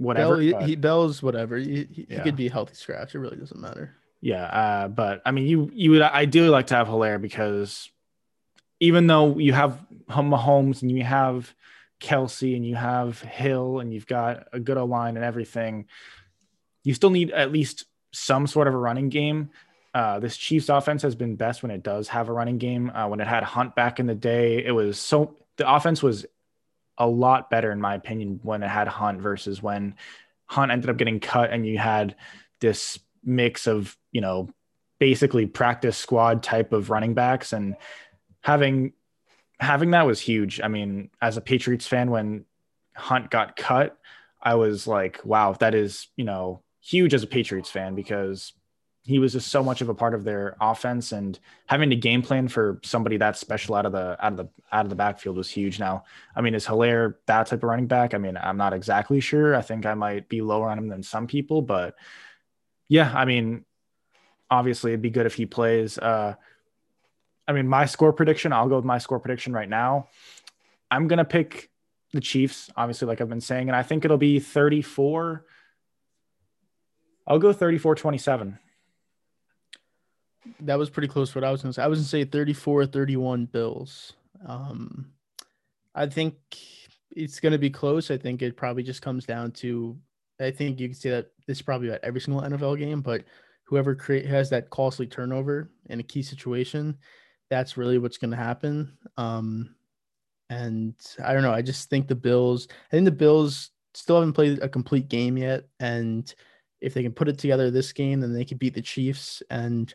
whatever. 0.00 0.36
Bell, 0.36 0.62
he, 0.62 0.76
Bell's 0.76 1.22
whatever. 1.22 1.56
He, 1.56 1.86
he, 1.90 2.06
yeah. 2.08 2.16
he, 2.16 2.22
could 2.22 2.36
be 2.36 2.46
a 2.46 2.50
healthy 2.50 2.74
scratch. 2.74 3.14
It 3.14 3.18
really 3.18 3.36
doesn't 3.36 3.60
matter. 3.60 3.94
Yeah. 4.20 4.44
Uh, 4.44 4.88
but 4.88 5.22
I 5.24 5.30
mean, 5.30 5.46
you, 5.46 5.70
you 5.72 5.92
would 5.92 6.02
ideally 6.02 6.48
like 6.48 6.68
to 6.68 6.74
have 6.74 6.88
Helaire 6.88 7.20
because 7.20 7.90
even 8.80 9.06
though 9.06 9.38
you 9.38 9.52
have 9.52 9.78
Mahomes 10.08 10.82
and 10.82 10.90
you 10.90 11.04
have 11.04 11.54
Kelce 12.00 12.56
and 12.56 12.66
you 12.66 12.74
have 12.74 13.20
Hill 13.20 13.80
and 13.80 13.92
you've 13.92 14.06
got 14.06 14.48
a 14.52 14.60
good 14.60 14.78
O 14.78 14.84
line 14.86 15.16
and 15.16 15.24
everything, 15.24 15.86
you 16.82 16.94
still 16.94 17.10
need 17.10 17.30
at 17.30 17.52
least 17.52 17.84
some 18.12 18.46
sort 18.46 18.68
of 18.68 18.74
a 18.74 18.78
running 18.78 19.10
game. 19.10 19.50
Uh, 19.92 20.18
this 20.18 20.36
Chiefs 20.36 20.68
offense 20.68 21.02
has 21.02 21.14
been 21.14 21.36
best 21.36 21.62
when 21.62 21.70
it 21.70 21.82
does 21.82 22.08
have 22.08 22.28
a 22.28 22.32
running 22.32 22.58
game. 22.58 22.90
Uh, 22.90 23.08
when 23.08 23.20
it 23.20 23.26
had 23.26 23.42
Hunt 23.42 23.74
back 23.74 24.00
in 24.00 24.06
the 24.06 24.14
day, 24.14 24.64
it 24.64 24.70
was 24.70 24.98
so 24.98 25.36
the 25.56 25.70
offense 25.70 26.02
was 26.02 26.24
a 26.98 27.06
lot 27.06 27.50
better, 27.50 27.70
in 27.70 27.80
my 27.80 27.94
opinion, 27.94 28.40
when 28.42 28.62
it 28.62 28.68
had 28.68 28.88
Hunt 28.88 29.20
versus 29.20 29.62
when 29.62 29.94
Hunt 30.46 30.72
ended 30.72 30.90
up 30.90 30.96
getting 30.96 31.20
cut 31.20 31.50
and 31.50 31.66
you 31.66 31.78
had 31.78 32.16
this 32.60 32.98
mix 33.24 33.66
of, 33.66 33.96
you 34.12 34.20
know, 34.20 34.48
basically 34.98 35.46
practice 35.46 35.96
squad 35.96 36.42
type 36.42 36.72
of 36.72 36.90
running 36.90 37.14
backs. 37.14 37.52
And 37.52 37.76
having 38.42 38.92
having 39.60 39.90
that 39.92 40.06
was 40.06 40.20
huge. 40.20 40.60
I 40.62 40.68
mean, 40.68 41.10
as 41.20 41.36
a 41.36 41.42
Patriots 41.42 41.86
fan, 41.86 42.10
when 42.10 42.44
Hunt 42.96 43.30
got 43.30 43.56
cut, 43.56 43.98
I 44.42 44.54
was 44.54 44.86
like, 44.86 45.20
wow, 45.24 45.52
that 45.60 45.74
is, 45.74 46.08
you 46.16 46.24
know, 46.24 46.62
huge 46.80 47.14
as 47.14 47.22
a 47.22 47.26
Patriots 47.26 47.70
fan 47.70 47.94
because 47.94 48.52
he 49.10 49.18
was 49.18 49.32
just 49.32 49.48
so 49.48 49.60
much 49.60 49.80
of 49.80 49.88
a 49.88 49.94
part 49.94 50.14
of 50.14 50.22
their 50.22 50.56
offense 50.60 51.10
and 51.10 51.36
having 51.66 51.90
to 51.90 51.96
game 51.96 52.22
plan 52.22 52.46
for 52.46 52.78
somebody 52.84 53.16
that 53.16 53.36
special 53.36 53.74
out 53.74 53.84
of 53.84 53.90
the 53.90 54.16
out 54.24 54.32
of 54.32 54.36
the 54.36 54.48
out 54.70 54.86
of 54.86 54.88
the 54.88 54.94
backfield 54.94 55.36
was 55.36 55.50
huge. 55.50 55.80
Now, 55.80 56.04
I 56.36 56.42
mean, 56.42 56.54
is 56.54 56.64
Helaire 56.64 57.16
that 57.26 57.48
type 57.48 57.64
of 57.64 57.68
running 57.68 57.88
back? 57.88 58.14
I 58.14 58.18
mean, 58.18 58.36
I'm 58.36 58.56
not 58.56 58.72
exactly 58.72 59.18
sure. 59.18 59.56
I 59.56 59.62
think 59.62 59.84
I 59.84 59.94
might 59.94 60.28
be 60.28 60.42
lower 60.42 60.70
on 60.70 60.78
him 60.78 60.86
than 60.86 61.02
some 61.02 61.26
people, 61.26 61.60
but 61.60 61.96
yeah, 62.86 63.12
I 63.12 63.24
mean, 63.24 63.64
obviously 64.48 64.92
it'd 64.92 65.02
be 65.02 65.10
good 65.10 65.26
if 65.26 65.34
he 65.34 65.44
plays. 65.44 65.98
Uh, 65.98 66.36
I 67.48 67.52
mean, 67.52 67.66
my 67.66 67.86
score 67.86 68.12
prediction, 68.12 68.52
I'll 68.52 68.68
go 68.68 68.76
with 68.76 68.84
my 68.84 68.98
score 68.98 69.18
prediction 69.18 69.52
right 69.52 69.68
now. 69.68 70.06
I'm 70.88 71.08
going 71.08 71.18
to 71.18 71.24
pick 71.24 71.68
the 72.12 72.20
Chiefs, 72.20 72.70
obviously, 72.76 73.08
like 73.08 73.20
I've 73.20 73.28
been 73.28 73.40
saying, 73.40 73.68
and 73.68 73.74
I 73.74 73.82
think 73.82 74.04
it'll 74.04 74.18
be 74.18 74.38
34. 74.38 75.44
I'll 77.26 77.40
go 77.40 77.52
34 77.52 77.96
27. 77.96 78.58
That 80.60 80.78
was 80.78 80.90
pretty 80.90 81.08
close 81.08 81.32
to 81.32 81.38
what 81.38 81.44
I 81.44 81.52
was 81.52 81.62
going 81.62 81.70
to 81.70 81.74
say. 81.74 81.82
I 81.82 81.86
was 81.86 81.98
going 81.98 82.04
to 82.04 82.10
say 82.10 82.24
34 82.24 82.86
31 82.86 83.46
Bills. 83.46 84.14
Um, 84.46 85.12
I 85.94 86.06
think 86.06 86.36
it's 87.10 87.40
going 87.40 87.52
to 87.52 87.58
be 87.58 87.70
close. 87.70 88.10
I 88.10 88.16
think 88.16 88.42
it 88.42 88.56
probably 88.56 88.82
just 88.82 89.02
comes 89.02 89.26
down 89.26 89.52
to, 89.52 89.98
I 90.40 90.50
think 90.50 90.80
you 90.80 90.88
can 90.88 90.96
say 90.96 91.10
that 91.10 91.26
this 91.46 91.58
is 91.58 91.62
probably 91.62 91.88
about 91.88 92.00
every 92.02 92.20
single 92.20 92.42
NFL 92.42 92.78
game, 92.78 93.02
but 93.02 93.24
whoever 93.64 93.94
create 93.94 94.26
has 94.26 94.48
that 94.50 94.70
costly 94.70 95.06
turnover 95.06 95.70
in 95.88 96.00
a 96.00 96.04
key 96.04 96.22
situation 96.22 96.96
that's 97.50 97.76
really 97.76 97.98
what's 97.98 98.16
going 98.16 98.30
to 98.30 98.36
happen. 98.36 98.96
Um, 99.16 99.74
and 100.48 100.94
I 101.22 101.34
don't 101.34 101.42
know. 101.42 101.52
I 101.52 101.62
just 101.62 101.90
think 101.90 102.08
the 102.08 102.14
Bills. 102.14 102.68
I 102.70 102.96
think 102.96 103.04
the 103.04 103.10
Bills 103.10 103.70
still 103.94 104.16
haven't 104.16 104.32
played 104.32 104.60
a 104.60 104.68
complete 104.68 105.08
game 105.08 105.36
yet, 105.36 105.64
and 105.78 106.32
if 106.80 106.94
they 106.94 107.02
can 107.02 107.12
put 107.12 107.28
it 107.28 107.38
together 107.38 107.70
this 107.70 107.92
game, 107.92 108.20
then 108.20 108.32
they 108.32 108.44
could 108.44 108.58
beat 108.58 108.74
the 108.74 108.80
Chiefs. 108.80 109.42
And 109.50 109.92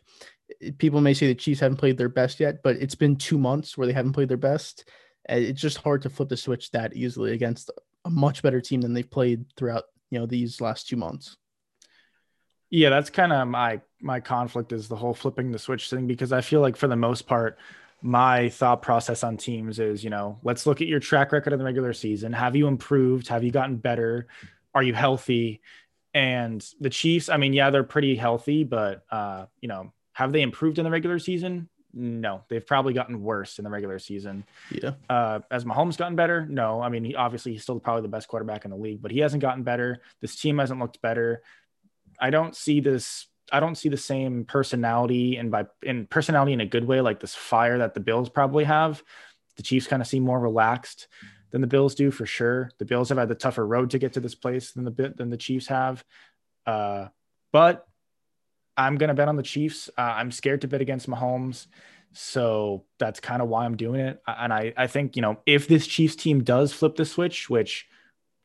people 0.78 1.00
may 1.00 1.14
say 1.14 1.26
the 1.26 1.34
Chiefs 1.34 1.60
haven't 1.60 1.78
played 1.78 1.98
their 1.98 2.08
best 2.08 2.40
yet, 2.40 2.62
but 2.62 2.76
it's 2.76 2.94
been 2.94 3.16
two 3.16 3.38
months 3.38 3.76
where 3.76 3.86
they 3.86 3.92
haven't 3.92 4.12
played 4.12 4.28
their 4.28 4.36
best. 4.36 4.88
It's 5.28 5.60
just 5.60 5.78
hard 5.78 6.02
to 6.02 6.10
flip 6.10 6.28
the 6.28 6.36
switch 6.36 6.70
that 6.70 6.94
easily 6.94 7.32
against 7.32 7.70
a 8.04 8.10
much 8.10 8.42
better 8.42 8.60
team 8.60 8.80
than 8.80 8.94
they've 8.94 9.10
played 9.10 9.44
throughout 9.56 9.84
you 10.10 10.18
know 10.18 10.26
these 10.26 10.60
last 10.60 10.88
two 10.88 10.96
months. 10.96 11.36
Yeah, 12.70 12.90
that's 12.90 13.10
kind 13.10 13.32
of 13.32 13.48
my 13.48 13.80
my 14.00 14.20
conflict 14.20 14.72
is 14.72 14.88
the 14.88 14.96
whole 14.96 15.14
flipping 15.14 15.52
the 15.52 15.58
switch 15.58 15.90
thing 15.90 16.06
because 16.06 16.32
I 16.32 16.40
feel 16.40 16.60
like 16.60 16.76
for 16.76 16.88
the 16.88 16.96
most 16.96 17.26
part, 17.26 17.58
my 18.02 18.48
thought 18.48 18.82
process 18.82 19.24
on 19.24 19.36
teams 19.36 19.78
is, 19.78 20.04
you 20.04 20.10
know, 20.10 20.38
let's 20.42 20.66
look 20.66 20.80
at 20.80 20.88
your 20.88 21.00
track 21.00 21.32
record 21.32 21.52
in 21.52 21.58
the 21.58 21.64
regular 21.64 21.92
season. 21.92 22.32
Have 22.32 22.56
you 22.56 22.66
improved? 22.66 23.28
Have 23.28 23.44
you 23.44 23.50
gotten 23.50 23.76
better? 23.76 24.26
Are 24.74 24.82
you 24.82 24.94
healthy? 24.94 25.60
And 26.12 26.64
the 26.80 26.90
Chiefs, 26.90 27.28
I 27.28 27.36
mean, 27.36 27.52
yeah, 27.52 27.70
they're 27.70 27.84
pretty 27.84 28.16
healthy, 28.16 28.64
but 28.64 29.04
uh, 29.10 29.46
you 29.60 29.68
know, 29.68 29.92
have 30.16 30.32
they 30.32 30.40
improved 30.40 30.78
in 30.78 30.84
the 30.84 30.90
regular 30.90 31.18
season? 31.18 31.68
No, 31.92 32.42
they've 32.48 32.66
probably 32.66 32.94
gotten 32.94 33.22
worse 33.22 33.58
in 33.58 33.64
the 33.64 33.70
regular 33.70 33.98
season. 33.98 34.46
Yeah. 34.70 34.92
Uh, 35.10 35.40
has 35.50 35.66
Mahomes 35.66 35.98
gotten 35.98 36.16
better? 36.16 36.46
No. 36.46 36.80
I 36.80 36.88
mean, 36.88 37.04
he, 37.04 37.14
obviously 37.14 37.52
he's 37.52 37.64
still 37.64 37.78
probably 37.78 38.00
the 38.00 38.08
best 38.08 38.26
quarterback 38.26 38.64
in 38.64 38.70
the 38.70 38.78
league, 38.78 39.02
but 39.02 39.10
he 39.10 39.18
hasn't 39.18 39.42
gotten 39.42 39.62
better. 39.62 40.00
This 40.22 40.34
team 40.34 40.56
hasn't 40.56 40.80
looked 40.80 41.02
better. 41.02 41.42
I 42.18 42.30
don't 42.30 42.56
see 42.56 42.80
this. 42.80 43.26
I 43.52 43.60
don't 43.60 43.74
see 43.74 43.90
the 43.90 43.98
same 43.98 44.46
personality 44.46 45.36
and 45.36 45.50
by 45.50 45.66
in 45.82 46.06
personality 46.06 46.54
in 46.54 46.62
a 46.62 46.66
good 46.66 46.86
way, 46.86 47.02
like 47.02 47.20
this 47.20 47.34
fire 47.34 47.76
that 47.78 47.92
the 47.92 48.00
Bills 48.00 48.30
probably 48.30 48.64
have. 48.64 49.02
The 49.58 49.62
Chiefs 49.62 49.86
kind 49.86 50.00
of 50.00 50.08
seem 50.08 50.22
more 50.22 50.40
relaxed 50.40 51.08
than 51.50 51.60
the 51.60 51.66
Bills 51.66 51.94
do 51.94 52.10
for 52.10 52.24
sure. 52.24 52.70
The 52.78 52.86
Bills 52.86 53.10
have 53.10 53.18
had 53.18 53.28
the 53.28 53.34
tougher 53.34 53.66
road 53.66 53.90
to 53.90 53.98
get 53.98 54.14
to 54.14 54.20
this 54.20 54.34
place 54.34 54.72
than 54.72 54.84
the 54.84 54.90
bit 54.90 55.18
than 55.18 55.28
the 55.28 55.36
Chiefs 55.36 55.66
have. 55.66 56.02
Uh, 56.64 57.08
but 57.52 57.86
I'm 58.76 58.96
gonna 58.96 59.14
bet 59.14 59.28
on 59.28 59.36
the 59.36 59.42
Chiefs. 59.42 59.88
Uh, 59.96 60.02
I'm 60.02 60.30
scared 60.30 60.62
to 60.62 60.68
bet 60.68 60.80
against 60.80 61.08
Mahomes, 61.08 61.66
so 62.12 62.84
that's 62.98 63.20
kind 63.20 63.42
of 63.42 63.48
why 63.48 63.64
I'm 63.64 63.76
doing 63.76 64.00
it. 64.00 64.22
And 64.26 64.52
I 64.52 64.72
I 64.76 64.86
think 64.86 65.16
you 65.16 65.22
know 65.22 65.38
if 65.46 65.68
this 65.68 65.86
Chiefs 65.86 66.16
team 66.16 66.44
does 66.44 66.72
flip 66.72 66.96
the 66.96 67.04
switch, 67.04 67.48
which 67.48 67.86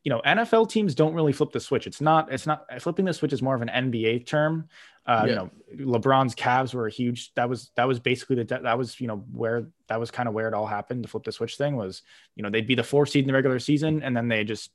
you 0.04 0.10
know, 0.10 0.22
NFL 0.26 0.70
teams 0.70 0.96
don't 0.96 1.14
really 1.14 1.32
flip 1.32 1.52
the 1.52 1.60
switch. 1.60 1.86
It's 1.86 2.02
not, 2.02 2.32
it's 2.32 2.48
not 2.48 2.66
flipping 2.82 3.06
the 3.06 3.14
switch 3.14 3.34
is 3.34 3.42
more 3.42 3.54
of 3.54 3.62
an 3.62 3.70
NBA 3.70 4.26
term. 4.26 4.68
Uh, 5.06 5.26
yeah. 5.26 5.30
You 5.30 5.36
know, 5.36 6.00
LeBron's 6.00 6.36
Cavs 6.36 6.74
were 6.74 6.88
a 6.88 6.92
huge. 6.92 7.34
That 7.36 7.50
was 7.50 7.72
that 7.76 7.88
was 7.88 8.00
basically 8.00 8.38
the 8.38 8.60
that 8.64 8.78
was 8.78 9.00
you 9.00 9.08
know 9.08 9.24
where 9.32 9.68
that 9.88 10.00
was 10.00 10.12
kind 10.12 10.28
of 10.28 10.36
where 10.36 10.48
it 10.48 10.54
all 10.54 10.68
happened. 10.68 11.04
The 11.04 11.08
flip 11.08 11.24
the 11.24 11.32
switch 11.32 11.58
thing 11.58 11.76
was, 11.76 12.04
you 12.36 12.44
know, 12.44 12.50
they'd 12.50 12.68
be 12.68 12.76
the 12.76 12.84
four 12.84 13.06
seed 13.06 13.24
in 13.24 13.28
the 13.28 13.34
regular 13.34 13.60
season, 13.60 14.04
and 14.04 14.16
then 14.16 14.28
they 14.28 14.44
just 14.44 14.70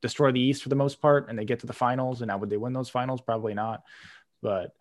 destroy 0.00 0.30
the 0.30 0.40
East 0.40 0.62
for 0.62 0.68
the 0.68 0.76
most 0.76 1.00
part, 1.00 1.28
and 1.28 1.38
they 1.38 1.44
get 1.44 1.60
to 1.60 1.66
the 1.66 1.72
finals. 1.72 2.22
And 2.22 2.28
now 2.28 2.38
would 2.38 2.50
they 2.50 2.56
win 2.56 2.72
those 2.72 2.90
finals? 2.90 3.20
Probably 3.20 3.54
not. 3.54 3.82
But 4.40 4.72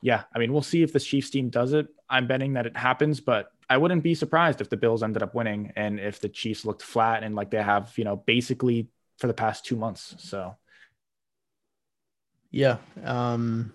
yeah, 0.00 0.24
I 0.34 0.38
mean, 0.38 0.52
we'll 0.52 0.62
see 0.62 0.82
if 0.82 0.92
the 0.92 1.00
Chiefs 1.00 1.30
team 1.30 1.48
does 1.48 1.72
it. 1.72 1.88
I'm 2.08 2.26
betting 2.26 2.52
that 2.54 2.66
it 2.66 2.76
happens, 2.76 3.20
but 3.20 3.50
I 3.68 3.78
wouldn't 3.78 4.02
be 4.02 4.14
surprised 4.14 4.60
if 4.60 4.70
the 4.70 4.76
Bills 4.76 5.02
ended 5.02 5.22
up 5.22 5.34
winning 5.34 5.72
and 5.76 5.98
if 5.98 6.20
the 6.20 6.28
Chiefs 6.28 6.64
looked 6.64 6.82
flat 6.82 7.24
and 7.24 7.34
like 7.34 7.50
they 7.50 7.62
have, 7.62 7.92
you 7.96 8.04
know, 8.04 8.16
basically 8.16 8.88
for 9.18 9.26
the 9.26 9.34
past 9.34 9.64
two 9.64 9.76
months. 9.76 10.14
So, 10.18 10.56
yeah, 12.50 12.76
um, 13.02 13.74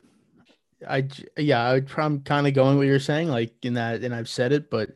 I 0.88 1.08
yeah, 1.38 1.62
I, 1.64 1.82
I'm 1.98 2.22
kind 2.22 2.48
of 2.48 2.54
going 2.54 2.78
what 2.78 2.88
you're 2.88 3.00
saying, 3.00 3.28
like 3.28 3.54
in 3.64 3.74
that, 3.74 4.04
and 4.04 4.16
I've 4.16 4.30
said 4.30 4.52
it, 4.52 4.70
but 4.70 4.92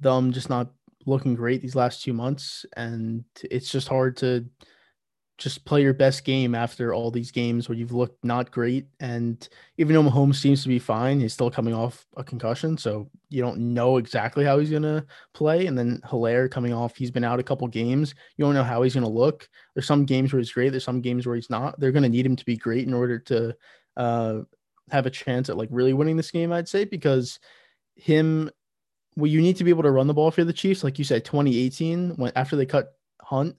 them 0.00 0.32
just 0.32 0.50
not 0.50 0.72
looking 1.06 1.34
great 1.34 1.62
these 1.62 1.76
last 1.76 2.02
two 2.02 2.12
months, 2.12 2.66
and 2.76 3.24
it's 3.42 3.70
just 3.70 3.88
hard 3.88 4.16
to 4.18 4.46
just 5.40 5.64
play 5.64 5.80
your 5.80 5.94
best 5.94 6.24
game 6.24 6.54
after 6.54 6.92
all 6.92 7.10
these 7.10 7.30
games 7.30 7.66
where 7.66 7.76
you've 7.76 7.94
looked 7.94 8.22
not 8.22 8.50
great. 8.50 8.86
And 9.00 9.48
even 9.78 9.94
though 9.94 10.02
Mahomes 10.02 10.36
seems 10.36 10.62
to 10.62 10.68
be 10.68 10.78
fine, 10.78 11.18
he's 11.18 11.32
still 11.32 11.50
coming 11.50 11.72
off 11.72 12.04
a 12.18 12.22
concussion. 12.22 12.76
So 12.76 13.10
you 13.30 13.40
don't 13.40 13.72
know 13.72 13.96
exactly 13.96 14.44
how 14.44 14.58
he's 14.58 14.68
going 14.68 14.82
to 14.82 15.04
play. 15.32 15.66
And 15.66 15.78
then 15.78 16.02
Helaire 16.04 16.50
coming 16.50 16.74
off, 16.74 16.94
he's 16.94 17.10
been 17.10 17.24
out 17.24 17.40
a 17.40 17.42
couple 17.42 17.66
games. 17.68 18.14
You 18.36 18.44
don't 18.44 18.52
know 18.52 18.62
how 18.62 18.82
he's 18.82 18.92
going 18.92 19.06
to 19.06 19.10
look. 19.10 19.48
There's 19.74 19.86
some 19.86 20.04
games 20.04 20.30
where 20.30 20.40
he's 20.40 20.52
great. 20.52 20.68
There's 20.68 20.84
some 20.84 21.00
games 21.00 21.26
where 21.26 21.36
he's 21.36 21.48
not. 21.48 21.80
They're 21.80 21.90
going 21.90 22.02
to 22.02 22.10
need 22.10 22.26
him 22.26 22.36
to 22.36 22.44
be 22.44 22.58
great 22.58 22.86
in 22.86 22.92
order 22.92 23.18
to 23.18 23.56
uh, 23.96 24.40
have 24.90 25.06
a 25.06 25.10
chance 25.10 25.48
at 25.48 25.56
like 25.56 25.70
really 25.72 25.94
winning 25.94 26.18
this 26.18 26.30
game, 26.30 26.52
I'd 26.52 26.68
say, 26.68 26.84
because 26.84 27.40
him, 27.94 28.50
well, 29.16 29.26
you 29.26 29.40
need 29.40 29.56
to 29.56 29.64
be 29.64 29.70
able 29.70 29.84
to 29.84 29.90
run 29.90 30.06
the 30.06 30.14
ball 30.14 30.30
for 30.30 30.44
the 30.44 30.52
Chiefs. 30.52 30.84
Like 30.84 30.98
you 30.98 31.04
said, 31.04 31.24
2018, 31.24 32.16
when 32.16 32.30
after 32.36 32.56
they 32.56 32.66
cut 32.66 32.92
Hunt, 33.22 33.56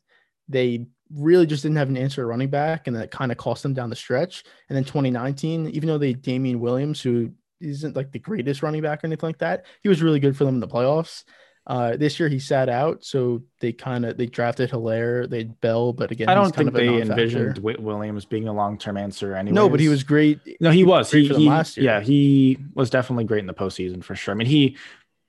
they 0.48 0.86
really 1.16 1.46
just 1.46 1.64
didn't 1.64 1.78
have 1.78 1.90
an 1.90 1.98
answer 1.98 2.26
running 2.26 2.50
back, 2.50 2.88
and 2.88 2.96
that 2.96 3.12
kind 3.12 3.32
of 3.32 3.38
cost 3.38 3.64
them 3.64 3.74
down 3.74 3.90
the 3.90 3.96
stretch. 3.96 4.44
And 4.70 4.76
then 4.76 4.84
2019, 4.84 5.70
even 5.70 5.88
though 5.88 5.98
they 5.98 6.14
Damien 6.14 6.60
Williams, 6.60 7.02
who 7.02 7.32
isn't 7.60 7.96
like 7.96 8.12
the 8.12 8.20
greatest 8.20 8.64
running 8.64 8.82
back 8.82 9.04
or 9.04 9.08
anything 9.08 9.28
like 9.28 9.40
that, 9.40 9.66
he 9.82 9.90
was 9.90 10.02
really 10.02 10.20
good 10.20 10.36
for 10.36 10.46
them 10.46 10.56
in 10.56 10.60
the 10.62 10.68
playoffs. 10.68 11.24
Uh, 11.68 11.96
this 11.96 12.20
year 12.20 12.28
he 12.28 12.40
sat 12.40 12.70
out, 12.70 13.04
so 13.04 13.44
they 13.60 13.72
kind 13.72 14.04
of 14.04 14.18
they 14.18 14.26
drafted 14.26 14.72
Helaire, 14.72 15.30
they 15.30 15.44
Bell, 15.44 15.94
but 15.94 16.10
again, 16.10 16.28
I 16.28 16.34
don't 16.34 16.56
think 16.56 16.74
they 16.74 17.02
envisioned 17.02 17.60
Williams 17.60 18.26
being 18.26 18.48
a 18.48 18.54
long 18.54 18.80
term 18.80 18.98
answer 18.98 19.36
anyway. 19.36 19.54
No, 19.54 19.70
but 19.70 19.80
he 19.80 19.88
was 19.88 20.04
great. 20.04 20.40
No, 20.60 20.72
he, 20.72 20.80
he 20.80 20.84
was. 20.84 21.12
He, 21.12 21.28
he 21.28 21.48
last 21.48 21.78
year. 21.78 21.86
Yeah, 21.86 22.02
he 22.02 22.58
was 22.74 22.90
definitely 22.90 23.26
great 23.26 23.42
in 23.42 23.46
the 23.46 23.54
postseason 23.54 24.04
for 24.04 24.16
sure. 24.16 24.34
I 24.34 24.38
mean, 24.38 24.48
he 24.48 24.76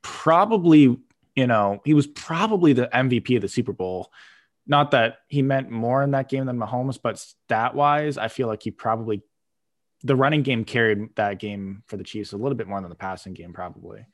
probably, 0.01 0.97
you 1.37 1.47
know, 1.47 1.83
he 1.85 1.93
was 1.93 2.07
probably 2.07 2.73
the 2.73 2.89
MVP 2.95 3.37
of 3.37 3.43
the 3.43 3.49
Super 3.49 3.75
Bowl 3.75 4.11
not 4.67 4.93
that 4.93 5.19
he 5.29 5.43
meant 5.43 5.71
more 5.71 6.03
in 6.03 6.13
that 6.13 6.29
game 6.29 6.47
than 6.47 6.59
Mahomes, 6.59 6.99
but 7.03 7.19
stat 7.19 7.75
wise, 7.75 8.19
I 8.19 8.29
feel 8.29 8.49
like 8.49 8.63
he 8.63 8.71
probably 8.71 9.23
the 10.05 10.17
running 10.17 10.43
game 10.43 10.65
carried 10.65 11.15
that 11.15 11.39
game 11.39 11.83
for 11.87 11.97
the 11.97 12.05
Chiefs 12.05 12.33
a 12.33 12.37
little 12.37 12.57
bit 12.57 12.67
more 12.67 12.81
than 12.81 12.91
the 12.91 12.97
passing 12.97 13.35
game, 13.35 13.53
probably. 13.53 14.05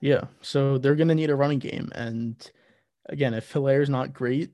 Yeah. 0.00 0.24
So 0.42 0.78
they're 0.78 0.94
gonna 0.94 1.14
need 1.14 1.30
a 1.30 1.36
running 1.36 1.58
game. 1.58 1.90
And 1.94 2.50
again, 3.08 3.34
if 3.34 3.52
Helaire's 3.52 3.88
not 3.88 4.12
great, 4.12 4.50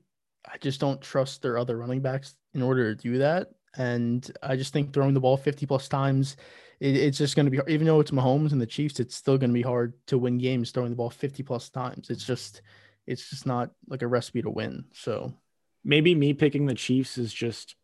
I 0.51 0.57
just 0.57 0.79
don't 0.79 1.01
trust 1.01 1.41
their 1.41 1.57
other 1.57 1.77
running 1.77 2.01
backs 2.01 2.35
in 2.53 2.61
order 2.61 2.93
to 2.93 3.01
do 3.01 3.17
that. 3.19 3.49
And 3.77 4.29
I 4.41 4.55
just 4.55 4.73
think 4.73 4.93
throwing 4.93 5.13
the 5.13 5.19
ball 5.19 5.37
50 5.37 5.65
plus 5.65 5.87
times, 5.87 6.37
it, 6.79 6.95
it's 6.95 7.17
just 7.17 7.35
going 7.35 7.45
to 7.45 7.51
be, 7.51 7.59
even 7.67 7.85
though 7.85 7.99
it's 7.99 8.11
Mahomes 8.11 8.51
and 8.51 8.61
the 8.61 8.65
Chiefs, 8.65 8.99
it's 8.99 9.15
still 9.15 9.37
going 9.37 9.49
to 9.49 9.53
be 9.53 9.61
hard 9.61 9.93
to 10.07 10.17
win 10.17 10.37
games 10.37 10.71
throwing 10.71 10.91
the 10.91 10.95
ball 10.95 11.09
50 11.09 11.43
plus 11.43 11.69
times. 11.69 12.09
It's 12.09 12.25
just, 12.25 12.61
it's 13.05 13.29
just 13.29 13.45
not 13.45 13.71
like 13.89 14.01
a 14.01 14.07
recipe 14.07 14.41
to 14.41 14.49
win. 14.49 14.85
So 14.93 15.33
maybe 15.85 16.15
me 16.15 16.33
picking 16.33 16.65
the 16.65 16.73
Chiefs 16.73 17.17
is 17.17 17.31
just 17.31 17.75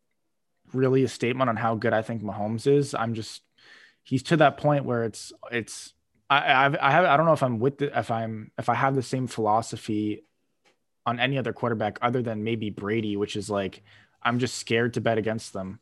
really 0.74 1.04
a 1.04 1.08
statement 1.08 1.50
on 1.50 1.56
how 1.56 1.76
good 1.76 1.94
I 1.94 2.02
think 2.02 2.24
Mahomes 2.24 2.68
is. 2.68 2.94
I'm 2.94 3.14
just 3.14 3.44
he's 4.04 4.24
to 4.24 4.38
that 4.38 4.58
point 4.58 4.84
where 4.84 5.06
it's 5.06 5.32
it's 5.52 5.94
I 6.30 6.66
I've, 6.66 6.76
I 6.82 6.92
have 6.92 7.06
I 7.06 7.16
don't 7.16 7.28
know 7.28 7.34
if 7.34 7.44
I'm 7.44 7.60
with 7.60 7.78
the, 7.78 7.98
if 7.98 8.10
I'm 8.12 8.52
if 8.58 8.68
I 8.68 8.74
have 8.74 8.96
the 8.96 9.04
same 9.04 9.28
philosophy 9.28 10.26
on 11.06 11.20
any 11.20 11.38
other 11.38 11.54
quarterback 11.54 12.00
other 12.02 12.22
than 12.22 12.44
maybe 12.44 12.70
Brady, 12.70 13.16
which 13.16 13.36
is 13.36 13.50
like 13.50 13.84
I'm 14.22 14.40
just 14.40 14.56
scared 14.56 14.96
to 14.96 15.02
bet 15.02 15.18
against 15.18 15.54
them. 15.54 15.80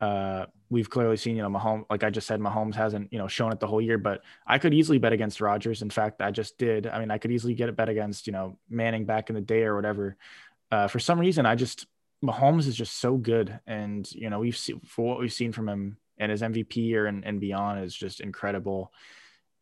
Uh, 0.00 0.46
we've 0.70 0.88
clearly 0.88 1.16
seen, 1.18 1.36
you 1.36 1.42
know, 1.42 1.50
Mahomes, 1.50 1.84
like 1.90 2.02
I 2.02 2.08
just 2.08 2.26
said, 2.26 2.40
Mahomes 2.40 2.74
hasn't, 2.74 3.12
you 3.12 3.18
know, 3.18 3.28
shown 3.28 3.52
it 3.52 3.60
the 3.60 3.66
whole 3.66 3.82
year, 3.82 3.98
but 3.98 4.22
I 4.46 4.56
could 4.56 4.72
easily 4.72 4.96
bet 4.96 5.12
against 5.12 5.42
Rodgers. 5.42 5.82
In 5.82 5.90
fact, 5.90 6.22
I 6.22 6.30
just 6.30 6.56
did. 6.56 6.86
I 6.86 7.00
mean, 7.00 7.10
I 7.10 7.18
could 7.18 7.30
easily 7.30 7.52
get 7.52 7.68
a 7.68 7.72
bet 7.72 7.90
against, 7.90 8.26
you 8.26 8.32
know, 8.32 8.58
Manning 8.70 9.04
back 9.04 9.28
in 9.28 9.34
the 9.34 9.42
day 9.42 9.64
or 9.64 9.76
whatever 9.76 10.16
uh, 10.70 10.88
for 10.88 10.98
some 10.98 11.18
reason, 11.18 11.46
I 11.46 11.54
just 11.54 11.86
Mahomes 12.24 12.66
is 12.66 12.76
just 12.76 12.98
so 12.98 13.16
good, 13.16 13.58
and 13.66 14.10
you 14.12 14.30
know 14.30 14.38
we've 14.38 14.56
seen 14.56 14.80
for 14.80 15.06
what 15.06 15.18
we've 15.18 15.32
seen 15.32 15.52
from 15.52 15.68
him 15.68 15.96
and 16.18 16.30
his 16.30 16.42
MVP 16.42 16.76
year 16.76 17.06
and, 17.06 17.24
and 17.24 17.40
beyond 17.40 17.82
is 17.82 17.94
just 17.94 18.20
incredible. 18.20 18.92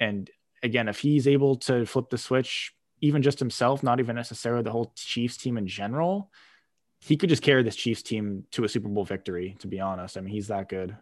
And 0.00 0.28
again, 0.62 0.88
if 0.88 0.98
he's 0.98 1.28
able 1.28 1.56
to 1.56 1.86
flip 1.86 2.10
the 2.10 2.18
switch, 2.18 2.74
even 3.00 3.22
just 3.22 3.38
himself, 3.38 3.82
not 3.84 4.00
even 4.00 4.16
necessarily 4.16 4.64
the 4.64 4.72
whole 4.72 4.92
Chiefs 4.96 5.36
team 5.36 5.56
in 5.56 5.68
general, 5.68 6.30
he 7.00 7.16
could 7.16 7.28
just 7.28 7.42
carry 7.42 7.62
this 7.62 7.76
Chiefs 7.76 8.02
team 8.02 8.44
to 8.50 8.64
a 8.64 8.68
Super 8.68 8.88
Bowl 8.88 9.04
victory. 9.04 9.56
To 9.60 9.68
be 9.68 9.80
honest, 9.80 10.18
I 10.18 10.20
mean 10.20 10.34
he's 10.34 10.48
that 10.48 10.68
good. 10.68 10.96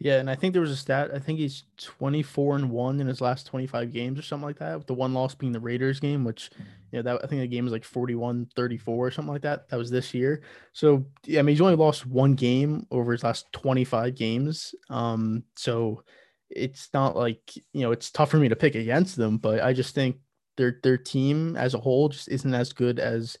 Yeah, 0.00 0.20
and 0.20 0.30
I 0.30 0.36
think 0.36 0.52
there 0.52 0.62
was 0.62 0.70
a 0.70 0.76
stat. 0.76 1.10
I 1.12 1.18
think 1.18 1.40
he's 1.40 1.64
24 1.78 2.56
and 2.56 2.70
1 2.70 3.00
in 3.00 3.08
his 3.08 3.20
last 3.20 3.46
25 3.48 3.92
games 3.92 4.18
or 4.18 4.22
something 4.22 4.46
like 4.46 4.60
that, 4.60 4.78
with 4.78 4.86
the 4.86 4.94
one 4.94 5.12
loss 5.12 5.34
being 5.34 5.52
the 5.52 5.58
Raiders 5.58 5.98
game, 5.98 6.24
which 6.24 6.50
you 6.92 6.98
know 6.98 7.02
that 7.02 7.24
I 7.24 7.26
think 7.26 7.40
the 7.40 7.48
game 7.48 7.64
was 7.64 7.72
like 7.72 7.82
41-34 7.82 8.86
or 8.86 9.10
something 9.10 9.32
like 9.32 9.42
that. 9.42 9.68
That 9.68 9.76
was 9.76 9.90
this 9.90 10.14
year. 10.14 10.42
So, 10.72 11.04
yeah, 11.24 11.40
I 11.40 11.42
mean, 11.42 11.54
he's 11.54 11.60
only 11.60 11.74
lost 11.74 12.06
one 12.06 12.34
game 12.34 12.86
over 12.92 13.10
his 13.10 13.24
last 13.24 13.52
25 13.52 14.14
games. 14.14 14.72
Um, 14.88 15.42
so 15.56 16.04
it's 16.48 16.90
not 16.94 17.16
like, 17.16 17.40
you 17.72 17.82
know, 17.82 17.90
it's 17.90 18.12
tough 18.12 18.30
for 18.30 18.38
me 18.38 18.48
to 18.48 18.56
pick 18.56 18.76
against 18.76 19.16
them, 19.16 19.38
but 19.38 19.60
I 19.62 19.72
just 19.72 19.96
think 19.96 20.18
their 20.56 20.78
their 20.84 20.98
team 20.98 21.56
as 21.56 21.74
a 21.74 21.78
whole 21.78 22.08
just 22.08 22.28
isn't 22.28 22.54
as 22.54 22.72
good 22.72 23.00
as 23.00 23.36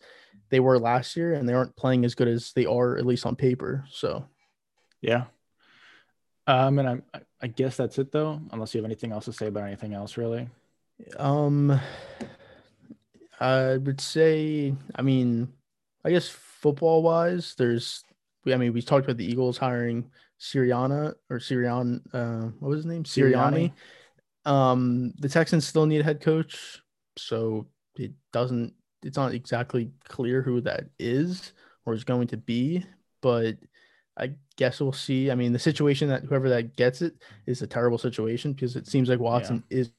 they 0.50 0.58
were 0.58 0.78
last 0.78 1.16
year 1.16 1.34
and 1.34 1.48
they 1.48 1.52
aren't 1.52 1.76
playing 1.76 2.04
as 2.04 2.16
good 2.16 2.28
as 2.28 2.52
they 2.52 2.66
are 2.66 2.96
at 2.96 3.06
least 3.06 3.26
on 3.26 3.36
paper. 3.36 3.84
So, 3.90 4.26
yeah, 5.00 5.24
um, 6.48 6.78
and 6.80 6.88
I, 7.14 7.20
I 7.40 7.46
guess 7.46 7.76
that's 7.76 7.98
it 7.98 8.10
though, 8.10 8.40
unless 8.50 8.74
you 8.74 8.78
have 8.80 8.86
anything 8.86 9.12
else 9.12 9.26
to 9.26 9.32
say 9.32 9.46
about 9.46 9.64
anything 9.64 9.94
else, 9.94 10.16
really. 10.16 10.48
Um, 11.16 11.78
I 13.38 13.76
would 13.76 14.00
say, 14.00 14.74
I 14.96 15.02
mean, 15.02 15.52
I 16.04 16.10
guess 16.10 16.28
football 16.28 17.02
wise, 17.02 17.54
there's, 17.56 18.02
I 18.46 18.56
mean, 18.56 18.72
we 18.72 18.82
talked 18.82 19.04
about 19.04 19.18
the 19.18 19.30
Eagles 19.30 19.58
hiring 19.58 20.10
Sirianni 20.40 21.14
or 21.30 21.38
Sirian, 21.38 22.00
uh, 22.12 22.50
what 22.58 22.70
was 22.70 22.78
his 22.78 22.86
name? 22.86 23.04
Sirianni. 23.04 23.72
Sirianni. 24.44 24.50
Um, 24.50 25.12
the 25.18 25.28
Texans 25.28 25.66
still 25.66 25.86
need 25.86 26.00
a 26.00 26.04
head 26.04 26.20
coach, 26.20 26.80
so 27.16 27.66
it 27.96 28.12
doesn't, 28.32 28.72
it's 29.02 29.16
not 29.16 29.34
exactly 29.34 29.90
clear 30.04 30.42
who 30.42 30.60
that 30.62 30.86
is 30.98 31.52
or 31.84 31.92
is 31.94 32.04
going 32.04 32.28
to 32.28 32.36
be, 32.36 32.84
but 33.20 33.56
I 34.18 34.32
guess 34.56 34.80
we'll 34.80 34.92
see. 34.92 35.30
I 35.30 35.34
mean, 35.34 35.52
the 35.52 35.58
situation 35.58 36.08
that 36.08 36.24
whoever 36.24 36.48
that 36.48 36.76
gets 36.76 37.02
it 37.02 37.14
is 37.46 37.62
a 37.62 37.66
terrible 37.66 37.98
situation 37.98 38.52
because 38.52 38.76
it 38.76 38.86
seems 38.86 39.08
like 39.08 39.20
Watson 39.20 39.62
yeah. 39.70 39.78
is 39.78 39.90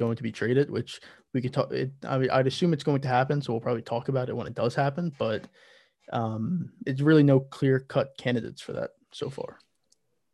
going 0.00 0.16
to 0.16 0.22
be 0.22 0.32
traded, 0.32 0.70
which 0.70 1.00
we 1.32 1.40
could 1.40 1.52
talk. 1.52 1.72
It, 1.72 1.92
I 2.06 2.18
mean, 2.18 2.30
I'd 2.30 2.46
assume 2.46 2.72
it's 2.72 2.84
going 2.84 3.02
to 3.02 3.08
happen, 3.08 3.40
so 3.40 3.52
we'll 3.52 3.60
probably 3.60 3.82
talk 3.82 4.08
about 4.08 4.28
it 4.28 4.36
when 4.36 4.46
it 4.46 4.54
does 4.54 4.74
happen. 4.74 5.12
But 5.18 5.46
um, 6.12 6.72
it's 6.86 7.00
really 7.00 7.22
no 7.22 7.40
clear 7.40 7.80
cut 7.80 8.16
candidates 8.18 8.62
for 8.62 8.72
that 8.74 8.90
so 9.12 9.30
far. 9.30 9.58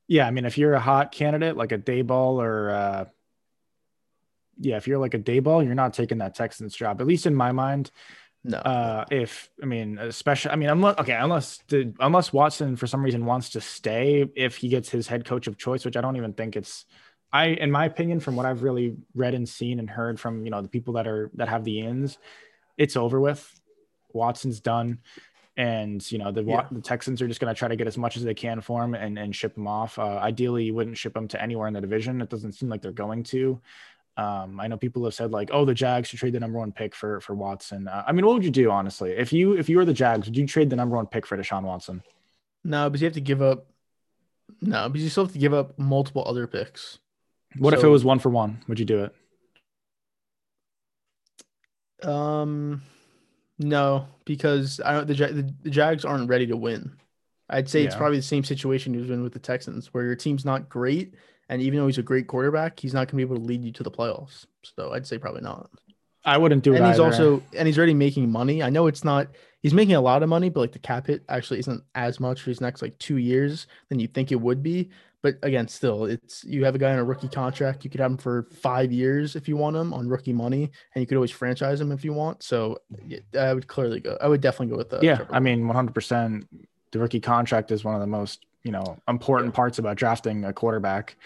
Yeah, 0.06 0.26
I 0.26 0.30
mean, 0.30 0.44
if 0.44 0.58
you're 0.58 0.74
a 0.74 0.80
hot 0.80 1.12
candidate 1.12 1.56
like 1.56 1.72
a 1.72 1.78
Daboll 1.78 2.42
or 2.42 2.70
uh, 2.70 3.04
yeah, 4.58 4.76
if 4.76 4.86
you're 4.86 4.98
like 4.98 5.14
a 5.14 5.18
Daboll, 5.18 5.64
you're 5.64 5.74
not 5.74 5.94
taking 5.94 6.18
that 6.18 6.34
Texans 6.34 6.74
job. 6.74 7.00
At 7.00 7.06
least 7.06 7.26
in 7.26 7.34
my 7.34 7.52
mind, 7.52 7.90
no. 8.44 8.58
Uh, 8.58 9.04
if 9.10 9.50
I 9.62 9.66
mean, 9.66 9.98
especially, 9.98 10.50
I 10.50 10.56
mean, 10.56 10.68
unless 10.68 10.98
okay, 10.98 11.14
unless 11.14 11.58
the 11.68 11.94
unless 11.98 12.32
Watson 12.32 12.76
for 12.76 12.86
some 12.86 13.02
reason 13.02 13.24
wants 13.24 13.50
to 13.50 13.60
stay, 13.60 14.28
if 14.36 14.58
he 14.58 14.68
gets 14.68 14.90
his 14.90 15.06
head 15.06 15.24
coach 15.24 15.46
of 15.46 15.56
choice, 15.56 15.84
which 15.84 15.96
I 15.96 16.02
don't 16.02 16.16
even 16.16 16.34
think 16.34 16.56
it's. 16.56 16.84
I, 17.32 17.46
in 17.46 17.72
my 17.72 17.86
opinion, 17.86 18.20
from 18.20 18.36
what 18.36 18.46
I've 18.46 18.62
really 18.62 18.96
read 19.14 19.34
and 19.34 19.48
seen 19.48 19.80
and 19.80 19.90
heard 19.90 20.20
from 20.20 20.44
you 20.44 20.50
know 20.50 20.60
the 20.60 20.68
people 20.68 20.94
that 20.94 21.08
are 21.08 21.30
that 21.34 21.48
have 21.48 21.64
the 21.64 21.80
ins, 21.80 22.18
it's 22.76 22.96
over 22.96 23.18
with. 23.18 23.60
Watson's 24.12 24.60
done, 24.60 24.98
and 25.56 26.12
you 26.12 26.18
know 26.18 26.30
the 26.30 26.44
yeah. 26.44 26.66
the 26.70 26.82
Texans 26.82 27.22
are 27.22 27.26
just 27.26 27.40
going 27.40 27.52
to 27.52 27.58
try 27.58 27.68
to 27.68 27.76
get 27.76 27.86
as 27.86 27.96
much 27.96 28.16
as 28.16 28.24
they 28.24 28.34
can 28.34 28.60
for 28.60 28.84
him 28.84 28.94
and 28.94 29.18
and 29.18 29.34
ship 29.34 29.56
him 29.56 29.66
off. 29.66 29.98
Uh, 29.98 30.18
ideally, 30.18 30.64
you 30.64 30.74
wouldn't 30.74 30.98
ship 30.98 31.16
him 31.16 31.28
to 31.28 31.42
anywhere 31.42 31.66
in 31.66 31.74
the 31.74 31.80
division. 31.80 32.20
It 32.20 32.28
doesn't 32.28 32.52
seem 32.52 32.68
like 32.68 32.82
they're 32.82 32.92
going 32.92 33.24
to. 33.24 33.60
Um, 34.16 34.60
I 34.60 34.68
know 34.68 34.76
people 34.76 35.04
have 35.04 35.14
said 35.14 35.32
like, 35.32 35.50
"Oh, 35.52 35.64
the 35.64 35.74
Jags 35.74 36.08
should 36.08 36.18
trade 36.18 36.32
the 36.32 36.40
number 36.40 36.58
one 36.58 36.72
pick 36.72 36.94
for 36.94 37.20
for 37.20 37.34
Watson." 37.34 37.88
Uh, 37.88 38.04
I 38.06 38.12
mean, 38.12 38.24
what 38.24 38.34
would 38.34 38.44
you 38.44 38.50
do 38.50 38.70
honestly 38.70 39.12
if 39.12 39.32
you 39.32 39.54
if 39.54 39.68
you 39.68 39.76
were 39.76 39.84
the 39.84 39.92
Jags? 39.92 40.26
Would 40.26 40.36
you 40.36 40.46
trade 40.46 40.70
the 40.70 40.76
number 40.76 40.96
one 40.96 41.06
pick 41.06 41.26
for 41.26 41.36
Deshaun 41.36 41.62
Watson? 41.62 42.02
No, 42.62 42.88
because 42.88 43.02
you 43.02 43.06
have 43.06 43.14
to 43.14 43.20
give 43.20 43.42
up. 43.42 43.66
No, 44.60 44.88
because 44.88 45.02
you 45.02 45.10
still 45.10 45.24
have 45.24 45.32
to 45.32 45.38
give 45.38 45.54
up 45.54 45.78
multiple 45.78 46.24
other 46.26 46.46
picks. 46.46 46.98
What 47.58 47.74
if 47.74 47.82
it 47.82 47.88
was 47.88 48.04
one 48.04 48.18
for 48.18 48.30
one? 48.30 48.62
Would 48.68 48.78
you 48.78 48.84
do 48.84 49.04
it? 49.04 49.14
Um, 52.08 52.82
no, 53.58 54.06
because 54.24 54.80
I 54.84 54.92
don't. 54.92 55.06
The, 55.06 55.14
the 55.14 55.54
the 55.62 55.70
Jags 55.70 56.04
aren't 56.04 56.28
ready 56.28 56.46
to 56.48 56.56
win. 56.56 56.96
I'd 57.48 57.68
say 57.68 57.84
it's 57.84 57.94
probably 57.94 58.18
the 58.18 58.22
same 58.22 58.42
situation 58.42 58.96
was 58.96 59.06
been 59.06 59.22
with 59.22 59.32
the 59.32 59.38
Texans, 59.38 59.92
where 59.92 60.04
your 60.04 60.16
team's 60.16 60.44
not 60.44 60.68
great, 60.68 61.14
and 61.48 61.62
even 61.62 61.78
though 61.78 61.86
he's 61.86 61.98
a 61.98 62.02
great 62.02 62.26
quarterback, 62.26 62.80
he's 62.80 62.94
not 62.94 63.08
going 63.08 63.08
to 63.08 63.16
be 63.16 63.22
able 63.22 63.36
to 63.36 63.42
lead 63.42 63.64
you 63.64 63.72
to 63.72 63.82
the 63.82 63.90
playoffs. 63.90 64.46
So 64.62 64.92
I'd 64.92 65.06
say 65.06 65.18
probably 65.18 65.42
not. 65.42 65.70
I 66.24 66.38
wouldn't 66.38 66.64
do 66.64 66.72
it. 66.72 66.78
and 66.78 66.86
he's 66.86 66.98
either. 66.98 67.04
also 67.04 67.42
and 67.56 67.66
he's 67.66 67.76
already 67.76 67.94
making 67.94 68.30
money. 68.30 68.62
I 68.62 68.70
know 68.70 68.86
it's 68.86 69.04
not 69.04 69.28
he's 69.62 69.74
making 69.74 69.94
a 69.94 70.00
lot 70.00 70.22
of 70.22 70.28
money, 70.28 70.48
but 70.48 70.60
like 70.60 70.72
the 70.72 70.78
cap 70.78 71.06
hit 71.06 71.22
actually 71.28 71.58
isn't 71.60 71.82
as 71.94 72.18
much 72.18 72.42
for 72.42 72.50
his 72.50 72.60
next 72.60 72.82
like 72.82 72.98
two 72.98 73.18
years 73.18 73.66
than 73.88 74.00
you 74.00 74.06
think 74.06 74.32
it 74.32 74.40
would 74.40 74.62
be. 74.62 74.90
But 75.22 75.38
again, 75.42 75.68
still, 75.68 76.04
it's 76.04 76.44
you 76.44 76.66
have 76.66 76.74
a 76.74 76.78
guy 76.78 76.92
on 76.92 76.98
a 76.98 77.04
rookie 77.04 77.28
contract. 77.28 77.82
You 77.82 77.88
could 77.88 78.00
have 78.00 78.10
him 78.10 78.18
for 78.18 78.46
five 78.60 78.92
years 78.92 79.36
if 79.36 79.48
you 79.48 79.56
want 79.56 79.74
him 79.74 79.94
on 79.94 80.06
rookie 80.06 80.34
money, 80.34 80.70
and 80.94 81.00
you 81.00 81.06
could 81.06 81.16
always 81.16 81.30
franchise 81.30 81.80
him 81.80 81.92
if 81.92 82.04
you 82.04 82.12
want. 82.12 82.42
So 82.42 82.78
I 83.38 83.54
would 83.54 83.66
clearly 83.66 84.00
go. 84.00 84.18
I 84.20 84.28
would 84.28 84.42
definitely 84.42 84.72
go 84.72 84.76
with 84.76 84.90
the 84.90 85.00
yeah. 85.00 85.24
I 85.30 85.40
mean, 85.40 85.66
100. 85.66 85.94
percent 85.94 86.46
The 86.90 86.98
rookie 86.98 87.20
contract 87.20 87.70
is 87.70 87.84
one 87.84 87.94
of 87.94 88.02
the 88.02 88.06
most 88.06 88.44
you 88.64 88.72
know 88.72 88.98
important 89.06 89.52
Yeah. 89.52 89.56
parts 89.56 89.78
about 89.78 89.96
drafting 89.96 90.44
a 90.44 90.52
quarterback. 90.52 91.16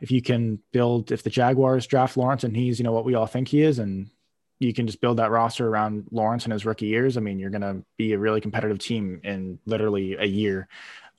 If 0.00 0.10
you 0.10 0.20
can 0.22 0.58
build, 0.72 1.12
if 1.12 1.22
the 1.22 1.30
Jaguars 1.30 1.86
draft 1.86 2.16
Lawrence 2.16 2.44
and 2.44 2.56
he's 2.56 2.78
you 2.78 2.84
know 2.84 2.92
what 2.92 3.04
we 3.04 3.14
all 3.14 3.26
think 3.26 3.48
he 3.48 3.62
is, 3.62 3.78
and 3.78 4.10
you 4.60 4.72
can 4.72 4.86
just 4.86 5.00
build 5.00 5.16
that 5.18 5.30
roster 5.30 5.66
around 5.68 6.06
Lawrence 6.12 6.44
in 6.44 6.52
his 6.52 6.64
rookie 6.64 6.86
years. 6.86 7.16
I 7.16 7.20
mean, 7.20 7.38
you're 7.40 7.50
going 7.50 7.62
to 7.62 7.82
be 7.98 8.12
a 8.12 8.18
really 8.18 8.40
competitive 8.40 8.78
team 8.78 9.20
in 9.24 9.58
literally 9.66 10.14
a 10.14 10.24
year. 10.24 10.68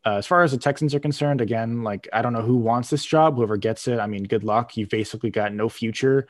Uh, 0.06 0.16
as 0.16 0.28
far 0.28 0.44
as 0.44 0.52
the 0.52 0.58
Texans 0.58 0.94
are 0.94 1.00
concerned, 1.00 1.42
again, 1.42 1.82
like 1.84 2.08
I 2.14 2.22
don't 2.22 2.34
know 2.34 2.42
who 2.42 2.58
wants 2.58 2.90
this 2.90 3.06
job. 3.06 3.36
Whoever 3.36 3.58
gets 3.58 3.88
it, 3.88 4.00
I 4.00 4.08
mean, 4.08 4.24
good 4.24 4.44
luck. 4.44 4.76
You've 4.78 4.90
basically 4.90 5.30
got 5.30 5.54
no 5.54 5.70
future. 5.70 6.28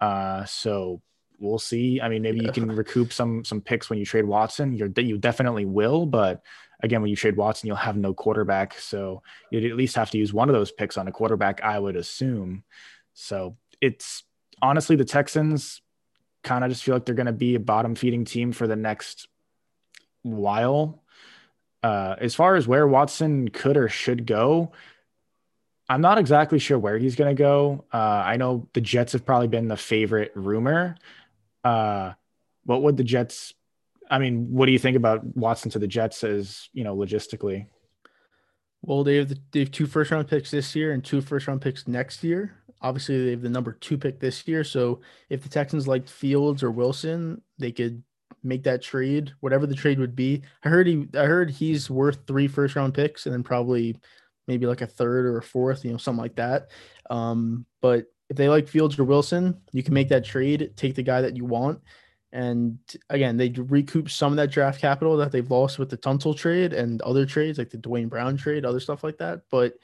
Uh, 0.00 0.44
so 0.44 1.00
we'll 1.38 1.58
see. 1.58 2.00
I 2.02 2.08
mean, 2.08 2.22
maybe 2.22 2.40
you 2.40 2.52
can 2.52 2.70
recoup 2.70 3.12
some 3.12 3.44
some 3.44 3.60
picks 3.62 3.88
when 3.88 3.98
you 3.98 4.04
trade 4.04 4.26
Watson. 4.26 4.74
You're 4.74 4.90
you 4.96 5.16
definitely 5.18 5.64
will, 5.64 6.04
but 6.06 6.42
again, 6.82 7.00
when 7.00 7.10
you 7.10 7.16
trade 7.16 7.36
Watson, 7.36 7.66
you'll 7.66 7.76
have 7.76 7.96
no 7.96 8.14
quarterback. 8.14 8.78
So 8.78 9.22
you'd 9.50 9.64
at 9.64 9.76
least 9.76 9.96
have 9.96 10.10
to 10.10 10.18
use 10.18 10.32
one 10.32 10.48
of 10.48 10.54
those 10.54 10.72
picks 10.72 10.96
on 10.96 11.08
a 11.08 11.12
quarterback, 11.12 11.62
I 11.62 11.78
would 11.78 11.96
assume. 11.96 12.64
So 13.14 13.56
it's 13.80 14.24
honestly 14.60 14.96
the 14.96 15.04
Texans 15.04 15.80
kind 16.42 16.64
of 16.64 16.70
just 16.70 16.84
feel 16.84 16.94
like 16.94 17.04
they're 17.04 17.14
going 17.14 17.26
to 17.26 17.32
be 17.32 17.54
a 17.54 17.60
bottom 17.60 17.94
feeding 17.94 18.24
team 18.24 18.52
for 18.52 18.66
the 18.66 18.76
next 18.76 19.28
while. 20.22 21.02
Uh, 21.82 22.16
as 22.18 22.34
far 22.34 22.56
as 22.56 22.66
where 22.66 22.86
Watson 22.86 23.48
could 23.48 23.76
or 23.76 23.88
should 23.88 24.26
go, 24.26 24.72
I'm 25.88 26.00
not 26.00 26.18
exactly 26.18 26.58
sure 26.58 26.78
where 26.78 26.98
he's 26.98 27.14
going 27.14 27.34
to 27.34 27.40
go. 27.40 27.84
Uh, 27.92 27.96
I 27.96 28.36
know 28.36 28.68
the 28.72 28.80
Jets 28.80 29.12
have 29.12 29.26
probably 29.26 29.48
been 29.48 29.68
the 29.68 29.76
favorite 29.76 30.32
rumor. 30.34 30.96
Uh, 31.62 32.12
what 32.64 32.82
would 32.82 32.96
the 32.96 33.04
Jets? 33.04 33.52
I 34.10 34.18
mean, 34.18 34.48
what 34.50 34.66
do 34.66 34.72
you 34.72 34.78
think 34.78 34.96
about 34.96 35.24
Watson 35.36 35.70
to 35.72 35.78
the 35.78 35.86
Jets 35.86 36.24
as 36.24 36.68
you 36.72 36.84
know 36.84 36.96
logistically? 36.96 37.66
Well, 38.82 39.02
they 39.02 39.16
have 39.16 39.30
the, 39.30 39.38
they 39.52 39.60
have 39.60 39.70
two 39.70 39.86
first 39.86 40.10
round 40.10 40.28
picks 40.28 40.50
this 40.50 40.76
year 40.76 40.92
and 40.92 41.02
two 41.02 41.20
first 41.20 41.46
round 41.46 41.62
picks 41.62 41.88
next 41.88 42.22
year. 42.22 42.56
Obviously, 42.82 43.24
they 43.24 43.30
have 43.30 43.42
the 43.42 43.48
number 43.48 43.72
two 43.72 43.96
pick 43.96 44.20
this 44.20 44.46
year. 44.46 44.62
So 44.62 45.00
if 45.30 45.42
the 45.42 45.48
Texans 45.48 45.88
liked 45.88 46.10
Fields 46.10 46.62
or 46.62 46.70
Wilson, 46.70 47.40
they 47.58 47.72
could 47.72 48.02
make 48.42 48.62
that 48.64 48.82
trade, 48.82 49.32
whatever 49.40 49.66
the 49.66 49.74
trade 49.74 49.98
would 49.98 50.14
be. 50.14 50.42
I 50.64 50.68
heard 50.68 50.86
he 50.86 51.08
I 51.14 51.24
heard 51.24 51.50
he's 51.50 51.88
worth 51.88 52.26
three 52.26 52.46
first 52.46 52.76
round 52.76 52.92
picks 52.92 53.24
and 53.24 53.32
then 53.32 53.42
probably 53.42 53.96
maybe 54.46 54.66
like 54.66 54.82
a 54.82 54.86
third 54.86 55.24
or 55.24 55.38
a 55.38 55.42
fourth, 55.42 55.84
you 55.84 55.90
know, 55.90 55.96
something 55.96 56.22
like 56.22 56.36
that. 56.36 56.68
Um, 57.08 57.64
but 57.80 58.04
if 58.28 58.36
they 58.36 58.48
like 58.48 58.68
Fields 58.68 58.98
or 58.98 59.04
Wilson, 59.04 59.60
you 59.72 59.82
can 59.82 59.94
make 59.94 60.08
that 60.10 60.24
trade, 60.24 60.72
take 60.76 60.94
the 60.94 61.02
guy 61.02 61.22
that 61.22 61.36
you 61.36 61.46
want. 61.46 61.80
And 62.34 62.80
again, 63.10 63.36
they 63.36 63.50
recoup 63.50 64.10
some 64.10 64.32
of 64.32 64.36
that 64.38 64.50
draft 64.50 64.80
capital 64.80 65.16
that 65.18 65.30
they've 65.30 65.50
lost 65.50 65.78
with 65.78 65.88
the 65.88 65.96
Tunsil 65.96 66.36
trade 66.36 66.72
and 66.72 67.00
other 67.02 67.24
trades 67.26 67.58
like 67.58 67.70
the 67.70 67.78
Duane 67.78 68.08
Brown 68.08 68.36
trade, 68.36 68.64
other 68.64 68.80
stuff 68.80 69.04
like 69.04 69.18
that. 69.18 69.42
But 69.52 69.74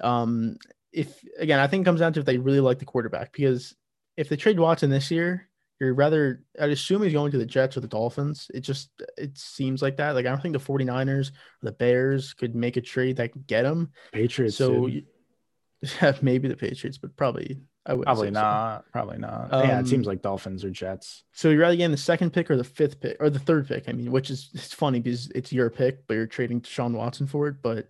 um, 0.00 0.58
if 0.92 1.20
again, 1.38 1.58
I 1.58 1.66
think 1.66 1.82
it 1.82 1.84
comes 1.86 1.98
down 1.98 2.12
to 2.12 2.20
if 2.20 2.26
they 2.26 2.38
really 2.38 2.60
like 2.60 2.78
the 2.78 2.84
quarterback 2.84 3.32
because 3.32 3.74
if 4.16 4.28
they 4.28 4.36
trade 4.36 4.60
Watson 4.60 4.90
this 4.90 5.10
year, 5.10 5.48
you're 5.80 5.92
rather 5.92 6.44
I'd 6.60 6.70
assume 6.70 7.02
he's 7.02 7.12
going 7.12 7.32
to 7.32 7.38
the 7.38 7.44
Jets 7.44 7.76
or 7.76 7.80
the 7.80 7.88
Dolphins. 7.88 8.48
It 8.54 8.60
just 8.60 8.90
it 9.16 9.36
seems 9.36 9.82
like 9.82 9.96
that. 9.96 10.14
Like 10.14 10.26
I 10.26 10.28
don't 10.28 10.40
think 10.40 10.52
the 10.52 10.60
49ers 10.60 11.30
or 11.30 11.32
the 11.62 11.72
Bears 11.72 12.32
could 12.32 12.54
make 12.54 12.76
a 12.76 12.80
trade 12.80 13.16
that 13.16 13.32
could 13.32 13.48
get 13.48 13.64
him. 13.64 13.90
Patriots. 14.12 14.56
So 14.56 14.86
yeah, 14.86 16.12
maybe 16.22 16.46
the 16.46 16.56
Patriots, 16.56 16.98
but 16.98 17.16
probably 17.16 17.58
I 17.88 17.94
would 17.94 18.04
probably 18.04 18.30
not. 18.30 18.84
Probably 18.92 19.18
not. 19.18 19.48
yeah, 19.50 19.80
it 19.80 19.88
seems 19.88 20.06
Um, 20.06 20.10
like 20.12 20.22
Dolphins 20.22 20.64
or 20.64 20.70
Jets. 20.70 21.24
So 21.32 21.48
you're 21.48 21.60
rather 21.60 21.74
getting 21.76 21.90
the 21.90 21.96
second 21.96 22.32
pick 22.32 22.50
or 22.50 22.56
the 22.56 22.64
fifth 22.64 23.00
pick 23.00 23.16
or 23.18 23.30
the 23.30 23.38
third 23.38 23.66
pick. 23.66 23.88
I 23.88 23.92
mean, 23.92 24.12
which 24.12 24.30
is 24.30 24.50
it's 24.54 24.74
funny 24.74 25.00
because 25.00 25.30
it's 25.30 25.52
your 25.52 25.70
pick, 25.70 26.06
but 26.06 26.14
you're 26.14 26.26
trading 26.26 26.62
Sean 26.62 26.92
Watson 26.92 27.26
for 27.26 27.48
it. 27.48 27.56
But 27.62 27.88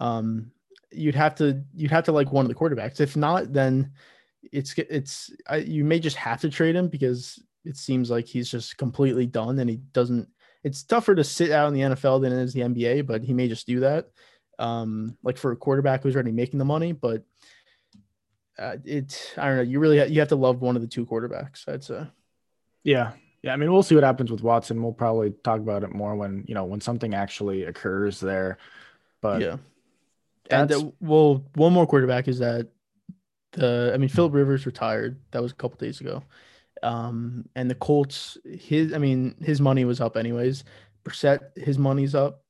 um, 0.00 0.50
you'd 0.90 1.14
have 1.14 1.36
to 1.36 1.62
you'd 1.74 1.90
have 1.92 2.04
to 2.04 2.12
like 2.12 2.32
one 2.32 2.44
of 2.44 2.48
the 2.48 2.54
quarterbacks. 2.54 3.00
If 3.00 3.16
not, 3.16 3.52
then 3.52 3.92
it's 4.52 4.74
it's 4.76 5.30
I, 5.48 5.56
you 5.58 5.84
may 5.84 6.00
just 6.00 6.16
have 6.16 6.40
to 6.40 6.50
trade 6.50 6.74
him 6.76 6.88
because 6.88 7.40
it 7.64 7.76
seems 7.76 8.10
like 8.10 8.26
he's 8.26 8.50
just 8.50 8.76
completely 8.76 9.26
done 9.26 9.58
and 9.58 9.70
he 9.70 9.76
doesn't. 9.92 10.28
It's 10.64 10.82
tougher 10.82 11.14
to 11.14 11.22
sit 11.24 11.52
out 11.52 11.68
in 11.68 11.74
the 11.74 11.80
NFL 11.94 12.20
than 12.22 12.32
it 12.32 12.42
is 12.42 12.52
the 12.52 12.62
NBA, 12.62 13.06
but 13.06 13.22
he 13.22 13.32
may 13.32 13.46
just 13.46 13.66
do 13.68 13.80
that. 13.80 14.08
Um, 14.58 15.16
like 15.22 15.36
for 15.36 15.52
a 15.52 15.56
quarterback 15.56 16.02
who's 16.02 16.14
already 16.16 16.32
making 16.32 16.58
the 16.58 16.64
money, 16.64 16.92
but 16.92 17.22
uh, 18.58 18.76
it 18.84 19.34
I 19.36 19.46
don't 19.46 19.56
know. 19.56 19.62
You 19.62 19.80
really 19.80 19.98
ha- 19.98 20.06
you 20.06 20.20
have 20.20 20.28
to 20.28 20.36
love 20.36 20.60
one 20.60 20.76
of 20.76 20.82
the 20.82 20.88
two 20.88 21.06
quarterbacks. 21.06 21.68
I'd 21.68 21.84
say. 21.84 22.06
Yeah. 22.84 23.12
Yeah. 23.42 23.52
I 23.52 23.56
mean, 23.56 23.72
we'll 23.72 23.82
see 23.82 23.94
what 23.94 24.04
happens 24.04 24.30
with 24.30 24.42
Watson. 24.42 24.82
We'll 24.82 24.92
probably 24.92 25.32
talk 25.44 25.60
about 25.60 25.84
it 25.84 25.92
more 25.92 26.14
when, 26.14 26.44
you 26.46 26.54
know, 26.54 26.64
when 26.64 26.80
something 26.80 27.14
actually 27.14 27.64
occurs 27.64 28.20
there. 28.20 28.58
But 29.20 29.40
yeah. 29.40 29.56
And 30.50 30.70
uh, 30.72 30.90
well, 31.00 31.44
one 31.54 31.72
more 31.72 31.86
quarterback 31.86 32.28
is 32.28 32.38
that 32.38 32.68
the 33.52 33.90
I 33.92 33.96
mean 33.96 34.08
Philip 34.08 34.32
Rivers 34.32 34.66
retired. 34.66 35.18
That 35.32 35.42
was 35.42 35.52
a 35.52 35.56
couple 35.56 35.78
days 35.78 36.00
ago. 36.00 36.22
Um, 36.82 37.48
and 37.56 37.70
the 37.70 37.74
Colts, 37.74 38.38
his 38.44 38.92
I 38.92 38.98
mean 38.98 39.34
his 39.42 39.60
money 39.60 39.84
was 39.84 40.00
up 40.00 40.16
anyways. 40.16 40.64
Brissett, 41.04 41.56
his 41.56 41.78
money's 41.78 42.14
up. 42.14 42.42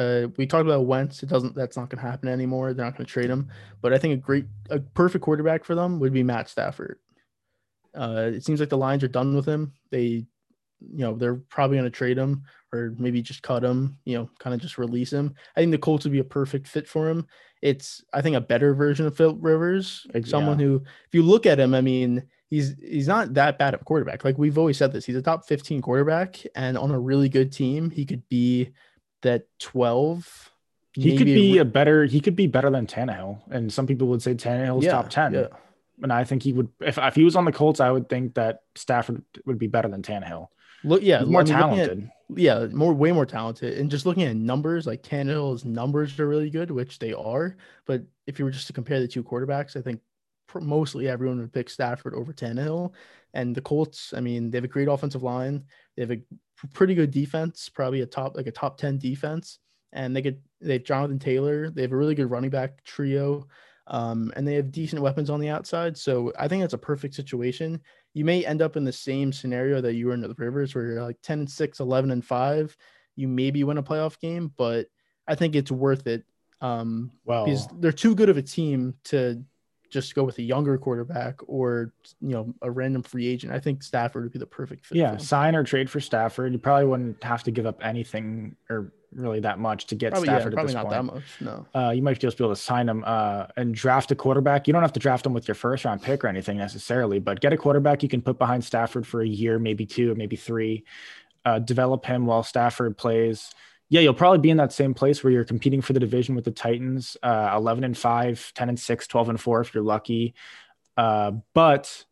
Uh, 0.00 0.28
we 0.38 0.46
talked 0.46 0.64
about 0.64 0.86
Wentz. 0.86 1.22
It 1.22 1.28
doesn't. 1.28 1.54
That's 1.54 1.76
not 1.76 1.90
going 1.90 2.02
to 2.02 2.10
happen 2.10 2.30
anymore. 2.30 2.72
They're 2.72 2.86
not 2.86 2.96
going 2.96 3.04
to 3.04 3.12
trade 3.12 3.28
him. 3.28 3.50
But 3.82 3.92
I 3.92 3.98
think 3.98 4.14
a 4.14 4.16
great, 4.16 4.46
a 4.70 4.80
perfect 4.80 5.22
quarterback 5.22 5.62
for 5.62 5.74
them 5.74 6.00
would 6.00 6.14
be 6.14 6.22
Matt 6.22 6.48
Stafford. 6.48 6.98
Uh, 7.94 8.30
it 8.32 8.42
seems 8.42 8.60
like 8.60 8.70
the 8.70 8.78
Lions 8.78 9.04
are 9.04 9.08
done 9.08 9.36
with 9.36 9.44
him. 9.44 9.74
They, 9.90 10.24
you 10.80 11.04
know, 11.04 11.16
they're 11.16 11.42
probably 11.50 11.76
going 11.76 11.90
to 11.90 11.96
trade 11.96 12.16
him 12.16 12.44
or 12.72 12.94
maybe 12.98 13.20
just 13.20 13.42
cut 13.42 13.62
him. 13.62 13.98
You 14.06 14.16
know, 14.16 14.30
kind 14.38 14.54
of 14.54 14.60
just 14.62 14.78
release 14.78 15.12
him. 15.12 15.34
I 15.54 15.60
think 15.60 15.70
the 15.70 15.76
Colts 15.78 16.04
would 16.04 16.12
be 16.12 16.20
a 16.20 16.24
perfect 16.24 16.66
fit 16.66 16.88
for 16.88 17.10
him. 17.10 17.26
It's, 17.60 18.02
I 18.14 18.22
think, 18.22 18.36
a 18.36 18.40
better 18.40 18.72
version 18.74 19.04
of 19.04 19.14
Philip 19.14 19.36
Rivers. 19.40 20.06
Ex- 20.14 20.30
Someone 20.30 20.58
who, 20.58 20.76
if 20.76 21.14
you 21.14 21.22
look 21.22 21.44
at 21.44 21.60
him, 21.60 21.74
I 21.74 21.82
mean, 21.82 22.22
he's 22.48 22.74
he's 22.80 23.06
not 23.06 23.34
that 23.34 23.58
bad 23.58 23.74
of 23.74 23.82
a 23.82 23.84
quarterback. 23.84 24.24
Like 24.24 24.38
we've 24.38 24.56
always 24.56 24.78
said 24.78 24.94
this, 24.94 25.04
he's 25.04 25.16
a 25.16 25.20
top 25.20 25.46
15 25.46 25.82
quarterback, 25.82 26.42
and 26.54 26.78
on 26.78 26.90
a 26.90 26.98
really 26.98 27.28
good 27.28 27.52
team, 27.52 27.90
he 27.90 28.06
could 28.06 28.26
be 28.30 28.72
that 29.22 29.46
12. 29.60 30.50
he 30.94 31.16
could 31.16 31.26
be 31.26 31.52
re- 31.54 31.58
a 31.58 31.64
better, 31.64 32.04
he 32.04 32.20
could 32.20 32.36
be 32.36 32.46
better 32.46 32.70
than 32.70 32.86
Tannehill. 32.86 33.40
And 33.50 33.72
some 33.72 33.86
people 33.86 34.08
would 34.08 34.22
say 34.22 34.34
Tannehill's 34.34 34.84
Yeah, 34.84 34.92
top 34.92 35.10
10. 35.10 35.32
yeah. 35.34 35.46
And 36.02 36.12
I 36.12 36.24
think 36.24 36.42
he 36.42 36.52
would, 36.52 36.68
if, 36.80 36.96
if 36.98 37.14
he 37.14 37.24
was 37.24 37.36
on 37.36 37.44
the 37.44 37.52
Colts, 37.52 37.78
I 37.80 37.90
would 37.90 38.08
think 38.08 38.34
that 38.34 38.62
Stafford 38.74 39.22
would 39.44 39.58
be 39.58 39.66
better 39.66 39.88
than 39.88 40.02
Tannehill. 40.02 40.48
look, 40.82 41.02
yeah, 41.02 41.20
He's 41.20 41.28
more 41.28 41.42
I 41.42 41.44
mean, 41.44 41.52
looking 41.58 41.78
at- 41.80 41.86
talented. 41.86 42.10
yeah, 42.36 42.66
more 42.72 42.94
way 42.94 43.12
more 43.12 43.26
talented. 43.26 43.78
And 43.78 43.90
just 43.90 44.06
looking 44.06 44.22
at 44.24 44.34
numbers, 44.36 44.86
like 44.86 45.02
Tannehill's 45.02 45.64
numbers 45.64 46.18
are 46.18 46.26
really 46.26 46.48
good, 46.50 46.70
which 46.70 46.98
they 46.98 47.12
are. 47.12 47.56
But 47.86 48.02
if 48.26 48.38
you 48.38 48.44
were 48.46 48.50
just 48.50 48.66
to 48.68 48.72
compare 48.72 48.98
the 49.00 49.08
two 49.08 49.22
quarterbacks, 49.22 49.76
I 49.76 49.82
think 49.82 50.00
mostly 50.54 51.08
everyone 51.08 51.38
would 51.38 51.52
pick 51.52 51.70
Stafford 51.70 52.14
over 52.14 52.32
Tannehill. 52.32 52.92
And 53.34 53.54
the 53.54 53.60
Colts, 53.60 54.12
I 54.16 54.20
mean, 54.20 54.50
they 54.50 54.58
have 54.58 54.64
a 54.64 54.68
great 54.68 54.88
offensive 54.88 55.22
line. 55.22 55.64
They 55.96 56.02
have 56.02 56.10
a 56.10 56.20
pretty 56.72 56.94
good 56.94 57.10
defense, 57.10 57.68
probably 57.68 58.00
a 58.00 58.06
top 58.06 58.36
like 58.36 58.46
a 58.46 58.52
top 58.52 58.78
ten 58.78 58.98
defense. 58.98 59.58
And 59.92 60.14
they 60.14 60.22
get 60.22 60.40
they 60.60 60.74
have 60.74 60.84
Jonathan 60.84 61.18
Taylor. 61.18 61.70
They 61.70 61.82
have 61.82 61.92
a 61.92 61.96
really 61.96 62.14
good 62.14 62.30
running 62.30 62.50
back 62.50 62.82
trio. 62.84 63.46
Um, 63.86 64.32
and 64.36 64.46
they 64.46 64.54
have 64.54 64.70
decent 64.70 65.02
weapons 65.02 65.30
on 65.30 65.40
the 65.40 65.48
outside. 65.48 65.96
So 65.96 66.32
I 66.38 66.46
think 66.46 66.62
that's 66.62 66.74
a 66.74 66.78
perfect 66.78 67.14
situation. 67.14 67.80
You 68.14 68.24
may 68.24 68.44
end 68.44 68.62
up 68.62 68.76
in 68.76 68.84
the 68.84 68.92
same 68.92 69.32
scenario 69.32 69.80
that 69.80 69.94
you 69.94 70.06
were 70.06 70.14
in 70.14 70.20
the 70.20 70.34
Rivers, 70.36 70.74
where 70.74 70.86
you're 70.86 71.02
like 71.02 71.20
10 71.22 71.40
and 71.40 71.50
6, 71.50 71.80
11 71.80 72.10
and 72.12 72.24
5. 72.24 72.76
You 73.16 73.26
maybe 73.26 73.64
win 73.64 73.78
a 73.78 73.82
playoff 73.82 74.20
game, 74.20 74.52
but 74.56 74.86
I 75.26 75.34
think 75.34 75.56
it's 75.56 75.72
worth 75.72 76.06
it 76.06 76.24
um, 76.60 77.10
Well, 77.24 77.44
because 77.44 77.66
they're 77.78 77.92
too 77.92 78.14
good 78.14 78.28
of 78.28 78.36
a 78.36 78.42
team 78.42 78.94
to 79.04 79.44
just 79.90 80.14
go 80.14 80.24
with 80.24 80.38
a 80.38 80.42
younger 80.42 80.78
quarterback 80.78 81.40
or 81.46 81.92
you 82.20 82.30
know 82.30 82.54
a 82.62 82.70
random 82.70 83.02
free 83.02 83.26
agent, 83.26 83.52
I 83.52 83.58
think 83.58 83.82
Stafford 83.82 84.22
would 84.22 84.32
be 84.32 84.38
the 84.38 84.46
perfect 84.46 84.86
fit. 84.86 84.98
Yeah, 84.98 85.16
sign 85.16 85.54
or 85.54 85.64
trade 85.64 85.90
for 85.90 86.00
Stafford. 86.00 86.52
You 86.52 86.58
probably 86.58 86.86
wouldn't 86.86 87.22
have 87.22 87.42
to 87.44 87.50
give 87.50 87.66
up 87.66 87.84
anything 87.84 88.56
or 88.68 88.92
really 89.12 89.40
that 89.40 89.58
much 89.58 89.86
to 89.86 89.94
get 89.94 90.12
probably, 90.12 90.28
Stafford 90.28 90.52
yeah, 90.52 90.56
probably 90.56 90.74
at 90.74 90.82
not 90.82 90.90
this 90.90 90.92
that 90.92 91.12
point. 91.12 91.14
much. 91.14 91.66
No. 91.74 91.80
Uh, 91.80 91.90
you 91.90 92.02
might 92.02 92.18
just 92.18 92.38
be 92.38 92.44
able 92.44 92.54
to 92.54 92.60
sign 92.60 92.88
him 92.88 93.02
uh, 93.06 93.46
and 93.56 93.74
draft 93.74 94.10
a 94.12 94.14
quarterback. 94.14 94.66
You 94.66 94.72
don't 94.72 94.82
have 94.82 94.92
to 94.92 95.00
draft 95.00 95.26
him 95.26 95.32
with 95.32 95.48
your 95.48 95.54
first 95.56 95.84
round 95.84 96.02
pick 96.02 96.24
or 96.24 96.28
anything 96.28 96.56
necessarily, 96.56 97.18
but 97.18 97.40
get 97.40 97.52
a 97.52 97.56
quarterback 97.56 98.02
you 98.02 98.08
can 98.08 98.22
put 98.22 98.38
behind 98.38 98.64
Stafford 98.64 99.06
for 99.06 99.20
a 99.22 99.26
year, 99.26 99.58
maybe 99.58 99.86
two, 99.86 100.14
maybe 100.14 100.36
three. 100.36 100.84
Uh, 101.44 101.58
develop 101.58 102.04
him 102.04 102.26
while 102.26 102.42
Stafford 102.42 102.96
plays. 102.96 103.52
Yeah, 103.90 104.00
you'll 104.00 104.14
probably 104.14 104.38
be 104.38 104.50
in 104.50 104.56
that 104.58 104.72
same 104.72 104.94
place 104.94 105.22
where 105.22 105.32
you're 105.32 105.44
competing 105.44 105.82
for 105.82 105.92
the 105.92 106.00
division 106.00 106.36
with 106.36 106.44
the 106.44 106.52
Titans, 106.52 107.16
uh, 107.22 107.52
11 107.56 107.84
and 107.84 107.98
5, 107.98 108.52
10 108.54 108.68
and 108.68 108.78
6, 108.78 109.06
12 109.06 109.28
and 109.28 109.40
4 109.40 109.60
if 109.60 109.74
you're 109.74 109.82
lucky. 109.82 110.34
Uh, 110.96 111.32
but 111.54 112.04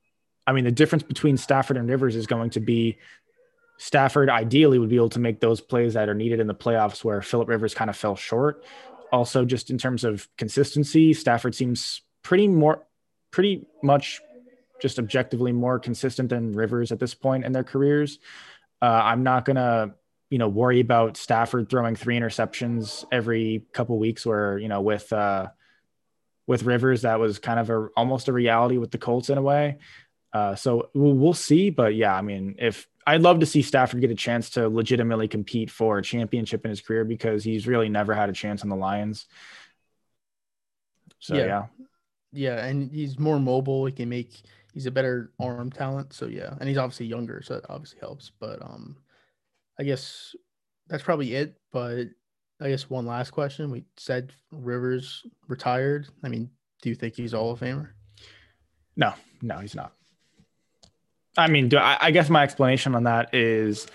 I 0.47 0.53
mean, 0.53 0.65
the 0.65 0.73
difference 0.73 1.05
between 1.05 1.37
Stafford 1.37 1.77
and 1.77 1.89
Rivers 1.89 2.17
is 2.17 2.27
going 2.27 2.51
to 2.51 2.61
be 2.61 2.99
Stafford 3.77 4.29
ideally 4.29 4.79
would 4.79 4.89
be 4.89 4.97
able 4.97 5.09
to 5.11 5.21
make 5.21 5.41
those 5.41 5.61
plays 5.61 5.95
that 5.95 6.09
are 6.09 6.15
needed 6.15 6.41
in 6.41 6.49
the 6.49 6.55
playoffs 6.55 7.05
where 7.05 7.23
Philip 7.23 7.49
Rivers 7.49 7.75
kind 7.75 7.89
of 7.89 7.97
fell 7.97 8.17
short. 8.17 8.65
Also, 9.13 9.45
just 9.45 9.71
in 9.71 9.79
terms 9.79 10.05
of 10.05 10.29
consistency, 10.37 11.15
Stafford 11.15 11.55
seems 11.55 12.03
pretty 12.23 12.49
more, 12.49 12.85
pretty 13.31 13.67
much 13.83 14.21
just 14.83 14.99
objectively 14.99 15.53
more 15.53 15.79
consistent 15.79 16.29
than 16.29 16.53
Rivers 16.53 16.91
at 16.93 16.99
this 16.99 17.15
point 17.15 17.45
in 17.45 17.53
their 17.53 17.65
careers. 17.65 18.19
Uh, 18.83 18.87
I'm 19.05 19.23
not 19.23 19.45
gonna, 19.45 19.95
you 20.31 20.39
know, 20.39 20.49
worry 20.49 20.81
about 20.81 21.17
Stafford 21.17 21.69
throwing 21.71 21.97
three 21.97 22.19
interceptions 22.19 23.05
every 23.11 23.65
couple 23.73 23.99
weeks. 23.99 24.27
Where 24.27 24.59
you 24.59 24.69
know, 24.69 24.81
with 24.81 25.13
uh, 25.13 25.49
with 26.47 26.63
Rivers, 26.65 27.03
that 27.03 27.21
was 27.21 27.39
kind 27.39 27.61
of 27.61 27.71
a 27.71 27.89
almost 27.97 28.29
a 28.29 28.33
reality 28.33 28.79
with 28.79 28.91
the 28.91 28.99
Colts 28.99 29.31
in 29.31 29.39
a 29.39 29.43
way. 29.43 29.79
Uh, 30.33 30.55
so 30.55 30.91
we'll, 30.95 31.15
we'll 31.15 31.33
see, 31.33 31.71
but 31.71 31.95
yeah, 31.95 32.15
I 32.15 32.21
mean, 32.21 32.57
if 32.59 32.87
I'd 33.07 33.23
love 33.23 33.41
to 33.41 33.47
see 33.47 33.63
Stafford 33.63 34.03
get 34.03 34.11
a 34.11 34.15
chance 34.15 34.51
to 34.51 34.69
legitimately 34.69 35.29
compete 35.29 35.71
for 35.71 35.97
a 35.99 36.03
championship 36.03 36.65
in 36.65 36.71
his 36.71 36.83
career 36.83 37.05
because 37.05 37.43
he's 37.43 37.67
really 37.67 37.89
never 37.89 38.15
had 38.15 38.29
a 38.29 38.35
chance 38.35 38.63
on 38.63 38.69
the 38.69 38.77
Lions. 38.77 39.27
So 41.19 41.35
Yeah. 41.35 41.47
yeah, 41.47 41.67
Yeah, 42.33 42.65
and 42.67 42.91
he's 42.93 43.19
more 43.19 43.41
mobile. 43.41 43.87
He 43.87 43.93
can 43.93 44.09
make. 44.09 44.43
He's 44.75 44.87
a 44.87 44.91
better 44.91 45.33
arm 45.41 45.71
talent. 45.71 46.13
So 46.13 46.27
yeah, 46.27 46.55
and 46.61 46.69
he's 46.69 46.79
obviously 46.79 47.07
younger, 47.07 47.41
so 47.43 47.55
that 47.55 47.71
obviously 47.71 48.01
helps. 48.01 48.31
But 48.39 48.61
um, 48.63 48.97
I 49.79 49.85
guess 49.85 50.35
that's 50.89 51.03
probably 51.03 51.35
it. 51.35 51.57
But 51.73 52.07
I 52.61 52.69
guess 52.69 52.89
one 52.91 53.07
last 53.07 53.31
question. 53.31 53.71
We 53.71 53.85
said 53.97 54.33
Rivers 54.51 55.25
retired. 55.47 56.09
I 56.25 56.29
mean, 56.29 56.51
do 56.83 56.89
you 56.89 56.95
think 56.95 57.15
he's 57.15 57.35
all 57.35 57.53
of 57.53 57.61
Famer? 57.61 57.89
no, 58.97 59.13
no, 59.43 59.59
he's 59.59 59.77
not. 59.77 59.93
I 61.37 61.47
mean, 61.47 61.69
do, 61.69 61.79
I, 61.79 61.97
I 62.01 62.11
guess 62.11 62.29
my 62.29 62.43
explanation 62.43 62.97
on 62.97 63.05
that 63.05 63.33
is, 63.33 63.87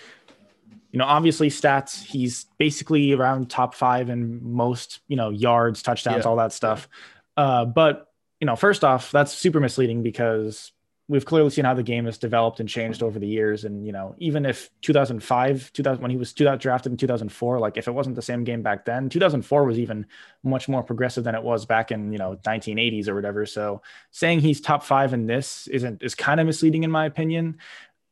you 0.91 0.99
know, 0.99 1.03
obviously 1.05 1.49
stats. 1.49 2.01
He's 2.01 2.45
basically 2.57 3.11
around 3.11 3.49
top 3.49 3.75
five 3.75 4.09
in 4.09 4.39
most, 4.53 5.01
you 5.09 5.17
know, 5.17 5.29
yards, 5.29 5.83
touchdowns, 5.83 6.23
Yeah. 6.23 6.29
all 6.29 6.37
that 6.37 6.53
stuff. 6.53 6.87
Uh, 7.35 7.65
but 7.65 8.07
you 8.39 8.45
know, 8.45 8.55
first 8.55 8.83
off, 8.85 9.11
that's 9.11 9.33
super 9.33 9.59
misleading 9.59 10.03
because 10.03 10.71
we've 11.09 11.25
clearly 11.25 11.49
seen 11.49 11.65
how 11.65 11.73
the 11.73 11.83
game 11.83 12.05
has 12.05 12.17
developed 12.17 12.59
and 12.59 12.69
changed 12.69 13.03
over 13.03 13.19
the 13.19 13.27
years. 13.27 13.65
And 13.65 13.85
you 13.85 13.91
know, 13.91 14.15
even 14.19 14.45
if 14.45 14.69
2005, 14.81 15.73
2000 15.73 16.01
when 16.01 16.11
he 16.11 16.17
was 16.17 16.33
2000, 16.33 16.59
drafted 16.59 16.91
in 16.91 16.97
2004, 16.97 17.59
like 17.59 17.77
if 17.77 17.87
it 17.87 17.91
wasn't 17.91 18.15
the 18.15 18.21
same 18.21 18.43
game 18.43 18.61
back 18.61 18.85
then, 18.85 19.09
2004 19.09 19.65
was 19.65 19.79
even 19.79 20.05
much 20.43 20.69
more 20.69 20.83
progressive 20.83 21.23
than 21.23 21.35
it 21.35 21.43
was 21.43 21.65
back 21.65 21.91
in 21.91 22.11
you 22.11 22.17
know 22.17 22.37
1980s 22.45 23.07
or 23.07 23.15
whatever. 23.15 23.45
So 23.45 23.81
saying 24.11 24.39
he's 24.39 24.61
top 24.61 24.83
five 24.83 25.13
in 25.13 25.25
this 25.25 25.67
isn't 25.67 26.01
is 26.01 26.15
kind 26.15 26.39
of 26.39 26.47
misleading 26.47 26.83
in 26.83 26.91
my 26.91 27.05
opinion. 27.05 27.57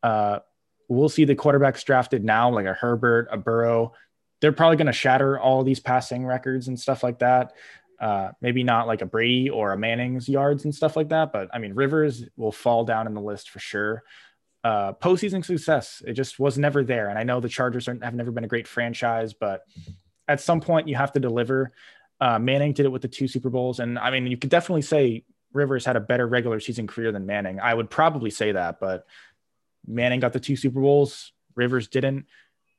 Uh, 0.04 0.39
we'll 0.89 1.10
see 1.10 1.24
the 1.24 1.36
quarterbacks 1.36 1.86
drafted 1.86 2.26
now, 2.26 2.50
like 2.50 2.66
a 2.66 2.74
Herbert, 2.74 3.30
a 3.32 3.38
Burrow. 3.38 3.94
They're 4.42 4.52
probably 4.52 4.76
going 4.76 4.88
to 4.88 4.94
shatter 4.94 5.39
all 5.39 5.64
these 5.64 5.80
passing 5.80 6.26
records 6.26 6.68
and 6.68 6.78
stuff 6.78 7.04
like 7.04 7.20
that. 7.20 7.54
Uh, 8.02 8.32
maybe 8.41 8.64
not 8.64 8.88
like 8.88 9.04
a 9.04 9.06
Brady 9.06 9.47
or 9.52 9.74
a 9.74 9.78
Manning's 9.78 10.28
yards 10.28 10.66
and 10.66 10.74
stuff 10.74 10.95
like 10.95 11.10
that, 11.10 11.32
but 11.32 11.49
I 11.54 11.60
mean 11.60 11.76
Rivers 11.76 12.26
will 12.36 12.52
fall 12.52 12.84
down 12.84 13.06
in 13.06 13.14
the 13.14 13.22
list 13.22 13.52
for 13.52 13.60
sure. 13.60 14.02
Uh, 14.64 14.93
postseason 14.93 15.45
success, 15.45 16.02
it 16.08 16.14
just 16.14 16.39
was 16.39 16.58
never 16.58 16.84
there, 16.84 17.10
and 17.10 17.20
I 17.20 17.24
know 17.24 17.39
the 17.39 17.47
Chargers 17.47 17.86
have 17.86 18.16
never 18.16 18.32
been 18.32 18.43
a 18.43 18.47
great 18.47 18.68
franchise, 18.68 19.34
but 19.34 19.62
at 20.28 20.41
some 20.41 20.62
point 20.62 20.88
you 20.88 20.95
have 20.95 21.14
to 21.14 21.20
deliver. 21.20 21.74
Uh, 22.20 22.39
Manning 22.39 22.74
did 22.74 22.88
it 22.88 22.91
with 22.91 23.04
the 23.04 23.08
two 23.08 23.28
Super 23.28 23.52
Bowls, 23.52 23.80
and 23.80 23.99
I 23.99 24.10
mean 24.10 24.26
you 24.26 24.38
could 24.38 24.49
definitely 24.49 24.82
say 24.82 25.24
Rivers 25.54 25.86
had 25.86 25.95
a 25.95 25.99
better 25.99 26.26
regular 26.26 26.60
season 26.60 26.88
career 26.88 27.12
than 27.12 27.28
Manning. 27.28 27.60
I 27.60 27.72
would 27.72 27.91
probably 27.91 28.32
say 28.32 28.52
that, 28.54 28.80
but 28.80 29.06
Manning 29.86 30.22
got 30.22 30.34
the 30.34 30.39
two 30.39 30.56
Super 30.56 30.82
Bowls. 30.82 31.34
Rivers 31.56 31.88
didn't. 31.88 32.26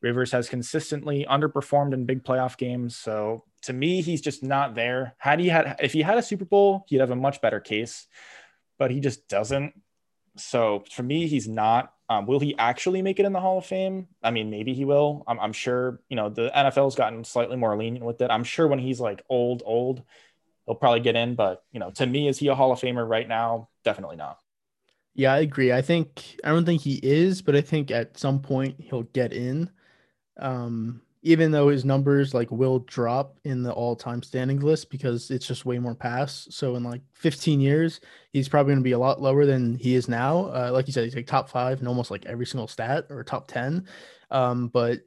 Rivers 0.01 0.33
has 0.33 0.49
consistently 0.49 1.25
underperformed 1.31 1.95
in 1.95 2.07
big 2.07 2.25
playoff 2.25 2.57
games. 2.57 2.97
So 2.97 3.45
to 3.63 3.73
me, 3.73 4.03
he's 4.03 4.21
just 4.21 4.43
not 4.43 4.75
there. 4.75 5.15
Had 5.19 5.41
he 5.41 5.49
had, 5.49 5.77
if 5.81 5.93
he 5.93 6.03
had 6.03 6.19
a 6.19 6.23
Super 6.23 6.45
Bowl, 6.45 6.85
he'd 6.89 7.01
have 7.01 7.11
a 7.11 7.17
much 7.17 7.41
better 7.41 7.61
case, 7.61 8.07
but 8.79 8.91
he 8.91 9.01
just 9.01 9.29
doesn't. 9.29 9.75
So 10.37 10.85
for 10.91 11.03
me, 11.03 11.27
he's 11.27 11.49
not. 11.49 11.93
Um, 12.09 12.27
will 12.27 12.41
he 12.41 12.57
actually 12.59 13.03
make 13.03 13.19
it 13.21 13.27
in 13.27 13.33
the 13.33 13.41
Hall 13.41 13.59
of 13.59 13.67
Fame? 13.67 14.09
I 14.23 14.31
mean, 14.31 14.51
maybe 14.51 14.75
he 14.75 14.85
will. 14.85 15.25
I'm, 15.27 15.39
I'm 15.41 15.53
sure. 15.53 16.01
You 16.09 16.17
know, 16.17 16.29
the 16.29 16.51
NFL's 16.55 16.95
gotten 16.95 17.25
slightly 17.25 17.57
more 17.57 17.77
lenient 17.77 18.05
with 18.05 18.21
it. 18.21 18.31
I'm 18.31 18.45
sure 18.45 18.67
when 18.67 18.79
he's 18.79 19.01
like 19.01 19.23
old, 19.29 19.63
old, 19.65 20.03
he'll 20.67 20.75
probably 20.75 21.01
get 21.01 21.17
in. 21.17 21.35
But 21.35 21.63
you 21.71 21.81
know, 21.81 21.91
to 21.93 22.07
me, 22.07 22.29
is 22.29 22.39
he 22.39 22.49
a 22.49 22.55
Hall 22.55 22.73
of 22.73 22.81
Famer 22.81 23.09
right 23.09 23.29
now? 23.29 23.69
Definitely 23.85 24.17
not. 24.17 24.39
Yeah, 25.15 25.35
I 25.35 25.41
agree. 25.41 25.73
I 25.73 25.83
think 25.83 26.39
I 26.43 26.49
don't 26.49 26.65
think 26.65 26.83
he 26.83 26.99
is, 27.03 27.43
but 27.43 27.55
I 27.55 27.61
think 27.61 27.91
at 27.91 28.19
some 28.19 28.41
point 28.41 28.77
he'll 28.79 29.03
get 29.03 29.33
in. 29.33 29.71
Um, 30.39 31.03
even 31.23 31.53
though 31.53 31.69
his 31.69 31.85
numbers 31.85 32.35
like 32.35 32.51
will 32.51 32.81
drop 32.81 33.39
in 33.45 33.63
the 33.63 33.73
all-time 33.73 34.23
standing 34.23 34.59
list 34.59 34.91
because 34.91 35.31
it's 35.31 35.47
just 35.47 35.65
way 35.65 35.79
more 35.79 35.95
pass. 35.95 36.49
So 36.51 36.75
in 36.75 36.83
like 36.83 37.03
15 37.15 37.61
years, 37.61 38.01
he's 38.33 38.49
probably 38.49 38.73
going 38.73 38.83
to 38.83 38.85
be 38.85 38.93
a 38.93 38.99
lot 38.99 39.23
lower 39.23 39.47
than 39.47 39.77
he 39.77 39.95
is 39.95 40.09
now. 40.09 40.47
Uh, 40.47 40.71
like 40.73 40.89
you 40.89 40.93
said, 40.93 41.05
he's 41.05 41.15
like 41.15 41.27
top 41.27 41.49
five 41.49 41.81
in 41.81 41.87
almost 41.87 42.11
like 42.11 42.27
every 42.27 42.47
single 42.47 42.67
stat 42.67 43.07
or 43.09 43.23
top 43.23 43.47
10. 43.47 43.87
Um, 44.31 44.69
but 44.69 45.01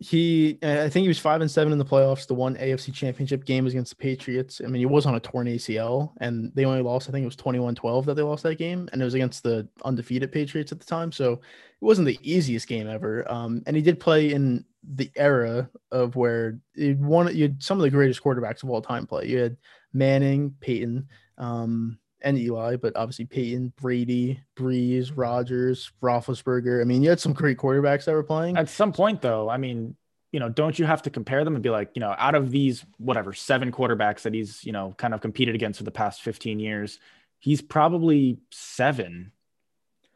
he, 0.00 0.58
I 0.62 0.88
think 0.88 1.02
he 1.02 1.08
was 1.08 1.18
five 1.18 1.40
and 1.40 1.50
seven 1.50 1.72
in 1.72 1.78
the 1.78 1.84
playoffs. 1.84 2.26
The 2.26 2.34
one 2.34 2.54
AFC 2.54 2.94
championship 2.94 3.44
game 3.44 3.64
was 3.64 3.72
against 3.72 3.90
the 3.90 3.96
Patriots. 3.96 4.60
I 4.62 4.68
mean, 4.68 4.78
he 4.78 4.86
was 4.86 5.06
on 5.06 5.16
a 5.16 5.20
torn 5.20 5.48
ACL 5.48 6.12
and 6.20 6.52
they 6.54 6.64
only 6.64 6.82
lost, 6.82 7.08
I 7.08 7.12
think 7.12 7.24
it 7.24 7.26
was 7.26 7.36
21 7.36 7.74
12 7.74 8.06
that 8.06 8.14
they 8.14 8.22
lost 8.22 8.44
that 8.44 8.58
game. 8.58 8.88
And 8.92 9.02
it 9.02 9.04
was 9.04 9.14
against 9.14 9.42
the 9.42 9.66
undefeated 9.84 10.30
Patriots 10.30 10.70
at 10.70 10.78
the 10.78 10.86
time. 10.86 11.10
So 11.10 11.32
it 11.32 11.40
wasn't 11.80 12.06
the 12.06 12.18
easiest 12.22 12.68
game 12.68 12.88
ever. 12.88 13.30
Um, 13.30 13.62
and 13.66 13.74
he 13.74 13.82
did 13.82 13.98
play 13.98 14.32
in 14.32 14.64
the 14.94 15.10
era 15.16 15.68
of 15.90 16.14
where 16.14 16.60
it 16.76 16.96
one 16.98 17.34
you 17.34 17.42
had 17.42 17.62
some 17.62 17.78
of 17.78 17.82
the 17.82 17.90
greatest 17.90 18.22
quarterbacks 18.22 18.62
of 18.62 18.70
all 18.70 18.80
time 18.80 19.04
play. 19.04 19.26
You 19.26 19.38
had 19.38 19.56
Manning, 19.92 20.54
Peyton, 20.60 21.08
um, 21.38 21.98
and 22.20 22.38
Eli, 22.38 22.76
but 22.76 22.96
obviously 22.96 23.24
Peyton, 23.24 23.72
Brady, 23.76 24.40
Brees, 24.56 25.12
Rodgers, 25.14 25.92
Roethlisberger. 26.02 26.80
I 26.80 26.84
mean, 26.84 27.02
you 27.02 27.10
had 27.10 27.20
some 27.20 27.32
great 27.32 27.58
quarterbacks 27.58 28.04
that 28.04 28.12
were 28.12 28.22
playing. 28.22 28.56
At 28.56 28.68
some 28.68 28.92
point, 28.92 29.22
though, 29.22 29.48
I 29.48 29.56
mean, 29.56 29.96
you 30.32 30.40
know, 30.40 30.48
don't 30.48 30.78
you 30.78 30.84
have 30.84 31.02
to 31.02 31.10
compare 31.10 31.44
them 31.44 31.54
and 31.54 31.62
be 31.62 31.70
like, 31.70 31.90
you 31.94 32.00
know, 32.00 32.14
out 32.18 32.34
of 32.34 32.50
these 32.50 32.84
whatever 32.98 33.32
seven 33.32 33.72
quarterbacks 33.72 34.22
that 34.22 34.34
he's 34.34 34.64
you 34.64 34.72
know 34.72 34.94
kind 34.96 35.14
of 35.14 35.20
competed 35.20 35.54
against 35.54 35.78
for 35.78 35.84
the 35.84 35.90
past 35.90 36.22
15 36.22 36.58
years, 36.58 36.98
he's 37.38 37.62
probably 37.62 38.38
seven 38.50 39.32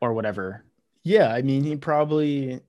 or 0.00 0.12
whatever. 0.12 0.64
Yeah, 1.04 1.32
I 1.32 1.42
mean, 1.42 1.64
he 1.64 1.76
probably 1.76 2.60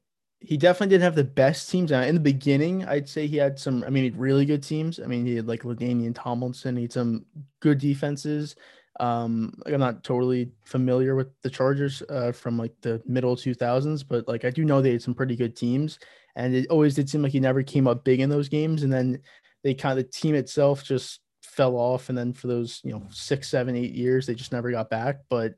he 0.44 0.58
definitely 0.58 0.90
didn't 0.90 1.04
have 1.04 1.16
the 1.16 1.24
best 1.24 1.70
teams. 1.70 1.92
In 1.92 2.16
the 2.16 2.22
beginning, 2.22 2.86
I'd 2.86 3.08
say 3.08 3.28
he 3.28 3.38
had 3.38 3.58
some. 3.58 3.84
I 3.84 3.90
mean, 3.90 4.04
he 4.04 4.10
had 4.10 4.20
really 4.20 4.46
good 4.46 4.62
teams. 4.62 5.00
I 5.00 5.06
mean, 5.06 5.26
he 5.26 5.36
had 5.36 5.48
like 5.48 5.64
LaDainian 5.64 6.14
Tomlinson. 6.14 6.76
He 6.76 6.84
had 6.84 6.94
some 6.94 7.26
good 7.62 7.80
defenses. 7.80 8.56
Um, 9.00 9.54
like 9.66 9.74
I'm 9.74 9.80
not 9.80 10.04
totally 10.04 10.52
familiar 10.66 11.16
with 11.16 11.30
the 11.42 11.50
Chargers 11.50 12.04
uh, 12.10 12.32
from 12.32 12.58
like 12.58 12.74
the 12.82 13.02
middle 13.06 13.36
2000s, 13.36 14.04
but 14.08 14.28
like 14.28 14.46
I 14.46 14.50
do 14.50 14.64
know 14.64 14.82
they 14.82 14.92
had 14.92 15.02
some 15.02 15.16
pretty 15.16 15.36
good 15.36 15.56
teams, 15.56 16.00
and 16.36 16.56
it 16.56 16.68
always 16.70 16.96
did 16.96 17.10
seem 17.10 17.22
like 17.22 17.32
he 17.32 17.40
never 17.40 17.64
came 17.64 17.88
up 17.88 18.04
big 18.04 18.20
in 18.20 18.30
those 18.30 18.50
games. 18.50 18.84
And 18.84 18.94
then 18.94 19.20
they 19.64 19.74
kind 19.74 19.98
of 19.98 20.06
the 20.06 20.12
team 20.12 20.36
itself 20.36 20.84
just 20.84 21.22
fell 21.42 21.76
off, 21.76 22.10
and 22.10 22.18
then 22.18 22.34
for 22.34 22.48
those 22.48 22.82
you 22.84 22.92
know 22.92 23.04
six, 23.10 23.50
seven, 23.50 23.76
eight 23.76 23.94
years, 23.94 24.28
they 24.28 24.36
just 24.36 24.52
never 24.52 24.72
got 24.72 24.90
back. 24.90 25.22
But 25.30 25.56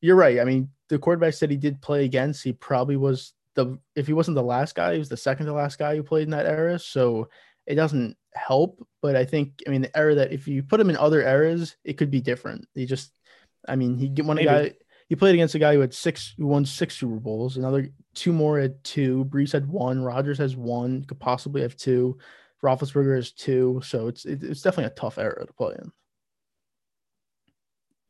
you're 0.00 0.16
right. 0.16 0.40
I 0.40 0.44
mean, 0.44 0.70
the 0.88 0.98
quarterbacks 0.98 1.40
that 1.40 1.50
he 1.50 1.56
did 1.56 1.80
play 1.80 2.04
against, 2.04 2.44
he 2.44 2.52
probably 2.52 2.96
was 2.96 3.32
the 3.54 3.78
if 3.94 4.06
he 4.06 4.12
wasn't 4.12 4.36
the 4.36 4.42
last 4.42 4.74
guy, 4.74 4.92
he 4.92 4.98
was 4.98 5.08
the 5.08 5.16
second 5.16 5.46
to 5.46 5.52
last 5.52 5.78
guy 5.78 5.96
who 5.96 6.02
played 6.02 6.24
in 6.24 6.30
that 6.30 6.46
era. 6.46 6.78
So 6.78 7.28
it 7.66 7.74
doesn't 7.74 8.16
help. 8.36 8.86
But 9.02 9.16
I 9.16 9.24
think 9.24 9.62
I 9.66 9.70
mean 9.70 9.82
the 9.82 9.96
era 9.96 10.14
that 10.16 10.32
if 10.32 10.46
you 10.48 10.62
put 10.62 10.80
him 10.80 10.90
in 10.90 10.96
other 10.96 11.22
eras, 11.22 11.76
it 11.84 11.94
could 11.94 12.10
be 12.10 12.20
different. 12.20 12.66
He 12.74 12.86
just 12.86 13.12
I 13.68 13.76
mean 13.76 13.96
he 13.96 14.08
get 14.08 14.24
one 14.24 14.36
Maybe. 14.36 14.46
guy 14.46 14.72
he 15.08 15.14
played 15.14 15.34
against 15.34 15.54
a 15.54 15.60
guy 15.60 15.74
who 15.74 15.80
had 15.80 15.94
six 15.94 16.34
who 16.36 16.46
won 16.46 16.64
six 16.64 16.96
Super 16.96 17.20
Bowls, 17.20 17.56
another 17.56 17.90
two 18.14 18.32
more 18.32 18.58
had 18.60 18.82
two, 18.82 19.24
Brees 19.26 19.52
had 19.52 19.68
one, 19.68 20.02
Rodgers 20.02 20.38
has 20.38 20.56
one, 20.56 21.04
could 21.04 21.20
possibly 21.20 21.62
have 21.62 21.76
two, 21.76 22.18
Roethlisberger 22.62 23.14
has 23.14 23.30
two. 23.32 23.80
So 23.84 24.08
it's 24.08 24.24
it, 24.24 24.42
it's 24.42 24.62
definitely 24.62 24.92
a 24.92 24.96
tough 24.96 25.18
era 25.18 25.46
to 25.46 25.52
play 25.52 25.76
in. 25.78 25.92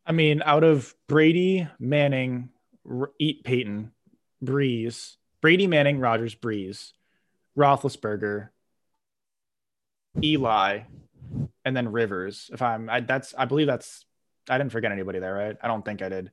I 0.07 0.13
mean, 0.13 0.41
out 0.45 0.65
of 0.65 0.95
Brady, 1.09 1.69
Manning, 1.79 2.51
R- 2.89 3.11
Eat 3.19 3.45
Peyton, 3.45 3.93
Brees, 4.43 5.17
Brady, 5.41 5.67
Manning, 5.67 5.99
Rodgers, 5.99 6.35
Brees, 6.35 6.93
Roethlisberger, 7.59 8.51
Eli, 10.23 10.81
and 11.65 11.77
then 11.77 11.91
Rivers. 11.93 12.51
If 12.53 12.63
I'm, 12.63 12.89
I, 12.89 13.01
that's, 13.01 13.35
I 13.37 13.45
believe 13.45 13.67
that's, 13.67 14.05
I 14.49 14.59
didn't 14.59 14.73
forget 14.73 14.93
anybody 14.93 15.19
there, 15.19 15.35
right? 15.35 15.57
I 15.61 15.69
don't 15.69 15.85
think 15.85 16.03
I 16.03 16.09
did. 16.09 16.31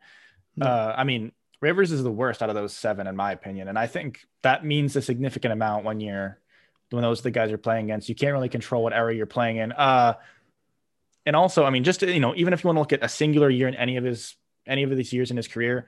No. 0.56 0.68
Uh, 0.68 0.96
I 0.98 1.04
mean, 1.04 1.32
Rivers 1.62 1.92
is 1.92 2.04
the 2.04 2.12
worst 2.12 2.44
out 2.44 2.50
of 2.50 2.56
those 2.56 2.74
seven, 2.74 3.08
in 3.08 3.16
my 3.16 3.32
opinion, 3.32 3.70
and 3.70 3.80
I 3.80 3.88
think 3.88 4.26
that 4.42 4.66
means 4.66 4.96
a 4.96 5.02
significant 5.02 5.54
amount 5.54 5.86
when 5.86 6.02
you're 6.02 6.38
when 6.90 7.02
those 7.02 7.22
are 7.22 7.24
the 7.24 7.32
guys 7.32 7.50
you're 7.50 7.58
playing 7.58 7.86
against. 7.86 8.10
You 8.10 8.16
can't 8.16 8.34
really 8.34 8.50
control 8.50 8.84
what 8.84 8.94
area 8.94 9.18
you're 9.18 9.26
playing 9.26 9.58
in. 9.58 9.72
Uh, 9.72 10.16
and 11.26 11.36
also, 11.36 11.64
I 11.64 11.70
mean, 11.70 11.84
just 11.84 12.02
you 12.02 12.20
know, 12.20 12.36
even 12.36 12.54
if 12.54 12.64
you 12.64 12.68
want 12.68 12.76
to 12.76 12.82
look 12.82 12.94
at 12.94 13.04
a 13.04 13.10
singular 13.10 13.50
year 13.50 13.68
in 13.70 13.76
any 13.76 13.96
of 13.98 14.04
his 14.04 14.36
any 14.68 14.84
of 14.84 14.96
these 14.96 15.14
years 15.14 15.32
in 15.32 15.38
his 15.38 15.48
career, 15.48 15.88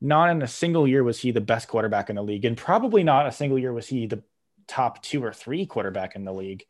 not 0.00 0.30
in 0.30 0.42
a 0.42 0.46
single 0.46 0.86
year 0.86 1.02
was 1.02 1.18
he 1.18 1.32
the 1.32 1.40
best 1.40 1.68
quarterback 1.68 2.08
in 2.08 2.16
the 2.16 2.22
league, 2.22 2.44
and 2.44 2.56
probably 2.56 3.02
not 3.02 3.26
a 3.26 3.32
single 3.32 3.58
year 3.58 3.72
was 3.72 3.88
he 3.88 4.06
the 4.06 4.22
top 4.68 5.02
two 5.02 5.24
or 5.24 5.32
three 5.32 5.66
quarterback 5.66 6.14
in 6.16 6.24
the 6.24 6.32
league. 6.32 6.64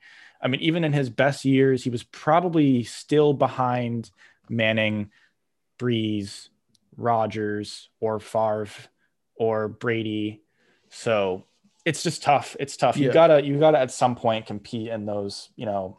I 0.46 0.48
mean, 0.48 0.60
even 0.60 0.84
in 0.84 0.92
his 0.92 1.10
best 1.10 1.44
years, 1.44 1.82
he 1.82 1.90
was 1.90 2.04
probably 2.04 2.84
still 2.84 3.32
behind 3.32 4.12
Manning, 4.48 5.10
Brees, 5.76 6.50
Rodgers, 6.96 7.88
or 7.98 8.20
Favre, 8.20 8.68
or 9.34 9.66
Brady. 9.66 10.44
So 10.88 11.46
it's 11.84 12.04
just 12.04 12.22
tough. 12.22 12.54
It's 12.60 12.76
tough. 12.76 12.96
You 12.96 13.08
Yeah. 13.08 13.12
gotta 13.12 13.44
you 13.44 13.58
gotta 13.58 13.80
at 13.80 13.90
some 13.90 14.14
point 14.14 14.46
compete 14.46 14.86
in 14.86 15.04
those, 15.04 15.50
you 15.56 15.66
know, 15.66 15.98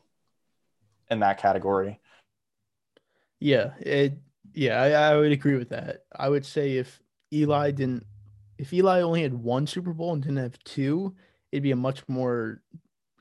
in 1.12 1.20
that 1.20 1.40
category. 1.40 2.00
Yeah, 3.42 3.74
it. 3.82 4.14
Yeah, 4.54 4.82
I, 4.82 5.12
I 5.12 5.18
would 5.18 5.34
agree 5.34 5.58
with 5.58 5.70
that. 5.70 6.06
I 6.16 6.30
would 6.30 6.46
say 6.46 6.78
if 6.78 7.02
Eli 7.34 7.72
didn't, 7.72 8.06
if 8.58 8.72
Eli 8.74 9.02
only 9.02 9.24
had 9.24 9.34
one 9.34 9.68
Super 9.68 9.92
Bowl 9.92 10.14
and 10.14 10.24
didn't 10.24 10.38
have 10.38 10.58
two, 10.64 11.14
it'd 11.52 11.64
be 11.64 11.72
a 11.72 11.76
much 11.76 12.08
more 12.08 12.62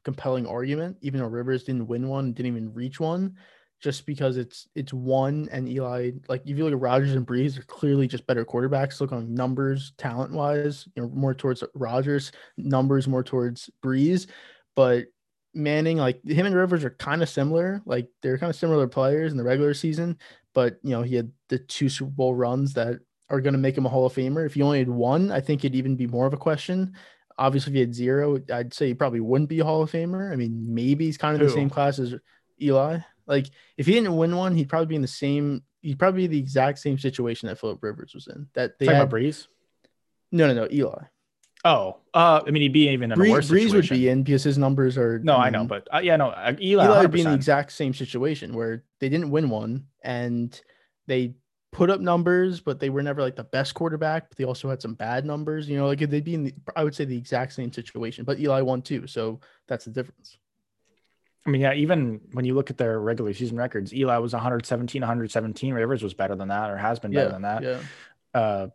compelling 0.07 0.47
argument. 0.47 0.97
Even 1.03 1.21
though 1.21 1.27
Rivers 1.27 1.65
didn't 1.65 1.89
win 1.89 2.09
one, 2.09 2.33
didn't 2.33 2.53
even 2.53 2.73
reach 2.73 3.01
one, 3.01 3.35
just 3.81 4.07
because 4.07 4.37
it's 4.37 4.69
it's 4.77 4.93
one 4.93 5.49
and 5.51 5.69
Eli. 5.69 6.13
Like 6.29 6.43
if 6.47 6.57
you 6.57 6.65
look 6.65 6.73
at 6.73 6.81
Rodgers 6.81 7.13
and 7.13 7.27
Brees, 7.27 7.55
they're 7.55 7.65
clearly 7.65 8.07
just 8.07 8.27
better 8.27 8.45
quarterbacks. 8.45 9.01
Look 9.01 9.11
on 9.13 9.35
numbers, 9.35 9.93
talent 9.99 10.33
wise, 10.33 10.89
you 10.95 11.03
know, 11.03 11.09
more 11.09 11.35
towards 11.35 11.65
Rodgers, 11.75 12.31
numbers 12.57 13.09
more 13.09 13.25
towards 13.25 13.69
Brees, 13.85 14.29
but 14.77 15.07
Manning, 15.55 15.97
like 15.97 16.25
him 16.25 16.47
and 16.47 16.55
Rivers 16.55 16.85
are 16.85 16.91
kind 16.91 17.21
of 17.21 17.29
similar. 17.29 17.83
Like 17.85 18.09
they're 18.23 18.39
kind 18.39 18.51
of 18.51 18.57
similar 18.57 18.87
players 18.87 19.33
in 19.33 19.39
the 19.39 19.45
regular 19.45 19.75
season, 19.75 20.19
but 20.55 20.79
you 20.83 20.91
know, 20.91 21.03
he 21.03 21.17
had 21.17 21.33
the 21.49 21.59
two 21.59 21.89
Super 21.89 22.11
Bowl 22.11 22.35
runs 22.35 22.75
that 22.75 23.01
are 23.29 23.41
going 23.41 23.55
to 23.55 23.59
make 23.59 23.77
him 23.77 23.87
a 23.87 23.89
Hall 23.89 24.07
of 24.07 24.15
Famer. 24.15 24.47
If 24.47 24.55
he 24.55 24.63
only 24.63 24.79
had 24.79 24.89
one, 24.89 25.33
I 25.33 25.41
think 25.41 25.65
it'd 25.65 25.75
even 25.75 25.97
be 25.97 26.07
more 26.07 26.27
of 26.27 26.35
a 26.35 26.37
question. 26.37 26.95
Obviously, 27.39 27.73
if 27.73 27.75
he 27.75 27.81
had 27.81 27.95
zero, 27.95 28.41
I'd 28.53 28.73
say 28.73 28.89
he 28.89 28.95
probably 28.95 29.21
wouldn't 29.21 29.51
be 29.51 29.61
a 29.61 29.65
Hall 29.65 29.83
of 29.83 29.91
Famer. 29.91 30.33
I 30.33 30.37
mean, 30.37 30.75
maybe 30.75 31.05
he's 31.05 31.19
kind 31.19 31.35
of 31.35 31.41
in 31.41 31.47
the 31.47 31.53
same 31.53 31.71
class 31.71 31.99
as 31.99 32.15
Eli. 32.61 32.99
Like 33.27 33.49
if 33.77 33.87
he 33.87 33.93
didn't 33.93 34.17
win 34.17 34.35
one, 34.37 34.55
he'd 34.55 34.69
probably 34.69 34.87
be 34.87 34.97
in 34.97 35.03
the 35.03 35.09
same. 35.09 35.63
He'd 35.83 35.99
probably 35.99 36.23
be 36.23 36.27
the 36.29 36.39
exact 36.39 36.79
same 36.79 36.99
situation 36.99 37.49
that 37.49 37.59
Philip 37.59 37.83
Rivers 37.83 38.15
was 38.15 38.27
in. 38.29 38.49
That 38.55 38.79
they 38.79 38.87
Talking 38.87 38.97
had, 38.97 39.09
about 39.09 39.19
Brees. 39.19 39.47
no, 40.33 40.47
no, 40.47 40.55
no, 40.55 40.69
Eli. 40.73 41.05
Oh, 41.65 41.99
uh, 42.15 42.43
I 42.47 42.51
mean, 42.51 42.63
he'd 42.63 42.73
be 42.73 42.89
even 42.91 43.11
in 43.11 43.21
a 43.21 43.31
worse 43.31 43.51
Brees 43.51 43.73
would 43.73 43.89
be 43.89 44.09
in 44.09 44.23
because 44.23 44.45
his 44.45 44.57
numbers 44.57 44.97
are. 44.97 45.19
No, 45.19 45.37
I 45.37 45.51
know, 45.51 45.65
but 45.65 45.89
uh, 45.93 45.99
yeah, 45.99 46.17
no, 46.17 46.29
uh, 46.29 46.55
Eli, 46.61 46.85
Eli 46.85 47.01
would 47.01 47.11
be 47.11 47.23
in 47.23 47.29
the 47.29 47.35
exact 47.35 47.73
same 47.73 47.93
situation 47.93 48.55
where 48.55 48.85
they 49.01 49.09
didn't 49.09 49.31
win 49.31 49.51
one 49.51 49.87
and 50.03 50.61
they 51.07 51.35
put 51.77 51.91
up 51.91 52.01
numbers, 52.01 52.59
but 52.61 52.81
they 52.81 52.89
were 52.89 53.03
never 53.03 53.21
like 53.21 53.37
the 53.37 53.45
best 53.45 53.75
quarterback. 53.75 54.31
But 54.31 54.39
they 54.39 54.45
also 54.45 54.71
had 54.71 54.81
some 54.81 54.95
bad 54.95 55.27
numbers. 55.27 55.69
You 55.69 55.77
know, 55.77 55.87
like 55.87 55.99
they'd 55.99 56.25
be 56.25 56.33
in 56.35 56.45
the, 56.45 56.55
I 56.75 56.83
would 56.83 56.95
say 56.95 57.05
the 57.05 57.19
exact 57.19 57.53
same 57.53 57.71
situation. 57.71 58.25
But 58.25 58.41
Eli 58.41 58.63
won 58.63 58.81
too, 58.81 59.07
so 59.07 59.41
that's 59.69 59.85
the 59.85 59.91
difference. 59.91 60.39
I 61.47 61.51
mean, 61.51 61.61
yeah, 61.61 61.75
even 61.75 62.23
when 62.33 62.47
you 62.47 62.55
look 62.55 62.71
at 62.71 62.79
their 62.79 62.99
regular 62.99 63.35
season 63.35 63.59
records, 63.59 63.95
Eli 63.95 64.17
was 64.17 64.33
117, 64.33 65.03
117. 65.03 65.75
Rivers 65.75 66.03
was 66.03 66.15
better 66.15 66.35
than 66.35 66.49
that, 66.49 66.71
or 66.71 66.79
has 66.79 66.99
been 66.99 67.13
better 67.13 67.27
Yeah, 67.27 67.33
than 67.33 67.43
that. 67.43 67.63
yeah, 67.63 67.81
Uh, 68.35 68.69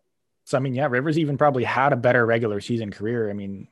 so 0.46 0.58
I 0.58 0.62
mean, 0.62 0.76
yeah, 0.76 0.88
Rivers 0.88 1.18
even 1.18 1.38
probably 1.38 1.64
had 1.64 1.94
a 1.94 1.98
better 1.98 2.24
regular 2.24 2.62
season 2.62 2.92
career. 2.92 3.30
I 3.32 3.34
mean, 3.34 3.68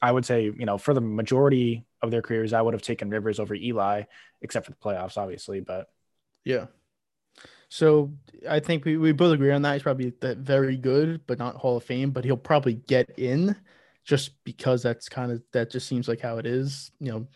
I 0.00 0.10
would 0.10 0.24
say, 0.24 0.44
you 0.44 0.64
know, 0.64 0.78
for 0.78 0.94
the 0.94 1.00
majority 1.02 1.84
of 2.00 2.10
their 2.10 2.22
careers, 2.22 2.54
I 2.54 2.62
would 2.62 2.72
have 2.72 2.82
taken 2.82 3.10
Rivers 3.10 3.38
over 3.38 3.54
Eli, 3.54 4.04
except 4.40 4.64
for 4.66 4.72
the 4.72 4.78
playoffs, 4.78 5.18
obviously. 5.18 5.60
But 5.60 5.88
yeah. 6.44 6.66
So 7.70 8.12
I 8.48 8.58
think 8.58 8.84
we, 8.84 8.96
we 8.96 9.12
both 9.12 9.32
agree 9.32 9.52
on 9.52 9.62
that. 9.62 9.74
He's 9.74 9.84
probably 9.84 10.12
very 10.20 10.76
good, 10.76 11.20
but 11.28 11.38
not 11.38 11.54
Hall 11.54 11.76
of 11.76 11.84
Fame. 11.84 12.10
But 12.10 12.24
he'll 12.24 12.36
probably 12.36 12.74
get 12.74 13.18
in, 13.18 13.56
just 14.04 14.42
because 14.44 14.82
that's 14.82 15.08
kind 15.08 15.30
of 15.30 15.40
that 15.52 15.70
just 15.70 15.86
seems 15.86 16.08
like 16.08 16.20
how 16.20 16.38
it 16.38 16.46
is. 16.46 16.90
You 16.98 17.12
know, 17.12 17.28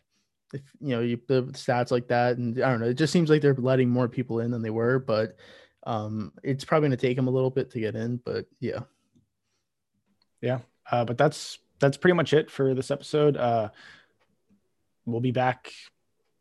if 0.53 0.63
you 0.81 0.89
know 0.89 1.01
you 1.01 1.21
the 1.29 1.45
stats 1.53 1.93
like 1.93 2.09
that, 2.09 2.37
and 2.37 2.61
I 2.61 2.69
don't 2.69 2.81
know, 2.81 2.89
it 2.89 2.95
just 2.95 3.13
seems 3.13 3.31
like 3.31 3.43
they're 3.43 3.55
letting 3.55 3.89
more 3.89 4.09
people 4.09 4.41
in 4.41 4.51
than 4.51 4.61
they 4.61 4.71
were. 4.71 4.99
But 4.99 5.37
um, 5.87 6.33
it's 6.43 6.65
probably 6.65 6.89
going 6.89 6.99
to 6.99 7.07
take 7.07 7.17
him 7.17 7.29
a 7.29 7.33
little 7.33 7.51
bit 7.51 7.71
to 7.71 7.81
get 7.81 7.95
in. 7.95 8.17
But 8.17 8.47
yeah, 8.59 8.81
yeah, 10.41 10.59
uh, 10.91 11.05
but 11.05 11.17
that's 11.17 11.61
that's 11.79 11.97
pretty 11.97 12.15
much 12.15 12.33
it 12.33 12.51
for 12.51 12.75
this 12.75 12.91
episode. 12.91 13.37
Uh, 13.37 13.69
we'll 15.07 15.21
be 15.21 15.31
back 15.31 15.73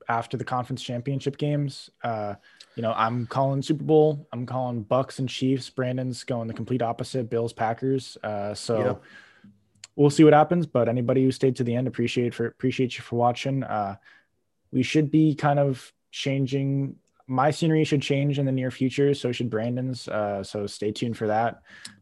after 0.09 0.37
the 0.37 0.43
conference 0.43 0.81
championship 0.81 1.37
games. 1.37 1.89
Uh, 2.03 2.35
you 2.75 2.81
know, 2.81 2.93
I'm 2.95 3.27
calling 3.27 3.61
Super 3.61 3.83
Bowl. 3.83 4.27
I'm 4.31 4.45
calling 4.45 4.83
Bucs 4.83 5.19
and 5.19 5.29
Chiefs. 5.29 5.69
Brandon's 5.69 6.23
going 6.23 6.47
the 6.47 6.53
complete 6.53 6.81
opposite. 6.81 7.29
Bills 7.29 7.53
Packers. 7.53 8.17
Uh, 8.23 8.53
so 8.53 8.99
we'll 9.95 10.09
see 10.09 10.23
what 10.23 10.33
happens. 10.33 10.65
But 10.65 10.89
anybody 10.89 11.23
who 11.23 11.31
stayed 11.31 11.55
to 11.57 11.63
the 11.63 11.75
end, 11.75 11.87
appreciate 11.87 12.33
for 12.33 12.47
appreciate 12.47 12.97
you 12.97 13.03
for 13.03 13.15
watching. 13.15 13.63
Uh, 13.63 13.97
we 14.71 14.83
should 14.83 15.11
be 15.11 15.35
kind 15.35 15.59
of 15.59 15.93
changing. 16.11 16.95
My 17.27 17.51
scenery 17.51 17.83
should 17.83 18.01
change 18.01 18.39
in 18.39 18.45
the 18.45 18.51
near 18.51 18.71
future. 18.71 19.13
So 19.13 19.31
should 19.31 19.49
Brandon's. 19.49 20.07
Uh, 20.07 20.43
so 20.43 20.65
stay 20.65 20.91
tuned 20.91 21.17
for 21.17 21.27
that. 21.27 21.61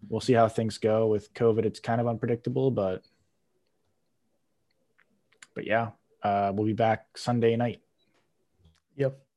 We'll 0.10 0.22
see 0.22 0.34
how 0.34 0.47
things 0.47 0.78
go 0.78 1.08
with 1.08 1.34
COVID. 1.34 1.66
It's 1.66 1.80
kind 1.80 1.99
of 1.99 2.08
unpredictable, 2.08 2.72
but 2.72 3.04
but 5.54 5.68
yeah, 5.68 5.89
uh, 6.24 6.52
we'll 6.56 6.66
be 6.66 6.74
back 6.74 7.18
Sunday 7.18 7.56
night. 7.56 7.82
Yep. 9.02 9.31